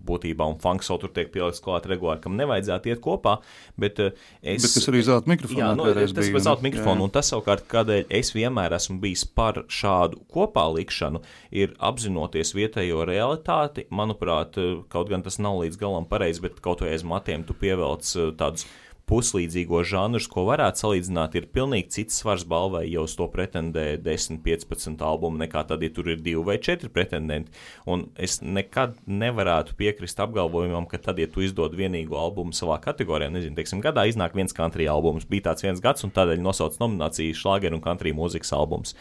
būtībā 0.08 0.47
un 0.49 0.58
funks 0.62 0.89
vēl 0.91 1.02
tur 1.04 1.14
tiek 1.16 1.32
pielikts 1.34 1.64
klāt 1.64 1.88
regulāri, 1.89 2.24
kam 2.24 2.38
nevajadzētu 2.39 2.91
iet 2.91 3.04
kopā, 3.04 3.38
bet 3.82 4.02
uh, 4.04 4.12
es... 4.41 4.66
Bet 4.66 4.78
kas 4.78 4.89
arī 4.91 5.04
zelta 5.08 5.32
mikrofonā 5.32 5.62
Jā, 5.62 5.72
nu, 5.78 5.88
kādreiz 5.89 6.16
tas 6.16 6.28
bija, 6.28 6.38
nu, 6.38 6.43
zelta 6.47 6.68
mikrofons, 6.68 7.02
jā. 7.02 7.08
un 7.08 7.16
tas 7.18 7.32
savukārt, 7.34 7.66
kādēļ 7.72 8.16
es 8.22 8.34
vienmēr 8.36 8.78
esmu 8.78 8.97
bijis 9.04 9.26
par 9.38 9.64
šādu 9.72 10.22
kopā 10.32 10.66
likšanu, 10.76 11.24
ir 11.54 11.76
apzinoties 11.91 12.56
vietējo 12.58 13.06
realitāti. 13.08 13.86
Manuprāt, 13.93 14.58
kaut 14.91 15.12
gan 15.12 15.26
tas 15.26 15.39
nav 15.41 15.62
līdz 15.62 15.80
galam 15.82 16.08
pareizi, 16.10 16.43
bet 16.43 16.62
kaut 16.64 16.84
vai 16.84 16.95
aiz 16.95 17.06
matiem 17.08 17.45
tu 17.47 17.56
pievelc 17.58 18.14
eh, 18.16 18.32
tādus 18.39 18.68
puslīdzīgos 19.10 19.89
žanrus, 19.91 20.28
ko 20.32 20.45
varētu 20.47 20.84
salīdzināt, 20.84 21.36
ir 21.38 21.47
pilnīgi 21.54 21.91
cits 21.95 22.22
svars 22.22 22.45
balvai, 22.47 22.84
ja 22.91 23.04
uz 23.04 23.16
to 23.18 23.28
pretendē 23.32 23.86
10, 24.02 24.41
15 24.45 25.04
albumu, 25.06 25.41
nekā 25.41 25.64
tad, 25.70 25.84
ja 25.84 25.91
tur 25.93 26.12
ir 26.14 26.22
2 26.24 26.43
vai 26.47 26.58
4 26.62 26.91
pretendenti. 26.93 27.52
Un 27.89 28.08
es 28.16 28.39
nekad 28.41 28.95
nevarētu 29.08 29.76
piekrist 29.80 30.22
apgalvojumam, 30.24 30.88
ka 30.91 31.02
tad, 31.02 31.20
ja 31.22 31.30
tu 31.32 31.43
izdod 31.45 31.76
vienīgo 31.80 32.20
albumu 32.22 32.56
savā 32.56 32.80
kategorijā, 32.84 33.32
nezinu, 33.34 33.58
teiksim, 33.58 33.84
gadā 33.84 34.06
iznāk 34.10 34.38
viens 34.38 34.56
country 34.56 34.88
albums, 34.91 35.28
bija 35.30 35.49
tāds 35.52 35.66
viens 35.66 35.84
gads, 35.84 36.06
un 36.08 36.16
tādēļ 36.16 36.43
nosauc 36.45 36.80
nomināciju 36.82 37.38
šlāgeru 37.38 37.80
un 37.80 37.86
country 37.86 38.16
mūzikas 38.16 38.56
albums. 38.58 38.95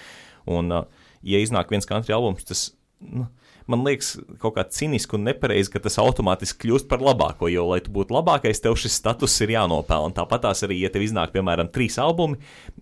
Un, 0.50 0.72
uh, 0.74 1.06
ja 1.22 1.42
iznāk 1.42 1.70
viens 1.70 1.88
country 1.88 2.16
albums, 2.16 2.46
tas, 2.48 2.70
nu, 3.04 3.28
man 3.70 3.84
liekas, 3.86 4.14
kaut 4.42 4.56
kā 4.56 4.64
ciniski 4.72 5.16
un 5.18 5.26
nepareizi, 5.28 5.70
ka 5.72 5.82
tas 5.84 5.98
automātiski 6.02 6.66
kļūst 6.66 6.88
par 6.90 7.02
labāko. 7.04 7.48
Jo, 7.52 7.68
lai 7.70 7.80
tu 7.84 7.94
būtu 7.94 8.14
labākais, 8.16 8.62
tev 8.62 8.76
šis 8.80 8.98
status 9.00 9.38
ir 9.44 9.54
jānopelna. 9.56 10.14
Tāpat 10.16 10.46
tās 10.48 10.64
arī, 10.66 10.80
ja 10.84 10.92
tev 10.92 11.06
iznāk, 11.06 11.34
piemēram, 11.36 11.70
trīs 11.74 11.98
albumi, 12.02 12.40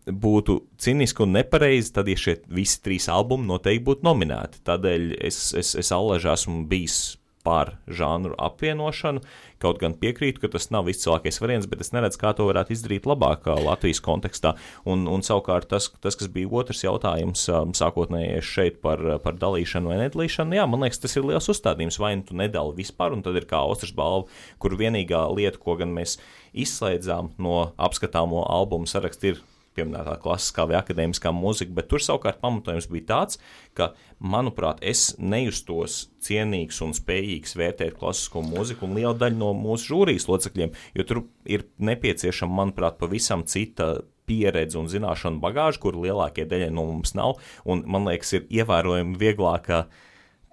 būtu 0.09 0.61
ciniski 0.81 1.25
un 1.27 1.37
nepareizi, 1.39 1.95
tad, 1.97 2.11
ja 2.11 2.19
šie 2.19 2.39
visi 2.53 2.83
trīs 2.85 3.09
albumi 3.13 3.49
noteikti 3.51 3.87
būtu 3.87 4.09
nominēti. 4.09 4.65
Tādēļ 4.69 5.09
es, 5.21 5.43
es, 5.59 5.75
es 5.79 5.95
allaž 5.95 6.29
esmu 6.35 6.65
bijis 6.71 7.19
par 7.49 7.79
žanru 7.89 8.37
apvienošanu. 8.37 9.23
Kaut 9.59 9.81
gan 9.81 9.95
piekrītu, 9.99 10.43
ka 10.43 10.51
tas 10.53 10.69
nav 10.71 10.87
izcilākais 10.93 11.41
variants, 11.43 11.67
bet 11.71 11.81
es 11.83 11.91
neredzu, 11.95 12.21
kā 12.21 12.35
to 12.37 12.47
varētu 12.47 12.75
izdarīt 12.77 13.09
labāk 13.09 13.49
Latvijas 13.65 14.03
kontekstā. 14.05 14.53
Un, 14.87 15.07
un 15.11 15.25
savukārt 15.27 15.71
tas, 15.73 15.89
tas, 16.05 16.19
kas 16.19 16.31
bija 16.35 16.53
otrs 16.61 16.85
jautājums, 16.85 17.49
sākotnējais 17.81 18.47
šeit 18.47 18.79
par, 18.85 19.03
par 19.25 19.41
dalīšanu 19.41 19.91
vai 19.91 19.99
nedalīšanu, 20.05 20.61
jā, 20.61 20.69
man 20.71 20.85
liekas, 20.87 21.03
tas 21.03 21.17
ir 21.17 21.27
liels 21.27 21.51
uzstādījums. 21.51 21.99
Vai 22.03 22.15
nu 22.21 22.29
tu 22.29 22.39
nedali 22.39 22.77
vispār, 22.79 23.17
un 23.17 23.25
tad 23.27 23.41
ir 23.41 23.49
kā 23.51 23.65
Ostras 23.67 23.97
balva, 23.97 24.29
kur 24.63 24.79
vienīgā 24.79 25.25
lieta, 25.35 25.59
ko 25.63 25.79
gan 25.81 25.97
mēs 25.97 26.19
izslēdzām 26.55 27.35
no 27.43 27.71
apskatāmo 27.81 28.45
albumu 28.47 28.87
saraksta, 28.91 29.33
ir 29.33 29.43
pieminētā 29.79 30.19
klasiskā 30.23 30.67
vai 30.69 30.79
akadēmiskā 30.83 31.33
mūzika, 31.35 31.75
bet 31.79 31.89
tur 31.93 32.05
savukārt 32.05 32.43
pamatojums 32.43 32.91
bija 32.91 33.07
tāds, 33.13 33.41
ka, 33.79 33.93
manuprāt, 34.19 34.83
es 34.83 35.15
nejustos 35.19 36.09
cienīgs 36.25 36.83
un 36.85 36.95
spējīgs 36.99 37.57
vērtēt 37.59 37.97
klasisko 37.99 38.43
mūziku, 38.45 38.89
un 38.89 38.99
liela 38.99 39.15
daļa 39.19 39.39
no 39.39 39.55
mūsu 39.57 39.95
žūrijas 39.95 40.29
locekļiem, 40.29 40.75
jo 40.99 41.09
tur 41.09 41.25
ir 41.49 41.69
nepieciešama, 41.79 42.61
manuprāt, 42.63 42.99
pavisam 43.01 43.47
cita 43.49 43.95
pieredze 44.29 44.77
un 44.81 44.91
zināšanu 44.91 45.41
bagāža, 45.43 45.81
kur 45.83 45.97
lielākie 45.97 46.47
daļai 46.49 46.69
no 46.75 46.85
mums 46.91 47.15
nav, 47.17 47.39
un 47.69 47.87
man 47.89 48.09
liekas, 48.11 48.35
ir 48.37 48.49
ievērojami 48.61 49.17
vieglāk 49.21 49.73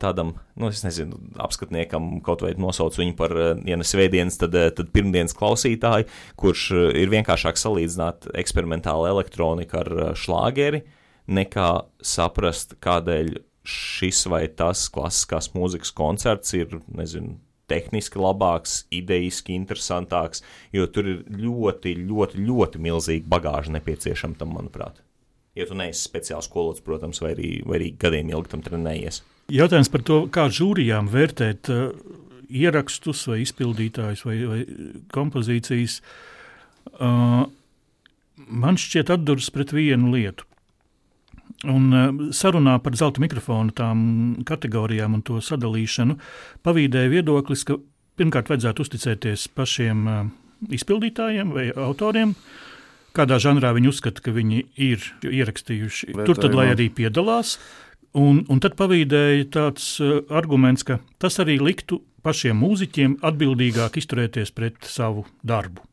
tādam, 0.02 0.34
nu, 0.60 0.70
es 0.70 0.84
nezinu, 0.86 1.20
apskatniekam 1.42 2.20
kaut 2.26 2.44
vai 2.46 2.54
nosauc 2.60 2.98
viņu 3.00 3.16
par, 3.20 3.34
eh, 3.38 3.56
ja 3.70 3.78
ne 3.80 3.88
svētdienas, 3.88 4.40
tad, 4.42 4.56
eh, 4.56 4.70
tad 4.76 4.92
pirmdienas 4.96 5.36
klausītāju, 5.38 6.10
kurš 6.40 6.68
eh, 6.72 6.92
ir 7.04 7.14
vienkāršāk 7.14 7.60
salīdzināt 7.62 8.30
eksperimentālu 8.36 9.08
elektroniku 9.14 9.82
ar 9.82 9.92
eh, 9.96 10.14
šlāgeri, 10.20 10.84
nekā 11.28 11.70
saprast, 12.04 12.78
kādēļ 12.86 13.38
šis 13.66 14.28
vai 14.30 14.46
tas 14.48 14.86
klasiskās 14.94 15.50
mūzikas 15.56 15.92
koncerts 15.96 16.54
ir, 16.54 16.80
nezinu, 16.94 17.40
tehniski 17.72 18.20
labāks, 18.22 18.84
idejiski 18.94 19.56
interesantāks, 19.58 20.44
jo 20.74 20.86
tur 20.86 21.10
ir 21.10 21.24
ļoti, 21.30 21.96
ļoti, 22.06 22.44
ļoti 22.46 22.82
milzīga 22.82 23.32
bagāža 23.32 23.74
nepieciešama 23.78 24.38
tam, 24.38 24.54
manuprāt. 24.58 25.02
Ja 25.56 25.66
tu 25.66 25.78
neesi 25.78 26.04
speciāls 26.04 26.50
skolots, 26.50 26.84
protams, 26.86 27.22
vai 27.24 27.32
arī, 27.34 27.50
vai 27.66 27.80
arī 27.80 27.94
gadiem 28.00 28.34
ilgi 28.34 28.52
tam 28.52 28.64
trenējies. 28.66 29.22
Jautājums 29.54 29.92
par 29.94 30.02
to, 30.06 30.24
kā 30.34 30.48
žūrijām 30.50 31.10
vērtēt 31.14 31.70
uh, 31.74 31.92
ierakstus 32.50 33.28
vai 33.30 33.44
izpildītājus 33.44 34.26
vai, 34.26 34.40
vai 34.50 34.60
kompozīcijas, 35.14 36.00
uh, 36.98 37.46
man 38.48 38.80
šķiet 38.82 39.14
atduras 39.16 39.52
pret 39.54 39.74
vienu 39.76 40.14
lietu. 40.16 40.48
Un 41.64 41.94
eh, 41.96 42.10
sarunā 42.36 42.78
par 42.84 42.98
zelta 43.00 43.22
mikrofonu 43.24 43.74
tām 43.76 44.00
kategorijām 44.48 45.18
un 45.18 45.24
to 45.26 45.40
sadalīšanu 45.42 46.18
pavīdēja 46.66 47.12
viedoklis, 47.14 47.64
ka 47.68 47.78
pirmkārt 48.20 48.52
vajadzētu 48.52 48.86
uzticēties 48.86 49.48
pašiem 49.56 50.04
eh, 50.12 50.22
izpildītājiem 50.78 51.54
vai 51.56 51.70
autoriem, 51.72 52.36
kādā 53.16 53.40
žanrā 53.42 53.72
viņi 53.78 53.92
uzskata, 53.92 54.24
ka 54.26 54.36
viņi 54.36 54.66
ir 54.76 55.10
ierakstījuši. 55.24 56.12
Vērtējumā. 56.12 56.28
Tur 56.30 56.44
tad, 56.44 56.58
lai 56.58 56.70
arī 56.74 56.90
piedalās. 56.94 57.58
Un, 58.16 58.44
un 58.48 58.62
tad 58.64 58.78
pavīdēja 58.80 59.50
tāds 59.52 59.90
uh, 60.00 60.22
arguments, 60.32 60.86
ka 60.88 61.00
tas 61.20 61.36
arī 61.44 61.58
liktu 61.60 62.00
pašiem 62.24 62.56
mūziķiem 62.64 63.18
atbildīgāk 63.28 63.98
izturēties 64.00 64.54
pret 64.56 64.78
savu 64.88 65.26
darbu. 65.46 65.84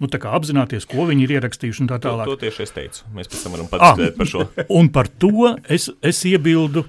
Nu, 0.00 0.08
tā 0.08 0.16
kā 0.20 0.30
apzināties, 0.36 0.86
ko 0.88 1.04
viņi 1.08 1.24
ir 1.26 1.32
ierakstījuši 1.38 1.82
un 1.84 1.88
tā 1.90 1.98
To, 2.00 2.08
tālāk. 2.12 2.28
to 2.30 2.36
tieši 2.40 2.62
es 2.64 2.70
teicu. 2.76 3.02
Mēs 3.16 3.28
pēc 3.32 3.42
tam 3.44 3.52
varam 3.56 3.66
Ah. 3.68 3.72
padiskutēt 3.96 4.16
par 4.16 4.26
šo. 4.30 4.44
Un 4.80 4.88
par 4.92 5.08
to 5.08 5.56
es, 5.68 5.90
es 6.00 6.20
iebildu. 6.24 6.84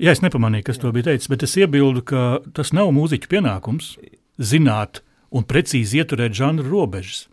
Jā, 0.00 0.10
es 0.12 0.20
nepamanīju, 0.24 0.66
kas 0.66 0.80
to 0.82 0.90
bija 0.92 1.08
teicis, 1.12 1.28
bet 1.30 1.44
es 1.46 1.54
iebildu, 1.56 2.02
ka 2.04 2.24
tas 2.52 2.72
nav 2.76 2.90
mūziķu 2.96 3.30
pienākums 3.30 3.94
zināt 4.40 5.00
un 5.30 5.44
precīzi 5.48 6.00
ieturēt 6.02 6.34
žanru 6.36 6.66
robežas. 6.68 7.28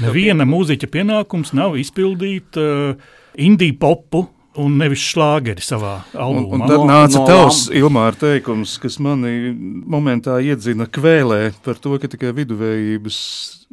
Neviena 0.00 0.46
mūziķa 0.48 0.88
pienākums 0.88 1.52
nav 1.52 1.74
izpildīt 1.76 2.56
uh, 2.56 2.94
indiju 3.36 3.76
popu 3.82 4.22
un 4.56 4.76
nevis 4.78 5.02
šlāgeri 5.02 5.60
savā 5.64 6.02
Un, 6.14 6.20
albumā. 6.20 6.54
un 6.54 6.60
tad 6.68 6.78
No- 6.78 6.86
nāca 6.86 7.14
no 7.20 7.26
tavs 7.26 7.68
Ilmāra 7.74 8.14
teikums, 8.16 8.78
kas 8.80 8.98
manī 8.98 9.54
momentā 9.86 10.38
iedzina 10.42 10.86
kvēlē 10.86 11.52
par 11.64 11.74
to, 11.74 11.98
ka 11.98 12.06
tikai 12.08 12.32
viduvējības 12.32 13.63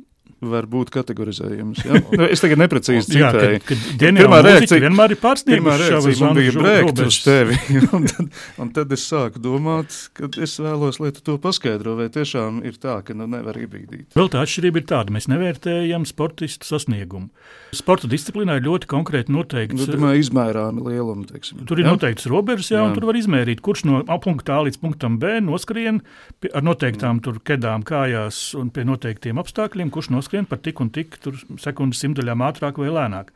var 0.42 0.66
būt 0.66 0.89
kategorizējamas. 0.94 1.84
Ja? 1.86 2.00
Nu, 2.18 2.26
es 2.26 2.42
tagad 2.42 2.60
neprecīzi 2.62 3.18
Jā, 3.20 3.30
citēju. 3.34 3.60
kad, 3.66 3.84
kad 4.00 4.16
Pirmā 4.18 4.39
reakcija- 4.46 4.82
vienmēr 4.84 5.14
ir 5.16 5.20
pārsnieguši 5.22 5.78
reakcija 5.82 6.02
savas 6.02 6.22
man 6.26 6.38
bija 6.39 6.54
brēkt 6.58 7.02
uz 7.06 7.18
tevi, 7.26 7.58
un 7.96 8.08
tad, 8.10 8.32
un 8.62 8.72
tad 8.76 8.96
es 8.98 9.04
sāku 9.12 9.42
domāt, 9.44 9.94
ka 10.18 10.30
es 10.42 10.56
vēlos, 10.62 10.98
lai 11.04 11.12
tu 11.16 11.22
to 11.30 11.36
paskaidro, 11.42 11.94
vai 12.00 12.08
tiešām 12.14 12.62
ir 12.68 12.80
tā, 12.82 12.98
ka 13.06 13.14
nu 13.18 13.28
nevar 13.30 13.58
iebīdīt. 13.62 14.10
Vēl 14.18 14.32
tā 14.34 14.42
atšķirība 14.46 14.82
ir 14.82 14.88
tāda, 14.89 15.14
mēs 15.16 15.30
nevērtējam 15.32 16.08
sportistu 16.10 16.68
sasniegumu. 16.72 17.30
Sporta 17.78 18.10
disciplīnā 18.12 18.58
ir 18.60 18.66
ļoti 18.66 18.89
konkrēti 18.92 19.32
noteikts. 19.32 19.78
Nu, 19.78 19.88
tomēr 19.94 20.18
izmērāmi 20.20 20.82
lielumu, 20.89 21.28
teiksim. 21.30 21.62
Tur 21.70 21.80
ir 21.80 21.86
Ja? 21.88 21.94
noteikts 21.96 22.26
robežas, 22.28 22.72
jā, 22.74 22.80
jā. 22.82 22.88
un 22.88 22.92
Jā. 22.92 22.98
tur 22.98 23.06
var 23.12 23.16
izmērīt, 23.22 23.62
kurš 23.64 23.86
no 23.88 24.02
A 24.12 24.18
punkta 24.20 24.58
A 24.58 24.66
līdz 24.68 24.82
punktam 24.82 25.20
B 25.22 25.38
noskrien 25.46 26.02
pie- 26.42 26.52
ar 26.58 26.66
noteiktām 26.66 27.22
tur 27.24 27.38
kedām 27.46 27.86
kājās 27.88 28.42
un 28.60 28.70
pie 28.74 28.84
noteiktiem 28.89 29.39
apstākļiem, 29.39 29.89
kurš 29.94 30.10
noskrien 30.12 30.30
par 30.50 30.62
tik 30.64 30.80
un 30.84 30.90
tik 30.94 31.20
sekundes 31.62 32.02
simtaļām 32.04 32.44
ātrāk 32.48 32.80
vai 32.82 32.92
lēnāk. 32.94 33.34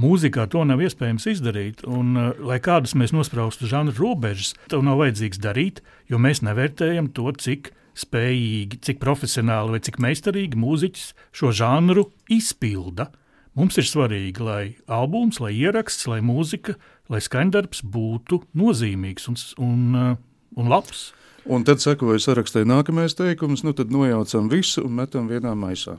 Mūzikā 0.00 0.46
to 0.48 0.62
nav 0.64 0.80
iespējams 0.80 1.26
izdarīt, 1.32 1.82
un, 1.88 2.14
uh, 2.16 2.30
lai 2.46 2.60
kādas 2.62 2.94
mēs 2.96 3.12
nospraustu 3.12 3.68
žanru 3.68 3.96
robežas, 3.98 4.54
to 4.70 4.80
nav 4.86 5.00
vajadzīgs 5.02 5.40
darīt, 5.42 5.82
jo 6.08 6.20
mēs 6.22 6.44
nevērtējam 6.46 7.10
to, 7.16 7.26
cik 7.36 7.72
spējīgi, 7.98 8.80
cik 8.86 9.00
profesionāli 9.02 9.74
vai 9.74 9.80
cik 9.84 9.98
meistarīgi 10.00 10.58
mūziķis 10.60 11.08
šo 11.36 11.50
žanru 11.56 12.06
izpilda. 12.30 13.10
Mums 13.58 13.80
ir 13.82 13.88
svarīgi, 13.90 14.40
lai 14.46 14.64
albums, 14.86 15.40
lai 15.42 15.50
ieraksts, 15.58 16.06
lai 16.08 16.20
mūzika, 16.22 16.76
lai 17.10 17.18
skaņdarbs 17.20 17.82
būtu 17.82 18.44
nozīmīgs 18.56 19.26
un, 19.32 19.40
un, 19.58 19.80
uh, 19.98 20.12
un 20.56 20.70
labs. 20.70 21.10
Un 21.50 21.64
tad 21.66 21.82
sekoja 21.82 22.20
sarakstīja 22.22 22.68
nākamais 22.68 23.16
teikums, 23.18 23.64
nu 23.66 23.74
tad 23.74 23.90
nojaucam 23.92 24.48
visu 24.52 24.84
un 24.86 24.94
metam 25.00 25.26
vienā 25.28 25.56
maisā. 25.58 25.96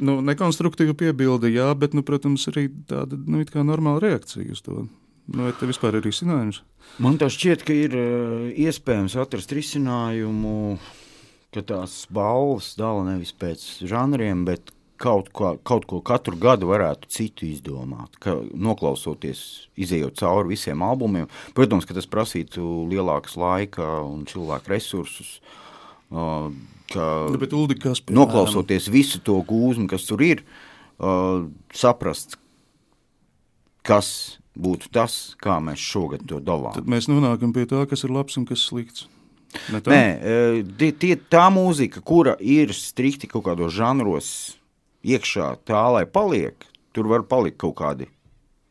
Nu, 0.00 0.20
nekonstruktīva 0.24 0.94
piebilde, 0.96 1.50
jā, 1.52 1.68
bet, 1.76 1.92
nu, 1.92 2.04
protams, 2.06 2.46
arī 2.48 2.68
tāda 2.88 3.18
nu, 3.18 3.42
normāla 3.68 4.00
reakcija 4.00 4.54
uz 4.54 4.62
to. 4.64 4.86
Nu, 5.28 5.46
vai 5.46 5.52
te 5.54 5.68
vispār 5.68 5.98
ir 5.98 6.06
risinājums? 6.06 6.62
Man 7.02 7.18
tā 7.20 7.28
šķiet, 7.32 7.64
ka 7.66 7.76
ir 7.76 7.96
eh, 7.98 8.46
iespējams 8.64 9.18
atrast 9.20 9.52
risinājumu, 9.54 10.78
ka 11.52 11.62
tās 11.68 12.06
balvas 12.10 12.72
dala 12.80 13.04
nevis 13.10 13.34
pēc 13.36 13.84
žanriem, 13.88 14.46
bet 14.48 14.72
kaut 15.02 15.28
ko, 15.34 15.56
kaut 15.66 15.86
ko 15.90 16.00
katru 16.04 16.38
gadu 16.40 16.70
varētu 16.70 17.10
citu 17.12 17.46
izdomāt. 17.50 18.16
Ka, 18.22 18.38
noklausoties, 18.54 19.68
izējot 19.76 20.20
cauri 20.22 20.54
visiem 20.54 20.82
albumiem, 20.86 21.28
protams, 21.56 21.86
ka 21.86 21.96
tas 21.96 22.08
prasītu 22.10 22.86
lielākas 22.90 23.36
laika 23.40 23.98
un 24.06 24.24
cilvēku 24.30 24.72
resursus. 24.72 25.36
Uh, 26.12 26.50
ka, 26.92 27.08
Nu, 27.32 27.40
kas 27.40 28.02
piemēram, 28.02 28.18
noklausoties 28.20 28.90
visu 28.92 29.20
to 29.24 29.38
gūzmu, 29.48 29.88
kas 29.90 30.06
tur 30.08 30.22
ir, 30.24 30.44
uh, 30.98 31.48
saprast, 31.74 32.38
kas 33.86 34.12
būtu 34.58 34.92
tas, 34.92 35.34
kā 35.42 35.58
mēs 35.64 35.80
šogad 35.80 36.26
to 36.28 36.40
dalām. 36.44 36.74
Tad 36.76 36.90
mēs 36.90 37.08
nonākam 37.10 37.54
pie 37.56 37.66
tā, 37.68 37.84
kas 37.88 38.04
ir 38.04 38.12
labs 38.14 38.36
un 38.40 38.46
kas 38.48 38.64
slikts. 38.68 39.08
Ne 39.72 39.82
tā? 39.84 39.92
Nē, 39.92 40.92
tie, 40.96 41.14
tā 41.16 41.46
mūzika, 41.52 42.00
kura 42.04 42.36
ir 42.40 42.72
strikti 42.76 43.28
kaut 43.28 43.44
kādos 43.50 43.74
žanros 43.76 44.28
iekšā, 45.04 45.54
tā 45.68 45.82
lai 45.92 46.06
paliek, 46.08 46.64
tur 46.96 47.10
var 47.10 47.26
palikt 47.28 47.58
kaut 47.60 47.76
kādi, 47.80 48.08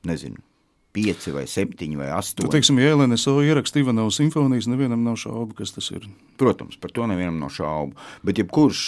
nezinu, 0.08 0.42
pieci 0.96 1.34
vai 1.36 1.46
septiņi 1.50 2.00
vai 2.00 2.10
Tad, 2.10 2.20
astoņi. 2.20 2.52
teiksim, 2.56 2.82
ja 2.82 2.96
LNSO 2.96 3.38
ieraksta 3.46 3.82
Ivanovas 3.82 4.20
simfonijas, 4.20 4.68
nevienam 4.72 5.04
nav 5.08 5.18
šaubu, 5.22 5.56
kas 5.58 5.74
tas 5.76 5.90
ir. 5.96 6.08
Protams, 6.42 6.78
par 6.82 6.94
to 6.96 7.08
nevienam 7.10 7.40
nav 7.42 7.54
šaubu. 7.56 7.98
Bet 8.28 8.42
jebkurš 8.42 8.84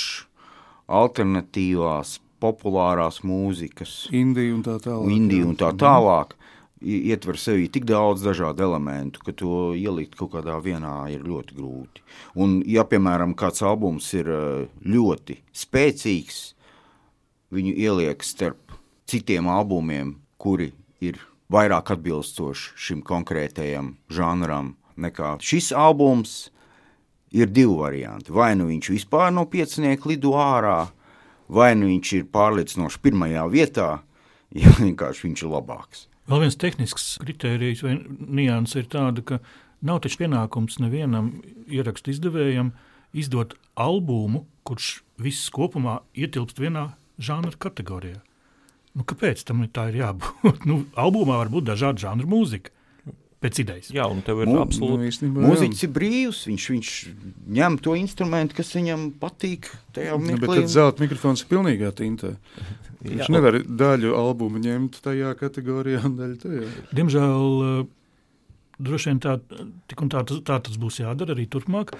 alternatīvās, 0.91 2.17
populārās 2.43 3.21
mūzikas, 3.23 4.07
Indija 4.11 4.55
un 4.55 4.63
tā 4.65 4.77
tālāk. 4.83 5.11
Indija 5.15 5.47
un 5.47 5.59
tā 5.59 5.71
jā. 5.71 5.79
tālāk. 5.85 6.35
Ietver 6.83 7.37
sevī 7.39 7.69
tik 7.71 7.85
daudz 7.87 8.25
dažādu 8.25 8.65
elementu, 8.65 9.21
ka 9.23 9.31
to 9.39 9.71
ielikt 9.71 10.17
kaut 10.19 10.33
kādā 10.33 10.57
vienā 10.59 11.05
ir 11.13 11.23
ļoti 11.23 11.55
grūti. 11.55 12.03
Un, 12.35 12.57
ja, 12.67 12.83
piemēram, 12.83 13.37
kāds 13.39 13.63
albums 13.63 14.09
ir 14.19 14.27
eh, 14.27 14.65
ļoti 14.83 15.37
spēcīgs, 15.55 16.41
viņu 17.55 17.71
ieliek 17.85 18.27
starp 18.27 18.75
citiem 19.07 19.47
albumiem, 19.47 20.17
kuri 20.35 20.73
ir 20.99 21.21
vairāk 21.53 21.93
atbilstoši 21.95 22.73
šim 22.87 23.03
konkrētajam 23.05 23.93
žanram 24.11 24.73
nekā 24.97 25.37
šis 25.43 25.71
albums. 25.75 26.49
Ir 27.33 27.49
divi 27.49 27.73
varianti. 27.73 28.29
Vai 28.29 28.51
nu 28.53 28.67
viņš 28.69 28.91
vispār 28.93 29.31
no 29.33 29.47
piecinieku 29.49 30.11
lido 30.11 30.35
ārā, 30.37 30.91
vai 31.49 31.71
nu 31.73 31.87
viņš 31.89 32.11
ir 32.19 32.27
pārliecinoši 32.29 32.99
pirmajā 33.01 33.45
vietā, 33.49 33.87
ja 34.61 34.73
vienkārši 34.77 35.27
viņš 35.27 35.41
ir 35.41 35.49
labāks. 35.49 36.07
Vēl 36.29 36.45
viens 36.45 36.55
tehnisks 36.55 37.07
kritērijs 37.23 37.81
vai 37.83 37.97
nianses 38.05 38.83
ir 38.83 38.85
tāda, 38.93 39.23
ka 39.25 39.39
nav 39.81 40.03
taču 40.05 40.21
pienākums 40.21 40.77
nevienam 40.79 41.33
ierakstu 41.67 42.13
izdevējam 42.13 42.69
izdot 43.17 43.57
albumu, 43.73 44.45
kurš 44.63 45.01
viss 45.19 45.49
kopumā 45.53 45.99
ietilpst 46.13 46.61
vienā 46.61 46.91
žanra 47.17 47.57
kategorijā. 47.57 48.21
Nu, 48.93 49.05
kāpēc 49.09 49.41
tam 49.47 49.63
tā 49.73 49.87
ir 49.89 50.01
jābūt? 50.03 50.65
nu, 50.69 50.83
albumā 50.99 51.39
var 51.41 51.49
būt 51.53 51.65
dažādi 51.71 52.03
žanri 52.05 52.27
mūzika, 52.29 52.69
pēc 53.43 53.59
idejas. 53.63 53.89
Jā, 53.93 54.05
un 54.11 54.21
tev 54.25 54.43
ir 54.45 54.51
absolūti. 54.53 54.99
Nu, 55.01 55.07
īstenībā, 55.09 55.41
jā. 55.41 55.49
Mūziķis 55.51 55.81
ir 55.87 55.91
brīvs, 55.97 56.43
viņš, 56.51 56.67
viņš 56.75 56.91
ņem 57.57 57.79
to 57.83 57.95
instrumentu, 57.99 58.57
kas 58.59 58.71
viņam 58.77 59.09
patīk. 59.19 59.71
Tajā 59.97 60.15
Nu, 60.21 60.37
bet 60.37 60.53
tad 60.53 60.71
zelta 60.71 61.03
mikrofons 61.03 61.43
ir 61.43 61.49
pilnīgā 61.51 61.91
tintē. 61.97 62.35
Jā, 63.03 63.17
Viņš 63.17 63.29
nevar 63.33 63.57
daļu 63.67 64.13
albumu 64.15 64.61
ņemt 64.63 65.01
tajā 65.03 65.33
kategorijā 65.35 66.05
un 66.07 66.13
daļu 66.15 66.37
tajā. 66.39 66.67
Diemžēl 66.95 67.49
eh, 67.65 67.81
droši 68.79 69.09
vien 69.09 69.19
tā, 69.25 69.33
tā, 69.91 70.21
tas- 70.23 70.39
tā 70.47 70.59
tas 70.69 70.77
būs 70.79 71.01
jādara 71.01 71.35
arī 71.35 71.43
turpmāk. 71.51 71.91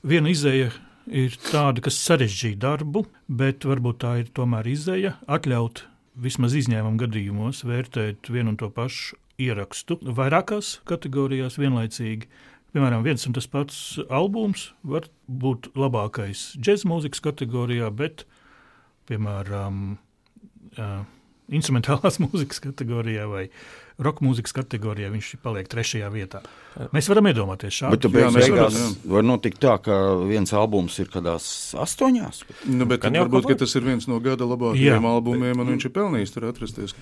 Viena 0.00 0.32
izēja 0.32 0.70
ir 1.12 1.36
tāda, 1.50 1.84
kas 1.84 1.98
sarežģīja 2.06 2.56
darbu, 2.64 3.04
bet 3.28 3.68
varbūt 3.68 4.00
tā 4.06 4.14
ir 4.22 4.32
tomēr 4.32 4.70
izēja 4.72 5.12
atļaut 5.28 5.84
vismaz 6.16 6.56
izņēmuma 6.56 7.00
gadījumos 7.04 7.62
vērtēt 7.66 8.30
vienu 8.32 8.54
un 8.54 8.60
to 8.60 8.70
pašu 8.72 9.18
ierakstu 9.42 9.98
vairākās 10.00 10.78
kategorijās 10.88 11.58
vienlaicīgi. 11.60 12.28
Piemēram, 12.72 13.04
viens 13.06 13.24
un 13.28 13.36
tas 13.36 13.48
pats 13.48 13.76
albums 14.12 14.70
var 14.84 15.08
būt 15.28 15.70
labākais 15.76 16.50
džēzus 16.56 16.88
mūzikas 16.88 17.22
kategorijā, 17.24 17.88
bet, 17.94 18.26
piemēram, 19.08 19.96
uh, 20.76 20.98
instrumentālās 21.52 22.20
mūzikas 22.24 22.60
kategorijā 22.64 23.28
vai 23.30 23.46
roka 24.02 24.24
mūzikas 24.24 24.52
kategorijā 24.56 25.08
viņš 25.12 25.32
paliek 25.44 25.68
trešajā 25.72 26.08
vietā. 26.12 26.42
Mēs 26.92 27.06
varam 27.08 27.28
iedomāties 27.30 27.72
Bet 27.72 27.78
šādu 27.78 28.10
beig, 28.12 28.26
mēs 28.34 28.50
beigās 28.50 28.74
varam, 28.76 28.96
var 29.14 29.24
notikt 29.24 29.60
tā, 29.62 29.76
ka 29.80 29.94
viens 30.28 30.52
albums 30.56 30.98
ir 31.00 31.08
kādās 31.12 31.46
astoņās. 31.80 32.42
Nu, 32.68 32.84
bet 32.88 33.06
varbūt 33.08 33.48
ka 33.48 33.56
tas 33.62 33.72
ir 33.78 33.86
viens 33.86 34.08
no 34.10 34.18
gada 34.20 34.44
labākajiem 34.48 35.00
Jā, 35.00 35.00
albumiem, 35.00 35.62
un 35.64 35.72
viņš 35.72 35.88
ir 35.88 35.94
pelnījis 35.96 36.34
tur 36.34 36.48
atrasties. 36.50 36.94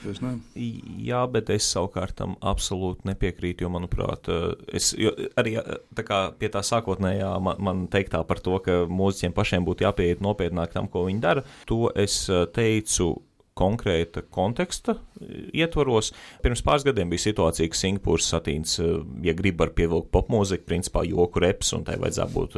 Jā, 0.55 1.25
bet 1.35 1.51
es 1.55 1.67
savukārt 1.75 2.15
tam 2.23 2.39
absolūti 2.39 3.11
nepiekrītu, 3.11 3.67
jo, 3.67 3.73
manuprāt, 3.75 4.31
eh, 4.31 4.55
es, 4.79 4.93
jo 4.99 5.11
arī 5.41 5.59
eh, 5.59 5.77
tā 5.99 6.07
kā 6.07 6.23
pie 6.39 6.53
tā 6.55 6.63
sākotnējā 6.63 7.35
man, 7.43 7.59
man 7.59 7.85
teiktā 7.91 8.23
par 8.29 8.43
to, 8.45 8.61
ka 8.63 8.85
mūziķiem 8.87 9.35
pašiem 9.35 9.67
būtu 9.67 9.89
jāpieiet 9.89 10.23
nopietnāk 10.23 10.77
tam, 10.77 10.87
ko 10.91 11.09
viņi 11.09 11.25
dara, 11.25 11.47
to 11.67 11.89
es 11.99 12.23
eh, 12.31 12.47
teicu 12.55 13.17
konkrēta 13.59 14.25
konteksta 14.35 14.97
eh, 14.99 15.49
ietvaros. 15.63 16.13
Pirms 16.45 16.65
pāris 16.67 16.87
gadiem 16.87 17.13
bija 17.13 17.27
situācija, 17.27 17.71
ka 17.71 17.79
Singapūras 17.79 18.29
satīns, 18.33 18.77
ja 19.25 19.35
grib 19.37 19.63
ar 19.63 19.73
pievilkt 19.77 20.11
popmūziku, 20.15 20.67
principā 20.69 21.05
joku 21.07 21.43
reps, 21.45 21.73
un 21.77 21.85
tai 21.87 21.97
vajadzētu 22.03 22.35
būt 22.35 22.57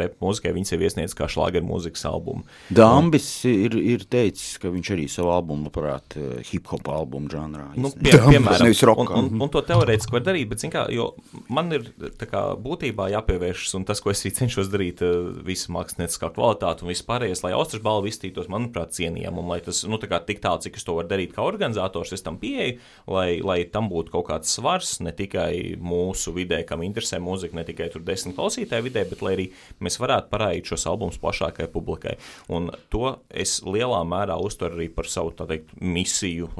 rep 0.00 0.16
mūzikai, 0.22 0.54
viņas 0.56 0.74
jau 0.74 0.80
iesniedz 0.86 1.16
kā 1.18 1.28
šlāgeru 1.30 1.66
mūzikas 1.68 2.06
albumu. 2.08 2.46
Dambis 2.74 3.28
ir, 3.48 3.76
ir 3.76 4.06
teicis, 4.10 4.56
ka 4.62 4.72
viņš 4.72 4.92
arī 4.96 5.06
savu 5.12 5.32
albumu, 5.34 5.68
labprāt, 5.68 6.16
hip-hop 6.50 6.88
albumu 6.92 7.30
žanrā. 7.32 7.68
Nu, 7.80 7.92
pie, 7.94 8.14
piemēram, 8.16 8.72
un, 8.94 9.12
un, 9.20 9.30
un 9.46 9.52
to 9.52 9.62
teorētiski 9.66 10.16
var 10.16 10.24
darīt, 10.26 10.48
bet, 10.50 10.64
kā, 10.72 10.86
jo 10.94 11.10
man 11.52 11.72
ir 11.76 11.86
kā, 12.20 12.44
būtībā 12.60 13.10
jāpievēršas, 13.14 13.76
un 13.78 13.86
tas, 13.88 14.02
ko 14.02 14.14
es 14.14 14.24
cenšos 14.24 14.70
darīt, 14.72 15.02
visa 15.46 15.72
mākslinieckā 15.74 16.32
kvalitāte 16.34 16.84
un 16.84 16.92
viss 16.92 17.06
pārējais, 17.06 17.44
lai 17.44 17.52
Austrijas 17.56 17.84
balva 17.84 18.10
iztītos, 18.10 18.50
manuprāt, 18.52 18.94
cienījam, 18.96 19.40
un 19.42 19.50
lai 19.50 19.60
tas, 19.64 19.82
nu, 19.88 19.98
tā 20.00 20.10
kā 20.10 20.20
tik 20.30 20.42
tālu, 20.44 20.62
cik 20.64 20.78
es 20.80 20.86
to 20.86 20.96
varu 20.96 21.10
darīt 21.10 21.34
kā 21.34 21.44
organizators, 21.44 22.14
es 22.16 22.24
tam 22.26 22.38
pieeju, 22.40 22.78
lai, 23.10 23.28
lai 23.44 23.58
tam 23.72 23.90
būtu 23.92 24.14
kaut 24.14 24.28
kāds 24.30 24.54
svars 24.56 24.96
ne 25.04 25.12
tikai 25.16 25.76
mūsu 25.76 26.34
vidē, 26.36 26.62
kam 26.68 26.84
interesē 26.86 27.20
mūzika, 27.22 27.58
ne 27.58 27.66
tikai 27.68 27.90
tur 27.92 28.04
desmit 28.06 28.38
klausītāju 28.38 28.88
vidē, 28.88 29.04
bet 29.10 29.24
lai 29.26 29.36
arī 29.36 29.48
mēs 29.82 30.00
varētu 30.02 30.30
parādīt 30.32 30.72
šos 30.72 30.86
albumus 30.90 31.20
plašākai 31.22 31.68
publikai. 31.72 32.16
Un 32.52 32.70
to 32.92 33.16
es 33.30 33.58
lielā 33.66 34.02
mērā 34.08 34.38
uztveru 34.40 34.78
arī 34.78 34.90
par 34.94 35.10
savu 35.10 35.34
teikt, 35.40 35.74
misiju, 35.80 36.50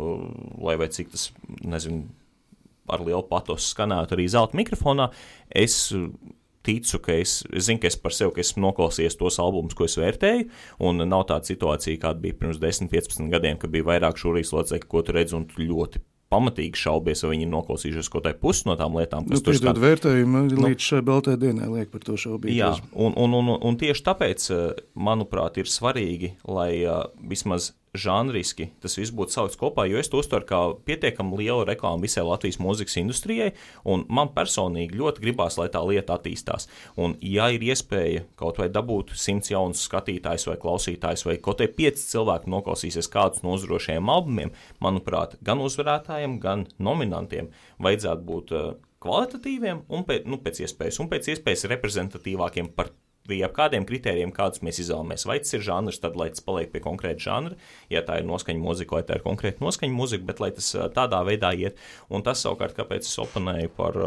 lai 0.63 0.77
vai 0.81 0.91
cik 0.93 1.15
tas, 1.15 1.31
nezinu, 1.63 2.09
ar 2.91 3.05
lielu 3.07 3.23
patosu 3.31 3.71
skanētu 3.71 4.17
arī 4.17 4.27
zelta 4.31 4.59
mikrofonā. 4.59 5.11
Es 5.51 5.93
ticu, 6.67 7.01
ka 7.05 7.17
es, 7.17 7.41
es 7.53 7.69
zinu, 7.69 7.81
ka 7.83 7.91
es 7.91 7.99
par 8.01 8.15
sevi 8.17 8.43
esmu 8.43 8.67
noklausījies 8.67 9.19
tos 9.21 9.41
albumus, 9.43 9.77
ko 9.79 9.89
es 9.89 9.97
vērtēju, 10.01 10.49
un 10.87 11.05
nav 11.09 11.27
tāda 11.31 11.49
situācija, 11.49 12.01
kāda 12.03 12.23
bija 12.23 12.39
pirms 12.41 12.61
10, 12.63 12.91
15 12.93 13.33
gadiem, 13.33 13.59
kad 13.61 13.73
bija 13.73 13.89
vairāk 13.93 14.21
šūrijas 14.21 14.55
locekļu, 14.57 14.91
ko 14.91 15.05
tu 15.07 15.17
redzi, 15.17 15.37
un 15.39 15.49
tu 15.49 15.65
ļoti 15.65 16.03
pamatīgi 16.31 16.79
šaubies, 16.79 17.25
vai 17.25 17.33
viņi 17.33 17.47
ir 17.49 17.51
noklausījušies 17.51 18.11
kaut 18.13 18.23
kādā 18.23 18.39
pusi 18.39 18.69
no 18.69 18.77
tām 18.79 18.95
lietām, 18.99 19.27
kas 19.27 19.41
nu, 19.41 19.45
tur 19.49 19.59
skan. 19.59 19.81
Vērtējumu 19.83 20.45
nu, 20.47 20.61
līdz 20.69 20.87
šai 20.93 21.01
baltai 21.07 21.35
dienai 21.41 21.67
liek 21.73 21.91
par 21.91 22.05
to 22.07 22.15
šaubīties. 22.21 22.61
Jā, 22.61 22.71
un, 22.95 23.17
un, 23.19 23.35
un, 23.41 23.51
un 23.57 23.79
tieši 23.81 24.07
tāpēc, 24.07 24.47
manuprāt, 24.95 25.59
ir 25.59 25.71
svarīgi, 25.71 26.37
lai 26.47 26.71
uh, 26.85 27.03
vismaz 27.33 27.73
žanriski 27.97 28.71
tas 28.83 28.95
viss 28.99 29.13
būtu 29.15 29.35
saukts 29.35 29.59
kopā, 29.59 29.87
jo 29.91 29.99
es 30.01 30.11
to 30.11 30.21
uztveru 30.21 30.47
kā 30.47 30.61
pietiekami 30.87 31.41
lielu 31.41 31.65
reklāmu 31.69 32.07
visai 32.07 32.25
Latvijas 32.27 32.61
mūzikas 32.63 32.99
industrijai, 33.01 33.51
un 33.85 34.05
man 34.09 34.31
personīgi 34.37 34.99
ļoti 35.01 35.25
gribās, 35.25 35.59
lai 35.61 35.69
tā 35.73 35.83
lieta 35.87 36.17
attīstās. 36.17 36.69
Un, 37.01 37.17
ja 37.21 37.51
ir 37.55 37.65
iespēja 37.67 38.25
kaut 38.41 38.61
vai 38.63 38.71
dabūt 38.73 39.15
simts 39.19 39.51
jaunus 39.51 39.83
skatītājus 39.89 40.47
vai 40.51 40.59
klausītājus, 40.63 41.27
vai 41.27 41.39
kaut 41.43 41.65
vai 41.65 41.71
pieci 41.81 42.07
cilvēki 42.13 42.51
noklausīsies 42.51 43.11
kādus 43.11 43.45
no 43.47 43.57
uzvarošajiem 43.59 44.15
albumiem, 44.15 44.55
manuprāt, 44.83 45.37
gan 45.45 45.63
uzvarētājiem, 45.65 46.39
gan 46.43 46.67
nominantiem 46.79 47.51
vajadzētu 47.83 48.27
būt 48.31 48.55
uh, 48.55 48.73
kvalitatīviem 49.03 49.87
un 49.89 50.07
pēc, 50.09 50.27
nu, 50.31 50.41
pēc 50.45 50.65
iespējas, 50.67 51.01
un 51.03 51.09
pēc 51.11 51.33
iespējas 51.35 51.69
reprezentatīvākiem 51.73 52.75
par 52.77 52.93
pie 53.31 53.41
kādiem 53.55 53.87
kritērijiem, 53.89 54.33
kādus 54.35 54.63
mēs 54.67 54.81
izvēlamies. 54.83 55.27
Vai 55.29 55.39
tas 55.43 55.55
ir 55.57 55.65
žanrs, 55.65 56.01
tad 56.03 56.19
lai 56.19 56.29
tas 56.35 56.43
paliek 56.45 56.73
pie 56.73 56.83
konkrēta 56.85 57.23
žanra, 57.25 57.59
ja 57.93 58.03
tā 58.07 58.19
ir 58.21 58.27
noskaņa 58.29 58.63
mūzika, 58.63 58.99
vai 58.99 59.05
tā 59.07 59.19
ir 59.19 59.25
konkrēta 59.25 59.65
noskaņa 59.65 59.97
mūzika, 59.97 60.27
bet 60.29 60.43
lai 60.43 60.51
tas 60.57 60.73
tādā 60.97 61.23
veidā 61.27 61.53
iet. 61.57 61.79
Un 62.11 62.27
tas 62.27 62.43
savukārt, 62.45 62.77
kāpēc 62.79 63.07
es 63.07 63.23
oponēju 63.23 63.73
par, 63.79 63.99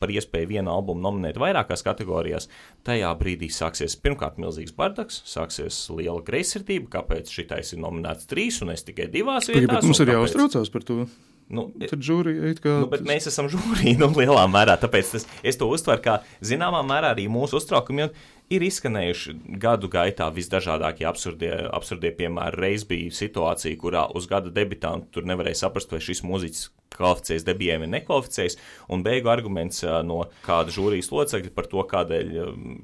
par 0.00 0.14
iespēju 0.16 0.50
vienu 0.56 0.72
albumu 0.72 1.04
nominēt 1.04 1.40
vairākās 1.42 1.84
kategorijās, 1.86 2.48
tajā 2.86 3.12
brīdī 3.20 3.50
sāksies 3.52 3.98
pirmkārt 4.00 4.40
milzīgs 4.42 4.74
bardaks, 4.76 5.22
sāksies 5.28 5.84
liela 5.92 6.24
greizsirdība, 6.26 6.90
kāpēc 6.98 7.32
šitais 7.32 7.76
ir 7.76 7.84
nominēts 7.84 8.28
trīs 8.30 8.62
un 8.64 8.74
es 8.74 8.86
tikai 8.86 9.10
divās 9.12 9.52
vietās. 9.52 9.72
Bet 9.76 9.90
mums 9.90 10.04
ir 10.04 10.14
jāuztraucās 10.16 10.72
par 10.72 10.86
to. 10.86 11.04
Nu, 11.46 11.68
Tad 11.78 12.02
žūrija 12.02 12.48
ir 12.50 12.58
kā. 12.58 12.72
Nu, 12.82 12.88
bet 12.90 13.04
mēs 13.06 13.28
esam 13.30 13.46
žūrija 13.50 13.94
nu, 14.02 14.08
lielā 14.18 14.46
mērā, 14.50 14.74
tāpēc 14.82 15.12
tas, 15.14 15.26
es 15.46 15.58
to 15.60 15.68
uztveru 15.70 16.02
kā 16.02 16.16
zināmā 16.44 16.82
mērā 16.86 17.12
arī 17.14 17.28
mūsu 17.30 17.60
uztraukumi. 17.60 18.08
Ir 18.46 18.62
izskanējuši 18.62 19.32
gadu 19.58 19.88
gaitā 19.90 20.28
visdažādākie 20.30 21.06
absurdie, 21.08 21.50
absurdie 21.74 22.12
piemēri. 22.14 22.60
Reiz 22.62 22.84
bija 22.86 23.10
situācija, 23.10 23.78
kurā 23.80 24.04
uz 24.14 24.28
gada 24.30 24.52
debitantu 24.54 25.16
tur 25.16 25.26
nevarēja 25.26 25.64
saprast, 25.64 25.90
vai 25.90 25.98
šis 26.04 26.22
mūziķis 26.22 26.68
kvalificējas 26.96 27.46
debijiem 27.46 27.84
vai 27.84 27.90
nekvalificējas. 27.96 28.58
Un 28.92 29.04
beigu 29.06 29.30
arguments 29.32 29.82
no 30.06 30.22
kāda 30.46 30.74
žūrijas 30.74 31.10
locekļa 31.12 31.52
par 31.56 31.68
to, 31.70 31.84
kādēļ 31.92 32.32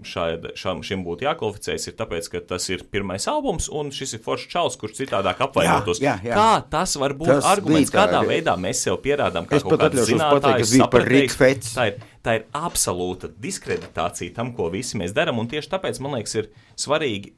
šād, 0.07 0.53
šam, 0.59 0.83
šim 0.87 1.05
būtu 1.07 1.27
jākvalificējas, 1.27 1.89
ir 1.91 1.99
tāpēc, 1.99 2.31
ka 2.33 2.45
tas 2.55 2.69
ir 2.73 2.85
pirmais 2.93 3.27
albums 3.31 3.69
un 3.73 3.93
šis 3.95 4.17
ir 4.19 4.25
foršs 4.25 4.49
čalis, 4.53 4.79
kurš 4.81 4.99
citādāk 5.03 5.43
apvainotos. 5.47 6.03
Jā, 6.03 6.17
jā, 6.23 6.33
jā. 6.33 6.39
Kā 6.39 6.63
tas 6.77 6.97
var 7.01 7.17
būt 7.19 7.33
tas 7.35 7.51
arguments, 7.53 7.93
tā, 7.93 8.01
kādā 8.01 8.23
jā. 8.23 8.31
veidā 8.33 8.57
mēs 8.61 8.85
sev 8.87 8.99
pierādām, 9.05 9.49
ka 9.49 9.61
kaut 9.65 9.79
kāds 9.87 10.09
zinātājs 10.09 10.75
sapratējs. 10.77 11.39
Tā 11.73 11.89
ir, 11.91 12.01
tā 12.25 12.39
ir 12.39 12.49
absolūta 12.57 13.31
diskreditācija 13.43 14.35
tam, 14.37 14.53
ko 14.57 14.71
visi 14.73 15.01
mēs 15.01 15.15
darām, 15.17 15.41
un 15.43 15.51
tieši 15.51 15.73
tāpēc, 15.73 16.03
man 16.05 16.19
liekas, 16.19 16.37
ir 16.41 16.51
svarīgi 16.79 17.35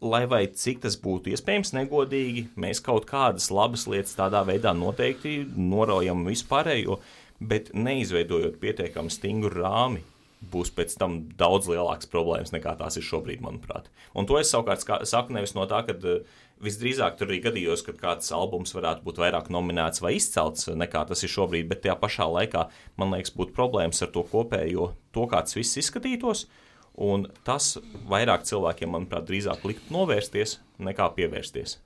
lai 0.00 0.24
vai 0.30 0.44
cik 0.46 0.82
tas 0.84 0.96
būtu 1.00 1.32
iespējams 1.34 1.72
negodīgi, 1.74 2.48
mēs 2.60 2.82
kaut 2.84 3.08
kādas 3.08 3.50
labas 3.54 3.86
lietas 3.90 4.16
tādā 4.18 4.44
veidā 4.46 4.74
noteikti 4.76 5.40
noraujam 5.56 6.24
vispārējo, 6.28 6.98
bet 7.38 7.72
neizveidojot 7.74 8.58
pietiekami 8.62 9.10
stingru 9.10 9.50
rāmi, 9.58 10.04
būs 10.52 10.70
pēc 10.74 10.94
tam 11.00 11.20
daudz 11.38 11.66
lielākas 11.70 12.10
problēmas 12.10 12.54
nekā 12.54 12.76
tās 12.78 12.98
ir 12.98 13.06
šobrīd, 13.06 13.42
manuprāt. 13.42 13.88
Un 14.14 14.26
to 14.26 14.38
es 14.38 14.52
savukārt 14.54 14.86
saku 14.86 15.34
nevis 15.34 15.56
no 15.58 15.66
tā, 15.70 15.82
ka 15.88 15.96
uh, 15.98 16.20
visdrīzāk 16.62 17.18
tur 17.18 17.32
arī 17.32 17.40
gadījos, 17.48 17.82
ka 17.86 17.96
kāds 17.98 18.30
albums 18.34 18.74
varētu 18.76 19.02
būt 19.06 19.18
vairāk 19.18 19.50
nominēts 19.50 20.02
vai 20.04 20.14
izcelts 20.18 20.70
nekā 20.70 21.08
tas 21.10 21.26
ir 21.26 21.34
šobrīd, 21.34 21.66
bet 21.70 21.82
tajā 21.82 21.98
pašā 21.98 22.30
laikā 22.30 22.68
man 23.02 23.16
liekas, 23.16 23.34
būtu 23.34 23.56
problēmas 23.58 24.02
ar 24.06 24.14
to 24.14 24.22
kopējo, 24.30 24.92
to 25.14 25.26
kā 25.26 25.42
tas 25.42 25.58
viss 25.58 25.82
izskatītos. 25.82 26.46
Uh, 26.46 26.64
Un 26.98 27.28
tas 27.46 27.76
vairāk 28.10 28.42
cilvēkiem, 28.48 28.90
manuprāt, 28.90 29.28
drīzāk 29.28 29.62
likt 29.68 29.92
novērsties 29.94 30.58
nekā 30.82 31.12
pievērsties. 31.14 31.76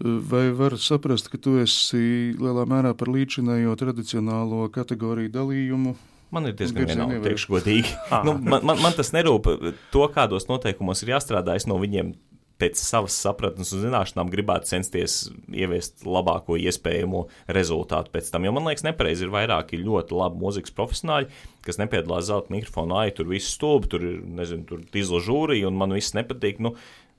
Vai 0.00 0.50
var 0.52 0.76
saprast, 0.80 1.28
ka 1.32 1.40
tu 1.40 1.54
esi 1.60 2.34
lielā 2.36 2.66
mērā 2.68 2.92
par 2.96 3.08
līdzinējo 3.12 3.76
tradicionālo 3.80 4.66
kategoriju 4.72 5.32
dalījumu? 5.32 5.94
Man 6.36 6.50
ir 6.50 6.56
diezgan 6.58 6.88
vienalga, 6.88 7.20
teikšu 7.24 7.52
godīgi. 7.54 7.92
nu, 8.26 8.34
man, 8.40 8.64
man, 8.66 8.80
man 8.82 8.96
tas 8.96 9.12
nerūp. 9.14 9.46
To, 9.94 10.08
kādos 10.12 10.48
noteikumos 10.50 11.04
ir 11.04 11.14
jāstrādā, 11.14 11.54
es 11.56 11.68
no 11.70 11.78
viņiem 11.80 12.12
pēc 12.60 12.80
savas 12.80 13.16
sapratnes 13.20 13.72
un 13.76 13.82
zināšanām 13.84 14.30
gribētu 14.32 14.70
censties 14.70 15.26
ieviest 15.52 16.06
labāko 16.08 16.56
iespējamo 16.56 17.26
rezultātu 17.52 18.12
pēc 18.14 18.30
tam. 18.32 18.46
Jo 18.48 18.54
man 18.56 18.68
liekas, 18.68 18.86
nepareizi 18.86 19.26
ir 19.26 19.34
vairāki 19.34 19.82
ļoti 19.82 20.16
labi 20.16 20.40
mūzikas 20.40 20.76
profesionāļi, 20.76 21.30
kas 21.66 21.80
nepiedalās 21.82 22.30
zelta 22.30 22.54
mikrofonu, 22.54 22.96
ai, 23.00 23.10
tur 23.16 23.28
viss 23.30 23.52
stulbi, 23.56 23.90
tur 23.92 24.06
ir, 24.06 24.22
nezinu, 24.40 24.64
tur 24.68 24.86
tīzla 24.92 25.20
žūrija 25.26 25.68
un 25.68 25.76
man 25.80 25.96
viss 25.96 26.16
nepatīk. 26.16 26.62
Nu, 26.64 26.76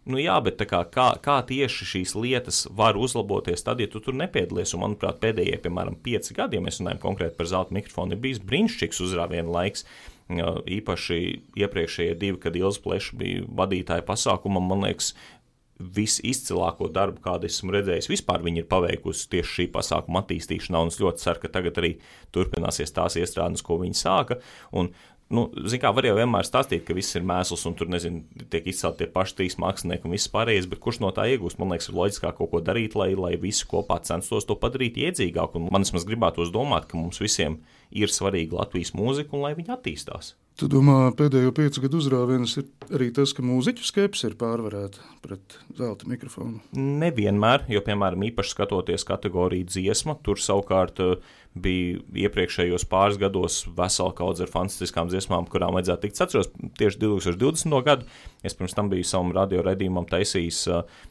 Nu, 0.07 0.15
jā, 0.21 0.37
bet 0.39 0.61
kā, 0.69 0.85
kā, 0.87 1.09
kā 1.19 1.33
tieši 1.43 1.85
šīs 1.89 2.13
lietas 2.15 2.61
var 2.71 2.95
uzlaboties 2.95 3.65
tad, 3.67 3.81
ja 3.83 3.89
tu 3.91 3.99
tur 3.99 4.15
nepiedalies? 4.15 4.71
Un, 4.71 4.85
manuprāt, 4.85 5.17
pēdējie, 5.19 5.57
piemēram, 5.65 5.97
pieci 5.99 6.35
gadi, 6.37 6.55
ja 6.55 6.63
mēs 6.63 6.79
runājam 6.79 7.01
konkrēti 7.03 7.35
par 7.35 7.49
zelta 7.51 7.75
mikrofonu, 7.75 8.15
ir 8.15 8.21
bijis 8.23 8.39
brīnišķīgs 8.39 9.01
uzrāvienu 9.03 9.51
laiks. 9.51 9.83
Īpaši 10.27 11.17
iepriekšējie 11.55 12.15
divi, 12.19 12.39
kad 12.43 12.55
Ilza 12.59 12.81
Pleša 12.83 13.15
bija 13.19 13.45
vadītāja 13.47 14.03
pasākumam, 14.07 14.65
man 14.67 14.83
liekas, 14.83 15.13
visizcilāko 15.77 16.89
darbu, 16.93 17.21
kādu 17.23 17.47
esmu 17.47 17.75
redzējis. 17.75 18.09
Vispār 18.09 18.41
viņi 18.45 18.63
ir 18.63 18.69
paveikusi 18.69 19.27
tieši 19.33 19.53
šī 19.53 19.67
pasākuma 19.75 20.23
attīstīšanā, 20.23 20.81
un 20.81 20.91
es 20.91 20.97
ļoti 21.01 21.23
ceru, 21.23 21.43
ka 21.43 21.53
tagad 21.53 21.77
arī 21.81 21.91
turpināsies 22.35 22.95
tās 22.95 23.17
iestrādes, 23.21 23.63
ko 23.65 23.77
viņi 23.83 23.99
sāka. 23.99 24.39
Un 24.73 24.89
nu, 25.33 25.43
zin 25.67 25.81
kā, 25.83 25.91
var 25.95 26.07
jau 26.07 26.15
vienmēr 26.17 26.47
stāstīt, 26.47 26.85
ka 26.87 26.95
viss 26.97 27.17
ir 27.17 27.25
mēsls 27.27 27.65
un 27.69 27.75
tur, 27.77 27.89
nezinu, 27.91 28.23
tiek 28.51 28.67
izcelti 28.71 29.03
tie 29.03 29.09
paši 29.11 29.37
trīs 29.39 29.57
mākslinieki 29.61 30.07
un 30.07 30.15
viss 30.15 30.31
pārējais, 30.33 30.69
bet 30.71 30.81
kurš 30.83 31.01
no 31.03 31.11
tā 31.15 31.27
iegūst? 31.33 31.59
Man 31.61 31.73
liekas, 31.73 31.89
ir 31.91 31.99
loģiskāk 31.99 32.39
kaut 32.39 32.53
ko 32.53 32.63
darīt, 32.63 32.95
lai, 32.99 33.11
lai 33.17 33.35
visi 33.41 33.67
kopā 33.69 33.99
censtos 34.07 34.47
to 34.47 34.57
padarīt 34.59 34.99
iedzīgāku. 35.03 35.59
Un 35.59 35.71
man 35.73 35.87
vismaz 35.87 36.07
gribētos 36.07 36.53
domāt, 36.55 36.89
ka 36.89 36.99
mums 36.99 37.21
visiem 37.23 37.61
ir 37.91 38.11
svarīga 38.11 38.61
Latvijas 38.61 38.93
mūzika 38.97 39.35
un 39.35 39.47
lai 39.47 39.55
viņi 39.57 39.73
attīstās. 39.77 40.35
Tu 40.57 40.65
domā, 40.71 41.11
pēdējo 41.13 41.51
piecu 41.53 41.83
gadu 41.83 41.99
uzrāviens 42.01 42.55
ir 42.57 42.65
arī 42.89 43.11
tas, 43.13 43.29
ka 43.37 43.43
mūziķu 43.45 43.83
skepse 43.85 44.31
ir 44.31 44.37
pārvarēta 44.39 45.03
pret 45.21 45.59
zelta 45.77 46.07
mikrofonu? 46.09 46.63
Nevienmēr, 46.73 47.67
jo, 47.69 47.83
piemēram, 47.85 48.25
īpaši 48.31 48.55
skatoties 48.55 49.05
kategoriju 49.05 49.67
dziesma, 49.69 50.17
tur 50.25 50.41
savukārt 50.41 50.97
bija 51.63 51.99
iepriekšējos 52.25 52.85
pāris 52.89 53.19
gados 53.21 53.59
vesela 53.77 54.13
kaudze 54.17 54.45
ar 54.45 54.51
fantastiskām 54.53 55.11
dziesmām, 55.11 55.47
kurām 55.51 55.75
vajadzētu 55.77 56.05
tikt. 56.05 56.17
Es 56.17 56.25
atceros 56.25 56.51
tieši 56.79 57.01
2020. 57.03 57.77
gadu. 57.85 58.07
Es 58.45 58.55
pirms 58.57 58.75
tam 58.77 58.91
biju 58.91 59.05
savam 59.07 59.33
radio 59.35 59.63
redzējumam 59.65 60.07
taisījis, 60.09 60.63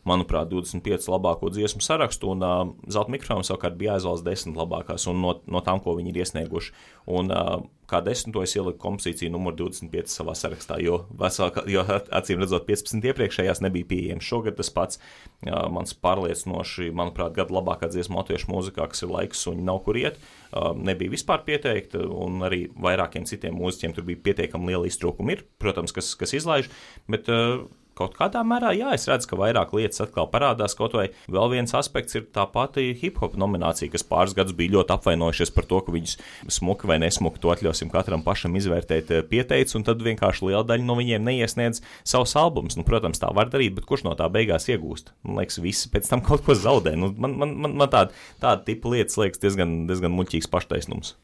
manuprāt, 0.09 0.51
25 0.53 1.11
labāko 1.13 1.51
dziesmu 1.53 1.83
sarakstu, 1.85 2.31
un 2.33 2.45
uh, 2.47 2.61
zelta 2.93 3.13
mikrofons 3.13 3.51
savukārt 3.51 3.77
bija 3.79 3.97
jāizvēlas 3.97 4.25
10 4.27 4.61
labākās, 4.61 5.09
no, 5.11 5.39
no 5.45 5.65
tām, 5.67 5.83
ko 5.85 5.97
viņi 5.99 6.15
ir 6.15 6.23
iesnieguši. 6.23 6.77
Un, 7.19 7.35
uh, 7.35 7.59
kā 7.91 8.01
desmito 8.05 8.43
es 8.45 8.55
ieliku 8.57 8.81
kompozīciju 8.83 9.33
numur 9.33 9.55
25 9.59 10.13
savā 10.13 10.35
sarakstā, 10.39 10.79
jo, 10.83 11.03
vesel, 11.21 11.53
jo 11.71 11.85
acīm 11.87 12.43
redzot, 12.43 12.67
15 12.69 13.07
iepriekšējās 13.13 13.63
nebija 13.65 13.89
pieejamas. 13.93 14.27
Šogad 14.27 14.59
tas 14.59 14.73
pats 14.75 15.01
uh, 15.01 15.67
mans 15.73 15.95
pārliecinoši, 16.03 16.91
manuprāt, 16.97 17.37
gada 17.39 17.57
labākā 17.59 17.91
dziesma 17.93 18.21
latviešu 18.23 18.51
mūzikā, 18.53 18.89
kas 18.93 19.07
ir 19.07 19.13
laiks 19.15 19.47
un 19.53 19.65
nav 19.69 19.83
kur 19.87 19.99
iet, 20.01 20.21
uh, 20.51 20.73
nebija 20.77 21.15
vispār 21.15 21.47
pieteikta, 21.47 22.03
un 22.07 22.43
arī 22.47 22.67
vairākiem 22.75 23.27
citiem 23.29 23.57
mūziķiem 23.61 23.97
tur 23.97 24.07
bija 24.09 24.25
pietiekami 24.31 24.73
liela 24.73 24.91
iztrūkuma. 24.91 25.37
Ir, 25.37 25.47
protams, 25.63 25.95
kas, 25.97 26.15
kas 26.19 26.35
izlaiž, 26.37 26.71
bet 27.11 27.31
uh, 27.33 27.67
kaut 27.97 28.17
kādā 28.19 28.43
mērā, 28.47 28.73
jā, 28.77 28.93
es 28.97 29.07
redzu, 29.09 29.31
ka 29.31 29.39
vairāk 29.41 29.75
lietas 29.77 30.03
atkal 30.05 30.29
parādās. 30.33 30.77
Kaut 30.77 30.97
vai 30.97 31.07
vēl 31.33 31.53
viens 31.55 31.77
aspekts 31.79 32.19
ir 32.19 32.27
tā 32.35 32.47
pati 32.53 32.91
hip 33.01 33.21
hop 33.23 33.37
nominācija, 33.41 33.93
kas 33.93 34.07
pāris 34.07 34.35
gadus 34.37 34.57
bija 34.57 34.75
ļoti 34.77 34.97
apvainojušies 34.97 35.55
par 35.55 35.69
to, 35.71 35.81
ka 35.87 35.95
viņus 35.95 36.17
smuki 36.59 36.91
vai 36.91 36.99
nesmuki 37.03 37.41
to 37.43 37.53
atļausim 37.55 37.93
katram 37.93 38.25
pašam 38.27 38.57
izvērtēt, 38.59 39.13
eh, 39.15 39.25
pieteicis, 39.27 39.79
un 39.79 39.87
tad 39.87 40.03
vienkārši 40.05 40.51
liela 40.51 40.65
daļa 40.67 40.87
no 40.87 40.99
viņiem 40.99 41.25
neiesniedz 41.31 41.83
savus 42.05 42.37
albumus. 42.37 42.77
Nu, 42.77 42.85
protams, 42.89 43.23
tā 43.23 43.33
var 43.35 43.53
darīt, 43.53 43.77
bet 43.79 43.87
kurš 43.89 44.05
no 44.09 44.17
tā 44.19 44.29
beigās 44.33 44.69
iegūst? 44.69 45.15
Man 45.25 45.41
liekas, 45.41 45.61
visi 45.63 45.93
pēc 45.93 46.11
tam 46.11 46.25
kaut 46.29 46.45
ko 46.45 46.57
zaudē. 46.59 46.97
Nu, 46.97 47.13
man 47.17 47.37
man, 47.37 47.55
man, 47.61 47.77
man 47.77 47.93
tāda, 47.93 48.15
tāda 48.43 48.65
tipa 48.67 48.93
lietas 48.93 49.19
liekas 49.21 49.43
diezgan, 49.43 49.85
diezgan 49.89 50.15
muļķīgs 50.17 50.51
paštaisnums. 50.53 51.17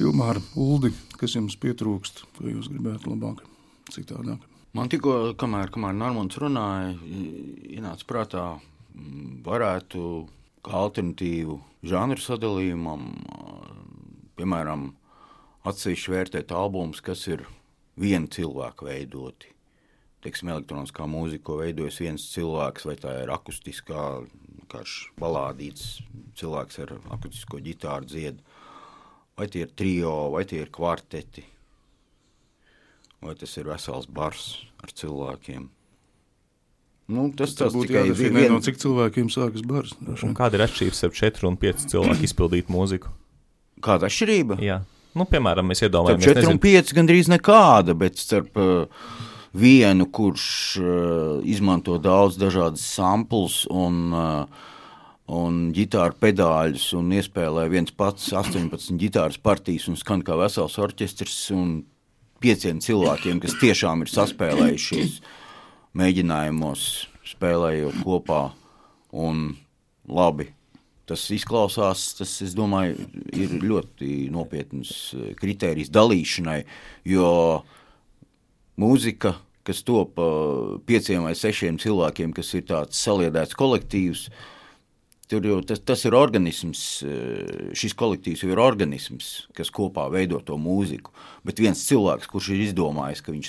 Ilmāra, 0.00 0.40
Uldi, 0.56 0.88
kas 1.20 1.34
jums 1.36 1.58
pietrūkst, 1.60 2.22
ko 2.38 2.48
jūs 2.48 2.70
gribētu 2.72 3.12
labāk, 3.12 3.42
citādāk? 3.92 4.40
Man 4.72 4.88
tikko, 4.88 5.34
kamēr, 5.36 5.68
kamēr 5.74 5.92
Normons 5.98 6.38
runāja, 6.40 6.94
ienāca 7.68 8.06
prātā, 8.08 8.44
varētu 9.44 10.04
kā 10.64 10.78
alternatīvu 10.86 11.58
žanru 11.84 12.24
sadalījumam, 12.24 13.04
piemēram, 14.40 14.88
atsevišķi 15.68 16.14
vērtēt 16.14 16.54
albumus, 16.56 17.02
kas 17.04 17.26
ir 17.28 17.44
viena 18.00 18.30
cilvēka 18.32 18.88
veidoti. 18.88 19.52
Teiksim, 20.24 20.54
elektroniskā 20.54 21.04
mūzika, 21.10 21.44
ko 21.50 21.58
veidojas 21.60 22.00
viens 22.00 22.24
cilvēks, 22.32 22.88
vai 22.88 22.96
tā 22.96 23.18
ir 23.26 23.32
akustiskā, 23.34 24.08
kā 24.72 24.82
balādīts 25.20 25.98
cilvēks 26.38 26.80
ar 26.86 26.96
akustisko 27.12 27.60
ģitāru 27.60 28.08
dziedu 28.08 28.60
vai 29.42 29.50
tie 29.50 29.66
ir 29.66 29.72
trio, 29.74 30.30
vai 30.30 30.44
tie 30.46 30.62
ir 30.62 30.70
kvarteti, 30.70 31.42
vai 33.22 33.34
tas 33.38 33.56
ir 33.58 33.66
vesels 33.66 34.06
bars 34.06 34.44
ar 34.82 34.94
cilvēkiem. 34.94 35.66
Nu, 37.12 37.26
tas 37.34 37.56
tas 37.58 37.74
būtu 37.74 37.96
jādefinē, 37.96 38.44
vien... 38.44 38.54
no 38.54 38.62
cik 38.62 38.78
cilvēkiem 38.78 39.26
sākas 39.34 39.64
bars. 39.66 39.96
Kāda 40.38 40.60
ir 40.60 40.64
atšķirība 40.68 40.94
starp 40.94 41.18
4 41.18 41.48
un 41.50 41.58
5 41.58 41.88
cilvēku 41.90 42.26
izpildītu 42.28 42.72
mūziku? 42.72 43.10
Kāda 43.82 44.06
atšķirība? 44.06 44.60
Jā. 44.62 44.78
Nu, 45.18 45.26
piemēram, 45.28 45.66
mēs 45.68 45.82
iedomājamies, 45.82 46.24
ka 46.24 46.38
4 46.38 46.54
un 46.54 46.62
5 46.62 46.94
gandrīz 46.96 47.28
nekāda, 47.28 47.96
bet 47.98 48.22
starp 48.22 48.54
uh, 48.62 49.02
vienu, 49.58 50.06
kurš 50.14 50.46
uh, 50.78 51.42
izmanto 51.42 51.98
daudz 52.00 52.38
dažādas 52.40 52.86
samples 52.94 53.64
un 53.68 53.98
uh, 54.14 54.70
un 55.30 55.70
ģitāru 55.74 56.16
pedāļus, 56.20 56.88
un 56.98 57.12
iespēlē 57.14 57.68
viens 57.70 57.92
pats 57.94 58.32
18 58.34 58.98
ģitāras 59.00 59.38
partijas 59.38 59.88
un 59.90 59.98
skan 60.00 60.22
kā 60.26 60.36
vesels 60.40 60.78
orķestris, 60.82 61.36
un 61.54 61.82
pieciem 62.42 62.80
cilvēkiem, 62.82 63.42
kas 63.42 63.54
tiešām 63.60 64.02
ir 64.02 64.10
saspēlējušies 64.10 65.20
mēģinājumos, 65.98 66.88
spēlējot 67.34 68.02
kopā. 68.02 68.42
Un 69.12 69.52
labi, 70.08 70.48
tas 71.06 71.26
izklausās, 71.34 72.06
tas, 72.18 72.32
es 72.42 72.56
domāju, 72.56 73.04
ir 73.36 73.58
ļoti 73.60 74.30
nopietns 74.32 75.12
eh, 75.14 75.34
kritērijs 75.38 75.92
dalīšanai, 75.92 76.62
jo 77.12 77.28
mūzika, 78.80 79.36
kas 79.68 79.84
top 79.86 80.16
eh, 80.18 80.80
pieciem 80.88 81.28
vai 81.28 81.36
sešiem 81.38 81.76
cilvēkiem, 81.82 82.32
kas 82.34 82.54
ir 82.56 82.64
tāds 82.72 83.04
saliedēts 83.04 83.58
kolektīvs, 83.60 84.24
uh, 84.32 84.48
Tur 85.32 85.46
jau 85.48 85.62
tas, 85.64 85.80
tas 85.80 86.02
ir 86.04 86.12
organisms, 86.12 86.80
eh, 87.08 87.70
šis 87.78 87.94
kolektīvs 87.96 88.42
jau 88.44 88.50
ir 88.52 88.60
organisms, 88.60 89.46
kas 89.56 89.70
kopā 89.72 90.04
veido 90.12 90.42
to 90.44 90.58
mūziku. 90.60 91.14
Bet 91.46 91.62
viens 91.62 91.86
cilvēks, 91.88 92.28
kurš 92.28 92.50
ir 92.52 92.66
izdomājis, 92.66 93.22
ka 93.24 93.32
viņš 93.32 93.48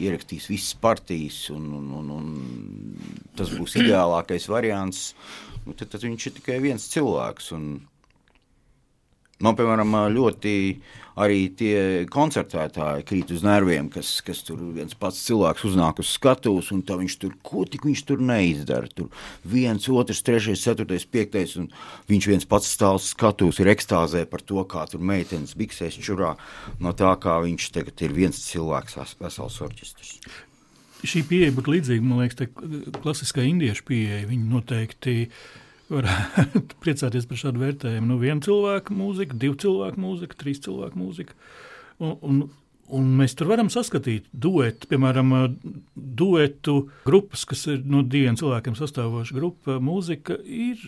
ierakstīs 0.00 0.48
visas 0.48 0.72
partijas, 0.80 1.50
un, 1.52 1.66
un, 1.76 1.90
un, 2.00 2.08
un 2.16 3.28
tas 3.36 3.52
būs 3.52 3.76
ideālākais 3.82 4.48
variants, 4.48 5.12
nu, 5.66 5.76
tad, 5.76 5.92
tad 5.92 6.08
viņš 6.08 6.30
ir 6.30 6.36
tikai 6.40 6.58
viens 6.64 6.88
cilvēks. 6.94 7.52
Un, 7.58 7.70
Man, 9.38 9.54
piemēram, 9.54 9.92
ļoti 10.10 10.52
arī 11.18 11.40
tie 11.58 11.78
koncertētāji 12.12 13.06
krīt 13.08 13.32
uz 13.34 13.42
nerviem, 13.46 13.88
kas, 13.92 14.18
kas 14.24 14.42
tur 14.46 14.60
viens 14.76 14.94
pats 14.98 15.20
cilvēks 15.26 15.66
uznāk 15.68 16.02
uz 16.02 16.12
skatuves, 16.14 16.70
un 16.74 16.82
viņš 16.86 17.18
tur 17.22 17.34
ko 17.44 17.64
tik 17.68 17.86
viņš 17.88 18.04
tur 18.08 18.22
neizdara. 18.22 18.90
Tur 18.94 19.10
viens, 19.48 19.88
otrs, 19.90 20.22
trešais, 20.26 20.62
ceturtais, 20.64 21.06
piektais, 21.08 21.56
un 21.60 21.70
viņš 22.10 22.30
viens 22.32 22.48
pats 22.48 22.70
stāv 22.70 23.00
uz 23.00 23.10
skatuves, 23.12 23.60
ir 23.62 23.72
ekstāzē 23.74 24.24
par 24.30 24.44
to, 24.46 24.62
kā 24.68 24.86
tur 24.90 25.02
meitenes 25.02 25.56
biksēs 25.58 25.98
čurā, 25.98 26.34
no 26.82 26.94
tā, 26.96 27.14
kā 27.20 27.38
viņš 27.44 27.70
tagad 27.74 28.04
ir 28.06 28.16
viens 28.16 28.42
cilvēks, 28.48 28.98
vesels 29.20 29.62
orķestris. 29.64 30.18
Šī 31.06 31.22
pieeja 31.28 31.54
būtu 31.54 31.76
līdzīga, 31.76 32.02
man 32.02 32.24
liekas, 32.24 32.48
klasiskai 33.04 33.44
indiešu 33.52 33.84
pieeja. 33.86 34.24
Viņi 34.26 34.48
noteikti 34.50 35.14
uh, 35.28 35.42
varētu 35.92 36.78
priecāties 36.84 37.28
par 37.28 37.40
šādu 37.40 37.62
vērtējumu. 37.64 38.08
Nu, 38.10 38.18
viena 38.22 38.44
cilvēka 38.44 38.94
mūzika, 38.96 39.38
divu 39.40 39.58
cilvēku 39.62 40.02
mūzika, 40.02 40.38
trīs 40.40 40.62
cilvēku 40.64 41.00
mūzika. 41.00 41.36
Un, 41.98 42.14
un, 42.22 42.42
un 42.94 43.08
mēs 43.18 43.34
tur 43.38 43.50
varam 43.50 43.70
saskatīt 43.72 44.28
duetu, 44.32 44.90
piemēram, 44.90 45.34
duetu 45.96 46.78
grupas, 47.08 47.46
kas 47.48 47.66
ir 47.72 47.82
no 47.88 48.04
diviem 48.06 48.38
cilvēkiem 48.38 48.78
sastāvoša 48.78 49.36
grupa. 49.38 49.78
Mūzika 49.82 50.38
ir 50.44 50.82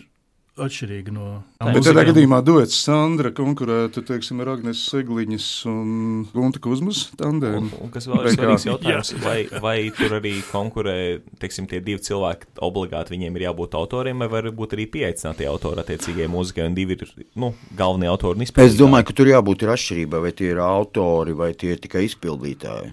atšķirīga 0.59 1.13
no 1.15 1.25
tā. 1.55 1.71
Bet 1.71 1.85
tādā 1.85 2.03
gadījumā 2.09 2.41
duets 2.43 2.75
Sandra 2.83 3.31
konkurētu, 3.35 4.03
teiksim, 4.07 4.41
ar 4.43 4.51
Agnes 4.55 4.81
Segliņas 4.91 5.47
un 5.71 5.91
Gunta 6.33 6.59
Kuzmas 6.63 7.05
tandēmu. 7.19 7.61
Un, 7.61 7.69
un 7.85 7.93
kas 7.93 8.09
vēl 8.09 8.25
ir 8.25 8.35
svarīgs 8.35 8.65
jautājums, 8.67 9.13
vai, 9.23 9.37
vai 9.63 9.75
tur 9.95 10.17
arī 10.19 10.33
konkurē, 10.49 10.95
teiksim, 11.41 11.69
tie 11.71 11.79
divi 11.83 12.03
cilvēki 12.03 12.51
obligāti 12.67 13.15
viņiem 13.15 13.39
ir 13.39 13.47
jābūt 13.47 13.77
autoriem, 13.79 14.23
vai 14.23 14.31
var 14.33 14.49
būt 14.55 14.75
arī 14.77 14.87
pieaicinātie 14.91 15.47
autori 15.49 15.83
attiecīgajai 15.85 16.31
mūzikai, 16.31 16.67
un 16.67 16.75
divi 16.77 16.99
ir, 16.99 17.13
nu, 17.39 17.53
galvenie 17.77 18.11
autori 18.11 18.41
un 18.41 18.47
izpildītāji. 18.47 18.75
Es 18.75 18.81
domāju, 18.81 19.07
ka 19.07 19.17
tur 19.21 19.31
jābūt 19.31 19.63
ir 19.63 19.75
atšķirība, 19.77 20.25
vai 20.25 20.33
tie 20.35 20.51
ir 20.51 20.59
autori, 20.65 21.37
vai 21.37 21.53
tie 21.55 21.77
ir 21.77 21.81
tikai 21.83 22.03
izpildītāji. 22.09 22.91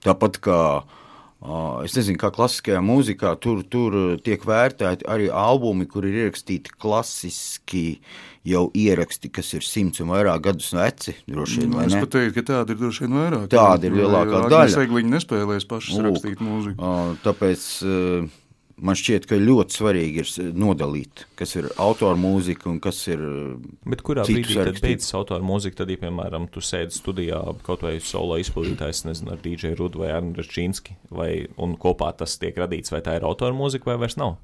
Tāpat 0.00 0.40
kā 0.40 0.60
uh, 0.80 0.99
Es 1.40 1.94
nezinu, 1.96 2.18
kā 2.20 2.28
klasiskajā 2.36 2.82
mūzikā 2.84 3.30
tur, 3.40 3.62
tur 3.64 3.94
tiek 4.20 4.42
vērtēti 4.44 5.06
arī 5.08 5.30
albumi, 5.32 5.86
kur 5.88 6.04
ir 6.04 6.26
ierakstīti 6.26 6.74
klasiski 6.76 7.84
jau 8.44 8.66
ieraksti, 8.76 9.30
kas 9.32 9.54
ir 9.56 9.64
simts 9.64 10.02
un 10.04 10.12
vairāk 10.12 10.44
gadus 10.50 10.68
veci. 10.76 11.14
Vien, 11.24 11.70
nu, 11.72 11.80
es 11.86 11.96
pat 11.96 12.12
teiktu, 12.12 12.36
ka 12.36 12.46
tāda 12.52 12.76
ir 12.76 12.80
droši 12.82 13.06
vien 13.06 13.16
vairāk. 13.22 13.48
Tāda 13.52 13.88
ir 13.88 13.96
lielākā 13.96 14.44
daļa. 14.52 14.74
Sēgliņi 14.76 15.14
nespēlēs 15.16 15.68
pašas 15.70 16.04
rakstīt 16.04 16.44
mūziku. 16.44 16.92
Tāpēc 17.24 17.66
man 18.84 18.96
šķiet, 18.98 19.26
ka 19.28 19.38
ļoti 19.40 19.76
svarīgi 19.76 20.22
ir 20.22 20.50
nodalīt, 20.58 21.24
kas 21.38 21.54
ir 21.58 21.68
autora 21.80 22.18
mūzika 22.20 22.68
un 22.70 22.80
kas 22.82 23.00
ir. 23.10 23.22
Bet 23.88 24.04
kurā 24.06 24.24
brīdī 24.28 24.56
tad 24.58 24.80
beidzas 24.82 25.14
autora 25.18 25.44
mūzika? 25.44 25.82
Tad, 25.82 25.92
ja, 25.92 26.00
piemēram, 26.00 26.48
tu 26.52 26.62
sēdi 26.64 26.96
studijā 26.96 27.40
kaut 27.66 27.84
vai 27.86 27.96
solo 28.04 28.38
izpildītājs, 28.40 29.04
nezinu, 29.08 29.34
ar 29.34 29.42
DJ 29.44 29.74
Rudu 29.78 30.04
vai 30.04 30.12
Arnu 30.16 30.36
Račīnski, 30.38 30.96
vai 31.14 31.32
un 31.60 31.76
kopā 31.80 32.12
tas 32.18 32.38
tiek 32.40 32.56
radīts, 32.60 32.92
vai 32.94 33.02
tā 33.06 33.18
ir 33.18 33.26
autora 33.28 33.56
mūzika 33.56 33.92
vai 33.92 34.00
vairs 34.04 34.18
nav? 34.20 34.38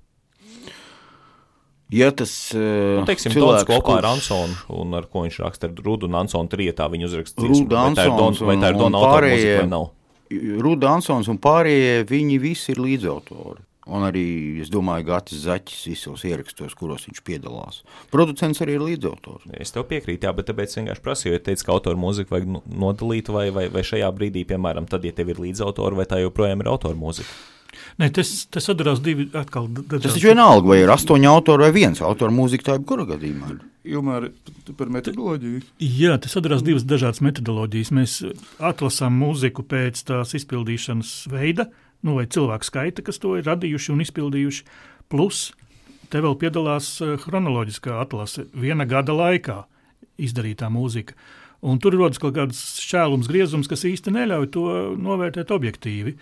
Ja 1.94 2.08
tas 2.10 2.32
nu, 2.50 3.04
teiksim, 3.06 3.30
cilvēks, 3.30 3.62
Dons 3.62 3.68
kopā 3.68 3.92
kurš... 3.92 3.98
ar 4.00 4.08
Ansonu, 4.10 4.56
un 4.74 4.96
ar 4.98 5.04
ko 5.10 5.22
viņš 5.22 5.36
raksta 5.44 5.70
ar 5.70 5.84
Rudu 5.86 6.08
un 6.10 6.18
Ansonu 6.18 6.50
trietā, 6.50 6.88
viņi 6.90 7.06
uzraksta 7.06 7.44
dziesmu, 7.44 7.68
vai 7.70 7.92
tā 7.94 8.08
ir 8.08 8.16
Dona, 8.18 8.48
vai 8.48 8.56
tā 8.58 8.72
ir 8.72 8.80
Dona 8.80 9.02
autora 9.04 9.30
mūzika 9.30 9.60
vai 9.60 9.70
nav? 9.70 9.92
Ruda 10.66 10.90
Ansons 10.96 11.30
un 11.30 11.38
pārējie, 11.38 12.02
viņi 12.10 12.40
visi 12.42 12.72
ir 12.74 12.82
līdzautori. 12.82 13.62
Un 13.86 14.02
arī, 14.02 14.26
es 14.64 14.70
domāju, 14.72 15.06
Gatis 15.12 15.44
Zaķis 15.44 15.84
visos 15.92 16.24
ierakstos, 16.26 16.74
kuros 16.74 17.04
viņš 17.06 17.20
piedalās. 17.26 17.84
Producents 18.10 18.58
arī 18.64 18.74
ir 18.74 18.82
līdzautors. 18.82 19.46
Es 19.62 19.70
tev 19.74 19.86
piekrītu, 19.86 20.26
jā, 20.26 20.32
bet 20.34 20.48
tāpēc 20.50 20.74
vienkārši 20.80 21.04
prasīju, 21.04 21.36
ja 21.36 21.42
teicu, 21.46 21.68
ka 21.68 21.76
autoru 21.76 22.00
mūziku 22.02 22.34
vajag 22.34 22.48
nodalīt, 22.66 23.30
vai, 23.30 23.46
vai, 23.54 23.68
vai 23.70 23.84
šajā 23.86 24.08
brīdī, 24.16 24.42
piemēram, 24.50 24.90
tad, 24.90 25.06
ja 25.06 25.14
tev 25.14 25.30
ir 25.30 25.44
līdzautori, 25.44 26.00
vai 26.00 26.08
tā 26.10 26.18
joprojām 26.24 26.66
ir 26.66 26.72
autora 26.72 26.98
mūzika. 26.98 27.30
Nē, 28.00 28.10
tas, 28.14 28.30
tas 28.52 28.66
atdarās 28.72 29.00
divi 29.04 29.28
atkal. 29.36 29.68
Tas 29.90 30.04
taču 30.04 30.30
vienalga, 30.30 30.70
vai 30.72 30.80
ir 30.82 30.92
astoņi 30.92 31.28
autori 31.30 31.66
vai 31.66 31.72
viens 31.76 32.02
autora 32.04 32.34
mūzika, 32.34 32.70
tā 32.70 32.76
ir 32.78 32.84
kura 32.88 33.06
gadījumā. 33.08 33.54
Ilmār, 33.86 34.30
par 34.78 34.90
metodoloģiju? 34.90 35.62
Jā, 35.78 36.16
tas 36.22 36.34
atdarās 36.40 36.64
divas 36.66 36.86
dažādas 36.88 37.22
metodoloģijas. 37.22 37.92
Mēs 37.94 38.16
atlasām 38.58 39.14
mūziku 39.22 39.62
pēc 39.68 40.02
tās 40.08 40.34
izpildīšanas 40.40 41.12
veida, 41.30 41.68
nu, 42.04 42.16
vai 42.18 42.26
cilvēku 42.26 42.68
skaita, 42.68 43.04
kas 43.06 43.20
to 43.22 43.36
ir 43.38 43.46
radījuši 43.46 43.92
un 43.94 44.02
izpildījuši, 44.04 44.66
plus 45.12 45.48
te 46.10 46.22
vēl 46.22 46.36
piedalās 46.40 46.90
eh, 47.04 47.16
chronoloģiskā 47.22 47.96
atlase 48.02 48.46
viena 48.54 48.86
gada 48.88 49.16
laikā 49.16 49.62
izdarītā 50.22 50.70
mūzika. 50.72 51.16
Un 51.66 51.80
tur 51.82 51.96
rodas 51.96 52.20
kaut 52.20 52.36
kāds 52.36 52.58
šķēlums, 52.84 53.30
griezums, 53.30 53.68
kas 53.70 53.86
īsti 53.88 54.12
neļauj 54.14 54.50
to 54.54 54.66
novērtēt 55.00 55.50
objektīvi. 55.54 56.14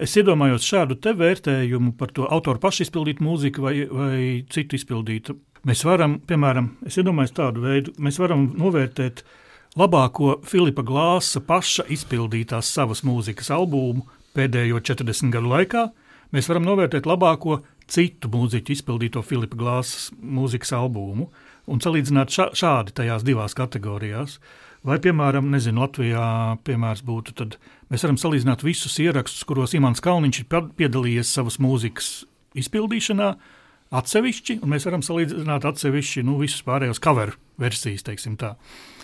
Es 0.00 0.14
iedomājos 0.18 0.64
šādu 0.64 0.96
te 1.02 1.12
vērtējumu 1.18 1.92
par 1.98 2.12
to 2.14 2.26
autoru 2.30 2.60
pašu 2.62 2.86
izpildītu 2.86 3.24
mūziku 3.26 3.64
vai, 3.66 3.74
vai 3.84 4.20
citu 4.50 4.78
izpildītu. 4.78 5.36
Mēs 5.68 5.82
varam, 5.84 6.16
piemēram, 6.26 6.70
es 6.86 6.96
iedomājos 7.00 7.34
tādu 7.36 7.64
veidu, 7.66 7.94
mēs 8.02 8.18
varam 8.22 8.46
novērtēt 8.58 9.24
labāko 9.78 10.38
Filipa 10.48 10.84
Glāsa 10.86 11.42
paša 11.44 11.88
izpildītās 11.92 12.70
savas 12.78 13.02
mūzikas 13.06 13.50
albumu 13.54 14.06
pēdējo 14.38 14.80
40 14.84 15.34
gadu 15.34 15.50
laikā. 15.50 15.88
Mēs 16.34 16.48
varam 16.50 16.66
novērtēt 16.68 17.08
labāko 17.08 17.62
citu 17.88 18.28
mūziķu 18.32 18.74
izpildīto 18.74 19.22
Filipa 19.24 19.56
Glāsa 19.58 20.14
mūzikas 20.20 20.74
albumu 20.76 21.30
un 21.68 21.80
salīdzināt 21.84 22.32
šā, 22.32 22.50
šādi 22.56 22.94
tajās 23.00 23.24
divās 23.26 23.56
kategorijās. 23.56 24.38
Vai, 24.86 25.00
piemēram, 25.02 25.48
nezinu, 25.50 25.82
Latvijā 25.82 26.26
piemērs 26.64 27.02
būtu, 27.04 27.34
tad 27.40 27.56
mēs 27.90 28.04
varam 28.06 28.20
salīdzināt 28.20 28.62
visus 28.62 28.94
ierakstus, 29.02 29.42
kuros 29.48 29.74
Imants 29.74 30.04
Kalniņš 30.04 30.42
ir 30.44 30.68
piedalījies 30.78 31.32
savas 31.34 31.58
mūzikas 31.60 32.12
izpildīšanā, 32.60 33.32
atsevišķi, 33.98 34.60
un 34.62 34.72
mēs 34.74 34.86
varam 34.86 35.02
salīdzināt 35.04 35.66
atsevišķi 35.72 36.22
nu, 36.28 36.38
visus 36.44 36.62
pārējos 36.64 37.02
cover 37.02 37.34
versijas, 37.58 38.06
teiksim 38.06 38.38
tā. 38.38 38.54
Uh, 38.54 38.97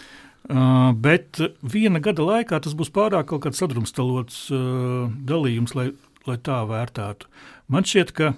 bet 0.44 1.40
viena 1.72 2.02
gada 2.04 2.26
laikā 2.26 2.58
tas 2.60 2.74
būs 2.76 2.90
pārāk 2.92 3.30
kaut 3.30 3.46
kāds 3.46 3.62
sadrumstalots 3.62 4.42
uh, 4.52 5.06
dalījums, 5.24 5.72
lai, 5.78 5.90
lai 6.28 6.36
tā 6.44 6.58
vērtētu. 6.68 7.30
Man 7.72 7.86
šķiet, 7.88 8.12
ka 8.12 8.34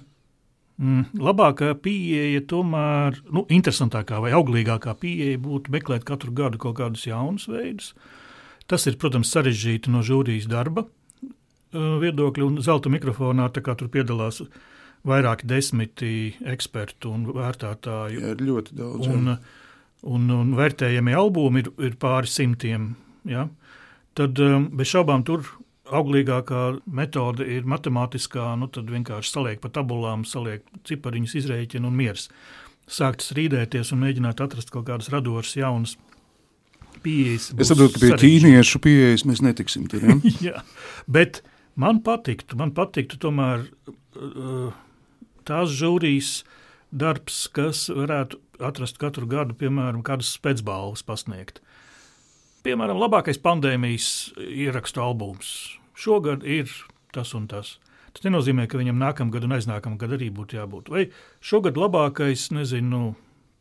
Mm, 0.77 1.07
labākā 1.17 1.71
pieeja, 1.81 2.43
tomēr 2.45 3.15
nu, 3.33 3.41
interesantākā 3.49 4.19
vai 4.21 4.29
auglīgākā 4.37 4.93
pieeja 5.01 5.39
būtu 5.41 5.73
meklēt 5.73 6.03
katru 6.05 6.29
gadu 6.37 6.59
kaut 6.61 6.77
kādus 6.77 7.07
jaunus 7.07 7.47
veidus. 7.49 7.95
Tas 8.69 8.85
ir, 8.85 8.99
protams, 9.01 9.31
sarežģīti 9.33 9.89
no 9.89 10.03
žūrijas 10.05 10.45
darba 10.51 10.83
uh, 10.85 11.95
viedokļa, 12.03 12.45
un 12.45 12.61
zelta 12.61 12.91
mikrofonā 12.93 13.49
tur 13.55 13.89
piedalās 13.89 14.43
vairāki 15.07 15.49
desmiti 15.49 16.11
ekspertu 16.45 17.09
un 17.15 17.25
vērtētāju. 17.33 18.21
Jā, 18.21 18.35
ir 18.35 18.45
ļoti 18.45 18.77
daudz. 18.77 19.09
Un, 19.09 19.33
un, 20.05 20.27
un 20.33 20.51
vērtējami 20.57 21.15
albumi 21.17 21.63
ir, 21.63 21.71
ir 21.89 21.95
pāri 22.01 22.29
simtiem. 22.29 22.91
Ja? 23.27 23.47
Tad 24.17 24.39
um, 24.43 24.69
bez 24.77 24.91
šaubām 24.93 25.25
tur 25.27 25.47
auglīgākā 25.93 26.61
metode 26.91 27.45
ir 27.47 27.67
matemātiskā, 27.69 28.49
nu 28.59 28.67
tad 28.71 28.89
vienkārši 28.91 29.31
saliek 29.31 29.61
pa 29.63 29.71
tabulām, 29.73 30.25
saliek 30.27 30.65
cipariņus, 30.87 31.37
izrēķina 31.41 31.87
un 31.87 31.95
miers. 31.95 32.27
Sākt 32.87 33.23
strīdēties 33.25 33.91
un 33.95 34.03
mēģināt 34.03 34.41
atrast 34.43 34.71
kaut 34.71 34.87
kādas 34.87 35.09
radošas 35.11 35.57
jaunas 35.59 35.95
pieejas. 37.03 37.51
Es 37.57 37.71
saprotu, 37.71 37.95
ka 37.95 38.03
pie 38.03 38.19
ķīniešu 38.23 38.81
pieejas 38.83 39.25
mēs 39.27 39.43
netiksim 39.45 39.87
tur. 39.91 40.03
Ja? 40.03 40.17
Jā, 40.49 40.63
bet 41.07 41.41
man 41.79 42.01
patiktu, 42.05 42.59
man 42.59 42.73
patiktu 42.75 43.19
tomēr 43.21 43.67
uh, 43.87 44.71
tās 45.47 45.75
žūrijas 45.77 46.41
darbs, 46.91 47.45
kas 47.53 47.87
varētu 47.93 48.39
atrast 48.63 48.99
katru 49.01 49.27
gadu, 49.29 49.55
piemēram, 49.57 50.03
kādas 50.05 50.33
spēcbalvas 50.37 51.03
pasniegt. 51.07 51.61
Piemēram, 52.65 52.99
labākais 52.99 53.39
pandēmijas 53.39 54.33
ierakstu 54.43 55.03
albums. 55.03 55.51
Šogad 55.97 56.43
ir 56.47 56.71
tas 57.15 57.33
un 57.37 57.47
tas. 57.51 57.77
Tas 58.15 58.25
nenozīmē, 58.25 58.65
ka 58.69 58.79
viņam 58.79 58.97
nākamgad 58.97 59.45
un 59.45 59.55
aiznākamgad 59.57 60.17
arī 60.17 60.31
būtu 60.33 60.57
jābūt. 60.57 60.89
Vai 60.93 61.07
šogad 61.43 61.77
labākais, 61.77 62.47
nezinu, 62.55 63.11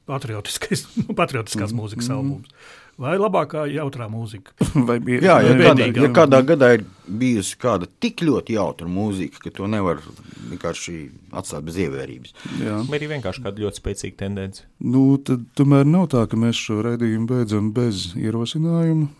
patriotiskais, 0.08 0.86
patriotiskās 1.20 1.74
mm. 1.74 1.80
mūzikas 1.80 2.10
mm. 2.10 2.16
albums. 2.16 2.74
Vai 2.96 3.18
labākā 3.20 3.66
jautrā 3.68 4.06
mūzika? 4.08 4.54
Vai 4.88 4.96
bija, 5.04 5.20
jā, 5.20 5.34
ja, 5.44 5.56
kādā, 5.60 5.88
ja 5.92 6.08
kādā 6.16 6.40
gadā 6.48 6.70
ir 6.78 6.86
bijusi 7.06 7.58
kāda 7.60 7.88
tik 8.00 8.22
ļoti 8.24 8.56
jautra 8.56 8.88
mūzika, 8.88 9.42
ka 9.44 9.52
to 9.58 9.68
nevar 9.68 10.00
vienkārši 10.48 10.96
atstāt 11.36 11.66
bez 11.66 11.76
ievērības. 11.84 12.32
Jā. 12.64 12.78
Vai 12.88 12.96
arī 12.96 13.10
vienkārši 13.12 13.44
kāda 13.44 13.66
ļoti 13.66 13.82
spēcīga 13.82 14.20
tendence? 14.24 14.64
Nu, 14.80 15.04
tad 15.20 15.44
tomēr 15.60 15.84
nav 15.88 16.08
tā, 16.14 16.24
ka 16.30 16.40
mēs 16.40 16.56
šo 16.56 16.80
raidījumu 16.86 17.28
beidzam 17.34 17.68
bez 17.76 18.08
ierosinājuma. 18.16 19.10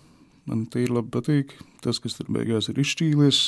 Man 0.48 0.66
tīri 0.72 0.96
labi 0.96 1.12
patīk 1.12 1.56
tas, 1.84 2.00
kas 2.00 2.16
tur 2.16 2.32
beigās 2.32 2.70
ir 2.70 2.80
izšķīlies, 2.80 3.42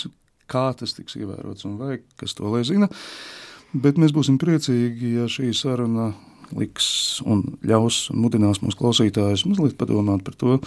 kā 0.51 0.69
tas 0.77 0.93
tiks 0.97 1.17
ievērots 1.17 1.65
un 1.69 1.81
vai, 1.81 2.01
kas 2.21 2.37
to 2.37 2.53
lai 2.53 2.67
zina. 2.69 2.91
Bet 3.73 3.97
mēs 4.01 4.13
būsim 4.17 4.37
priecīgi, 4.41 5.17
ja 5.19 5.29
šī 5.31 5.55
saruna 5.57 6.13
liks 6.57 7.21
un 7.27 7.45
ļaus 7.67 8.07
un 8.13 8.23
mudinās 8.25 8.63
mūsu 8.65 8.79
klausītājus 8.81 9.47
mazliet 9.49 9.77
padomāt 9.81 10.25
par 10.27 10.39
to, 10.39 10.59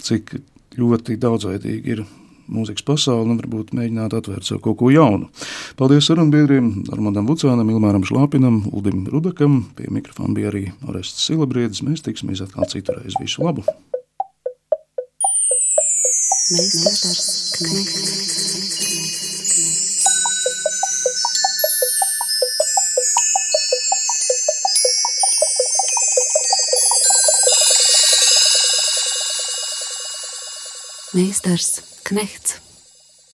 cik 0.00 0.38
ļoti 0.78 1.18
daudzveidīgi 1.20 1.94
ir 1.94 2.04
mūzikas 2.50 2.84
pasauli 2.86 3.30
un 3.30 3.38
varbūt 3.40 3.72
mēģināt 3.76 4.16
atvērt 4.18 4.48
sev 4.48 4.60
kaut 4.64 4.80
ko 4.80 4.90
jaunu. 4.92 5.30
Paldies 5.78 6.08
sarunbiedriem 6.10 6.72
Armandam 6.94 7.28
Vucānam, 7.30 7.70
Ilmāram 7.70 8.06
Šlāpinam, 8.06 8.62
Uldim 8.72 9.06
Rudakam, 9.10 9.62
pie 9.78 9.90
mikrofona 9.92 10.34
bija 10.36 10.50
arī 10.52 10.66
Orests 10.90 11.28
Silabriedis. 11.28 11.84
Mēs 11.86 12.04
tiksimies 12.06 12.42
atkal 12.44 12.68
citurreiz. 12.70 13.18
Visu 13.22 13.46
labu! 13.46 13.66
Mēs, 16.50 16.72
mēs, 16.82 17.20
Meistars 31.12 31.82
Knechts. 32.04 32.60